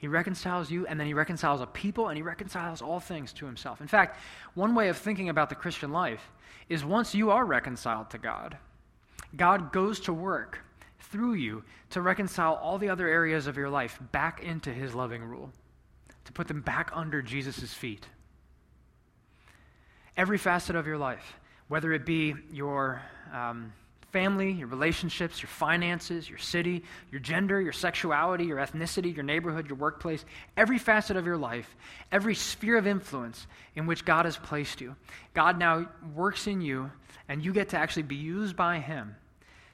He 0.04 0.08
reconciles 0.08 0.70
you, 0.70 0.86
and 0.86 1.00
then 1.00 1.06
he 1.06 1.14
reconciles 1.14 1.62
a 1.62 1.66
people, 1.66 2.08
and 2.08 2.16
he 2.18 2.22
reconciles 2.22 2.82
all 2.82 3.00
things 3.00 3.32
to 3.32 3.46
himself. 3.46 3.80
In 3.80 3.86
fact, 3.86 4.20
one 4.52 4.74
way 4.74 4.90
of 4.90 4.98
thinking 4.98 5.30
about 5.30 5.48
the 5.48 5.54
Christian 5.54 5.92
life 5.92 6.30
is 6.68 6.84
once 6.84 7.14
you 7.14 7.30
are 7.30 7.46
reconciled 7.46 8.10
to 8.10 8.18
God, 8.18 8.58
God 9.34 9.72
goes 9.72 9.98
to 10.00 10.12
work 10.12 10.60
through 11.00 11.32
you 11.32 11.64
to 11.88 12.02
reconcile 12.02 12.56
all 12.56 12.76
the 12.76 12.90
other 12.90 13.08
areas 13.08 13.46
of 13.46 13.56
your 13.56 13.70
life 13.70 13.98
back 14.12 14.42
into 14.42 14.70
his 14.74 14.94
loving 14.94 15.24
rule, 15.24 15.50
to 16.26 16.32
put 16.34 16.48
them 16.48 16.60
back 16.60 16.90
under 16.92 17.22
Jesus' 17.22 17.72
feet. 17.72 18.06
Every 20.18 20.36
facet 20.36 20.76
of 20.76 20.86
your 20.86 20.98
life, 20.98 21.38
whether 21.68 21.94
it 21.94 22.04
be 22.04 22.34
your. 22.52 23.00
Um, 23.32 23.72
family, 24.14 24.52
your 24.52 24.68
relationships, 24.68 25.42
your 25.42 25.48
finances, 25.48 26.28
your 26.30 26.38
city, 26.38 26.84
your 27.10 27.20
gender, 27.20 27.60
your 27.60 27.72
sexuality, 27.72 28.44
your 28.44 28.58
ethnicity, 28.58 29.12
your 29.12 29.24
neighborhood, 29.24 29.66
your 29.66 29.76
workplace, 29.76 30.24
every 30.56 30.78
facet 30.78 31.16
of 31.16 31.26
your 31.26 31.36
life, 31.36 31.74
every 32.12 32.36
sphere 32.36 32.76
of 32.76 32.86
influence 32.86 33.48
in 33.74 33.88
which 33.88 34.04
God 34.04 34.24
has 34.24 34.36
placed 34.36 34.80
you. 34.80 34.94
God 35.34 35.58
now 35.58 35.88
works 36.14 36.46
in 36.46 36.60
you, 36.60 36.92
and 37.28 37.44
you 37.44 37.52
get 37.52 37.70
to 37.70 37.76
actually 37.76 38.04
be 38.04 38.14
used 38.14 38.54
by 38.54 38.78
Him 38.78 39.16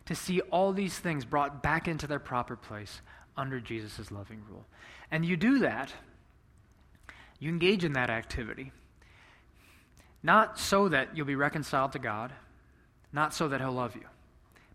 to 0.06 0.14
see 0.14 0.40
all 0.40 0.72
these 0.72 0.98
things 0.98 1.26
brought 1.26 1.62
back 1.62 1.86
into 1.86 2.06
their 2.06 2.18
proper 2.18 2.56
place 2.56 3.02
under 3.36 3.60
Jesus' 3.60 4.10
loving 4.10 4.42
rule. 4.50 4.64
And 5.10 5.22
you 5.22 5.36
do 5.36 5.58
that, 5.58 5.92
you 7.38 7.50
engage 7.50 7.84
in 7.84 7.92
that 7.92 8.08
activity, 8.08 8.72
not 10.22 10.58
so 10.58 10.88
that 10.88 11.14
you'll 11.14 11.26
be 11.26 11.36
reconciled 11.36 11.92
to 11.92 11.98
God, 11.98 12.32
not 13.12 13.34
so 13.34 13.46
that 13.48 13.60
He'll 13.60 13.70
love 13.70 13.94
you 13.94 14.06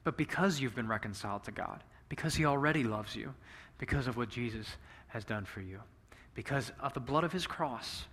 but 0.06 0.16
because 0.16 0.62
you've 0.62 0.76
been 0.76 0.88
reconciled 0.88 1.43
to 1.43 1.51
God, 1.51 1.84
because 2.08 2.36
He 2.36 2.45
already 2.45 2.86
loves 2.86 3.16
you, 3.16 3.34
because 3.78 4.08
of 4.08 4.16
what 4.16 4.30
Jesus 4.30 4.68
has 5.08 5.26
done 5.26 5.43
for 5.43 5.60
you, 5.60 5.82
because 6.36 6.72
of 6.80 6.93
the 6.93 6.99
blood 7.01 7.26
of 7.26 7.34
His 7.34 7.45
cross, 7.45 8.06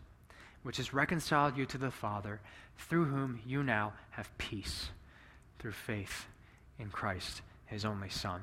which 0.65 0.79
has 0.79 0.95
reconciled 0.95 1.57
you 1.57 1.67
to 1.67 1.79
the 1.79 1.91
Father, 1.91 2.41
through 2.79 3.05
whom 3.05 3.41
you 3.47 3.63
now 3.63 3.93
have 4.11 4.37
peace 4.39 4.89
through 5.59 5.73
faith 5.73 6.27
in 6.79 6.89
Christ, 6.89 7.43
His 7.67 7.85
only 7.85 8.09
Son. 8.09 8.41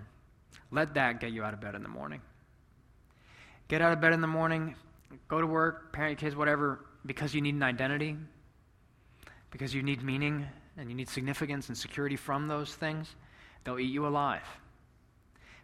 Let 0.72 0.93
that 0.93 1.20
get 1.20 1.32
you 1.32 1.43
out 1.43 1.56
of 1.56 1.60
bed 1.60 1.74
in 1.74 1.82
the 1.82 1.89
morning. 1.89 2.22
Get 3.68 3.82
out 3.82 3.93
of 3.93 4.00
bed 4.00 4.14
in 4.14 4.22
the 4.22 4.28
morning, 4.28 4.76
go 5.28 5.41
to 5.41 5.47
work, 5.47 5.91
parent 5.91 6.22
your 6.22 6.30
kids, 6.30 6.36
whatever, 6.36 6.86
because 7.06 7.34
you 7.34 7.41
need 7.41 7.56
an 7.56 7.64
identity, 7.64 8.16
because 9.50 9.74
you 9.74 9.82
need 9.82 10.04
meaning 10.04 10.45
and 10.78 10.88
you 10.88 10.95
need 10.95 11.10
significance 11.10 11.68
and 11.68 11.78
security 11.78 12.16
from 12.16 12.47
those 12.47 12.76
things. 12.76 13.16
They'll 13.64 13.80
eat 13.80 13.91
you 13.91 14.07
alive. 14.07 14.43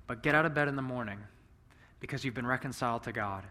But 0.07 0.23
get 0.23 0.35
out 0.35 0.45
of 0.45 0.53
bed 0.53 0.67
in 0.67 0.75
the 0.75 0.81
morning 0.81 1.19
because 1.99 2.23
you've 2.23 2.33
been 2.33 2.47
reconciled 2.47 3.03
to 3.03 3.11
God 3.11 3.43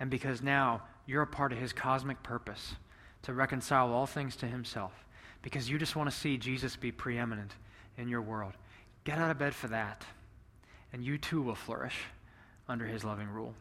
and 0.00 0.10
because 0.10 0.42
now 0.42 0.82
you're 1.06 1.22
a 1.22 1.26
part 1.26 1.52
of 1.52 1.58
His 1.58 1.72
cosmic 1.72 2.22
purpose 2.22 2.74
to 3.22 3.32
reconcile 3.32 3.92
all 3.92 4.06
things 4.06 4.36
to 4.36 4.46
Himself 4.46 4.92
because 5.42 5.68
you 5.68 5.78
just 5.78 5.96
want 5.96 6.10
to 6.10 6.16
see 6.16 6.36
Jesus 6.38 6.76
be 6.76 6.92
preeminent 6.92 7.54
in 7.98 8.08
your 8.08 8.22
world. 8.22 8.54
Get 9.04 9.18
out 9.18 9.30
of 9.30 9.38
bed 9.38 9.54
for 9.54 9.68
that, 9.68 10.04
and 10.92 11.04
you 11.04 11.18
too 11.18 11.42
will 11.42 11.54
flourish 11.54 11.98
under 12.68 12.86
His 12.86 13.04
loving 13.04 13.28
rule. 13.28 13.54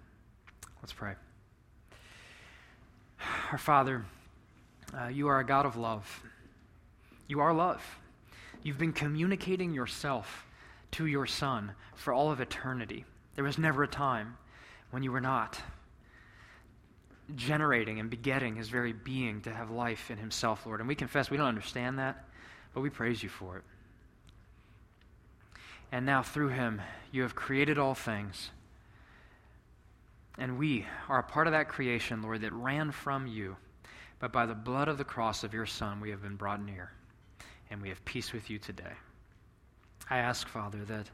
Let's 0.82 0.94
pray. 0.94 1.14
Our 3.52 3.58
Father, 3.58 4.06
uh, 4.98 5.08
you 5.08 5.28
are 5.28 5.40
a 5.40 5.46
God 5.46 5.66
of 5.66 5.76
love. 5.76 6.24
You 7.28 7.40
are 7.40 7.54
love. 7.54 7.82
You've 8.64 8.78
been 8.78 8.94
communicating 8.94 9.74
yourself 9.74 10.46
to 10.92 11.06
your 11.06 11.26
Son 11.26 11.72
for 11.96 12.14
all 12.14 12.32
of 12.32 12.40
eternity. 12.40 13.06
There 13.36 13.44
was 13.44 13.58
never 13.58 13.84
a 13.84 13.88
time 13.88 14.38
when 14.92 15.04
you 15.04 15.12
were 15.12 15.22
not 15.22 15.60
generating 17.36 18.00
and 18.00 18.10
begetting 18.10 18.56
his 18.56 18.70
very 18.70 18.94
being 18.94 19.42
to 19.42 19.54
have 19.54 19.72
life 19.72 20.12
in 20.12 20.18
himself, 20.18 20.66
Lord. 20.66 20.80
And 20.80 20.88
we 20.88 20.96
confess 20.96 21.30
we 21.30 21.38
don't 21.38 21.48
understand 21.48 21.98
that, 22.00 22.26
but 22.74 22.82
we 22.82 22.90
praise 22.90 23.24
you 23.24 23.30
for 23.30 23.58
it. 23.58 23.64
And 25.92 26.06
now 26.06 26.22
through 26.22 26.50
him, 26.50 26.82
you 27.12 27.22
have 27.24 27.36
created 27.36 27.78
all 27.78 27.96
things. 27.96 28.52
And 30.38 30.58
we 30.58 30.86
are 31.10 31.20
a 31.20 31.24
part 31.24 31.48
of 31.48 31.54
that 31.54 31.68
creation, 31.68 32.22
Lord, 32.22 32.42
that 32.42 32.54
ran 32.54 32.92
from 32.92 33.28
you. 33.28 33.58
But 34.20 34.32
by 34.32 34.46
the 34.46 34.56
blood 34.56 34.88
of 34.88 34.98
the 34.98 35.04
cross 35.04 35.44
of 35.44 35.54
your 35.54 35.66
Son, 35.66 36.00
we 36.00 36.12
have 36.12 36.22
been 36.22 36.36
brought 36.36 36.64
near. 36.64 36.92
And 37.72 37.82
we 37.82 37.90
have 37.90 38.04
peace 38.06 38.34
with 38.34 38.50
you 38.50 38.60
today. 38.60 38.94
I 40.10 40.18
ask, 40.18 40.48
Father, 40.48 40.80
that 40.86 41.10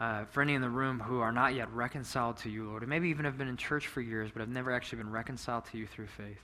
uh, 0.00 0.24
for 0.24 0.40
any 0.40 0.54
in 0.54 0.62
the 0.62 0.70
room 0.70 0.98
who 0.98 1.20
are 1.20 1.30
not 1.30 1.54
yet 1.54 1.70
reconciled 1.72 2.38
to 2.38 2.48
you, 2.48 2.64
Lord, 2.64 2.82
and 2.82 2.88
maybe 2.88 3.10
even 3.10 3.26
have 3.26 3.36
been 3.36 3.48
in 3.48 3.58
church 3.58 3.86
for 3.86 4.00
years 4.00 4.30
but 4.32 4.40
have 4.40 4.48
never 4.48 4.72
actually 4.72 4.98
been 4.98 5.10
reconciled 5.10 5.66
to 5.66 5.78
you 5.78 5.86
through 5.86 6.06
faith, 6.06 6.40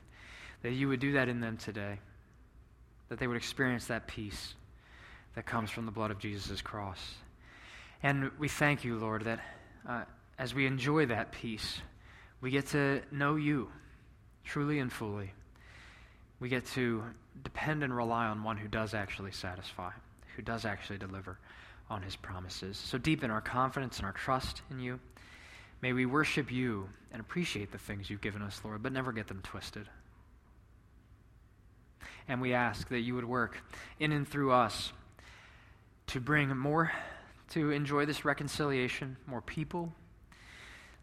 that 0.63 0.73
you 0.73 0.89
would 0.89 1.01
do 1.01 1.13
that 1.13 1.31
in 1.31 1.41
them 1.41 1.57
today, 1.57 1.99
that 3.09 3.19
they 3.19 3.27
would 3.27 3.37
experience 3.39 3.87
that 3.87 4.07
peace 4.07 4.55
that 5.35 5.47
comes 5.47 5.71
from 5.71 5.87
the 5.87 5.93
blood 5.93 6.11
of 6.11 6.19
Jesus' 6.19 6.61
cross. 6.61 7.15
And 8.03 8.31
we 8.39 8.49
thank 8.49 8.85
you, 8.85 8.99
Lord, 8.99 9.25
that 9.25 9.41
uh, 9.89 10.05
as 10.39 10.55
we 10.55 10.67
enjoy 10.67 11.07
that 11.07 11.33
peace, 11.33 11.81
we 12.43 12.51
get 12.51 12.67
to 12.69 13.01
know 13.11 13.37
you 13.37 13.71
truly 14.45 14.81
and 14.81 14.93
fully. 14.93 15.33
We 16.41 16.49
get 16.49 16.67
to 16.69 17.03
depend 17.43 17.83
and 17.83 17.97
rely 17.97 18.27
on 18.27 18.43
one 18.43 18.57
who 18.57 18.69
does 18.69 18.95
actually 18.95 19.33
satisfy, 19.33 19.91
who 20.37 20.43
does 20.43 20.65
actually 20.65 20.99
deliver 20.99 21.39
on 21.89 22.03
his 22.03 22.17
promises. 22.17 22.77
So 22.77 22.99
deepen 22.99 23.31
our 23.31 23.41
confidence 23.41 23.99
and 23.99 24.07
our 24.07 24.13
trust 24.13 24.63
in 24.71 24.81
you. 24.81 25.01
May 25.83 25.93
we 25.93 26.07
worship 26.07 26.51
you 26.51 26.89
and 27.13 27.21
appreciate 27.21 27.73
the 27.73 27.79
things 27.79 28.11
you've 28.11 28.21
given 28.21 28.43
us, 28.43 28.61
Lord, 28.65 28.83
but 28.83 28.93
never 28.93 29.13
get 29.13 29.29
them 29.29 29.41
twisted. 29.43 29.89
And 32.29 32.41
we 32.41 32.55
ask 32.55 32.89
that 32.89 33.01
you 33.01 33.15
would 33.15 33.25
work 33.25 33.63
in 34.01 34.13
and 34.13 34.27
through 34.27 34.53
us 34.53 34.93
to 36.09 36.21
bring 36.21 36.55
more, 36.57 36.93
to 37.51 37.71
enjoy 37.71 38.05
this 38.05 38.25
reconciliation, 38.25 39.17
more 39.27 39.41
people, 39.41 39.93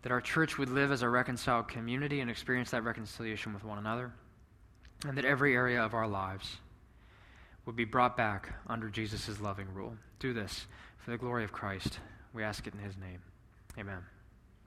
that 0.01 0.11
our 0.11 0.21
church 0.21 0.57
would 0.57 0.69
live 0.69 0.91
as 0.91 1.01
a 1.01 1.09
reconciled 1.09 1.67
community 1.67 2.19
and 2.19 2.29
experience 2.29 2.71
that 2.71 2.83
reconciliation 2.83 3.53
with 3.53 3.63
one 3.63 3.77
another, 3.77 4.11
and 5.05 5.17
that 5.17 5.25
every 5.25 5.55
area 5.55 5.81
of 5.81 5.93
our 5.93 6.07
lives 6.07 6.57
would 7.65 7.75
be 7.75 7.85
brought 7.85 8.17
back 8.17 8.53
under 8.67 8.89
Jesus' 8.89 9.39
loving 9.39 9.67
rule. 9.73 9.95
Do 10.19 10.33
this 10.33 10.65
for 10.97 11.11
the 11.11 11.17
glory 11.17 11.43
of 11.43 11.51
Christ. 11.51 11.99
We 12.33 12.43
ask 12.43 12.67
it 12.67 12.73
in 12.73 12.79
his 12.79 12.97
name. 12.97 13.19
Amen. 13.77 14.03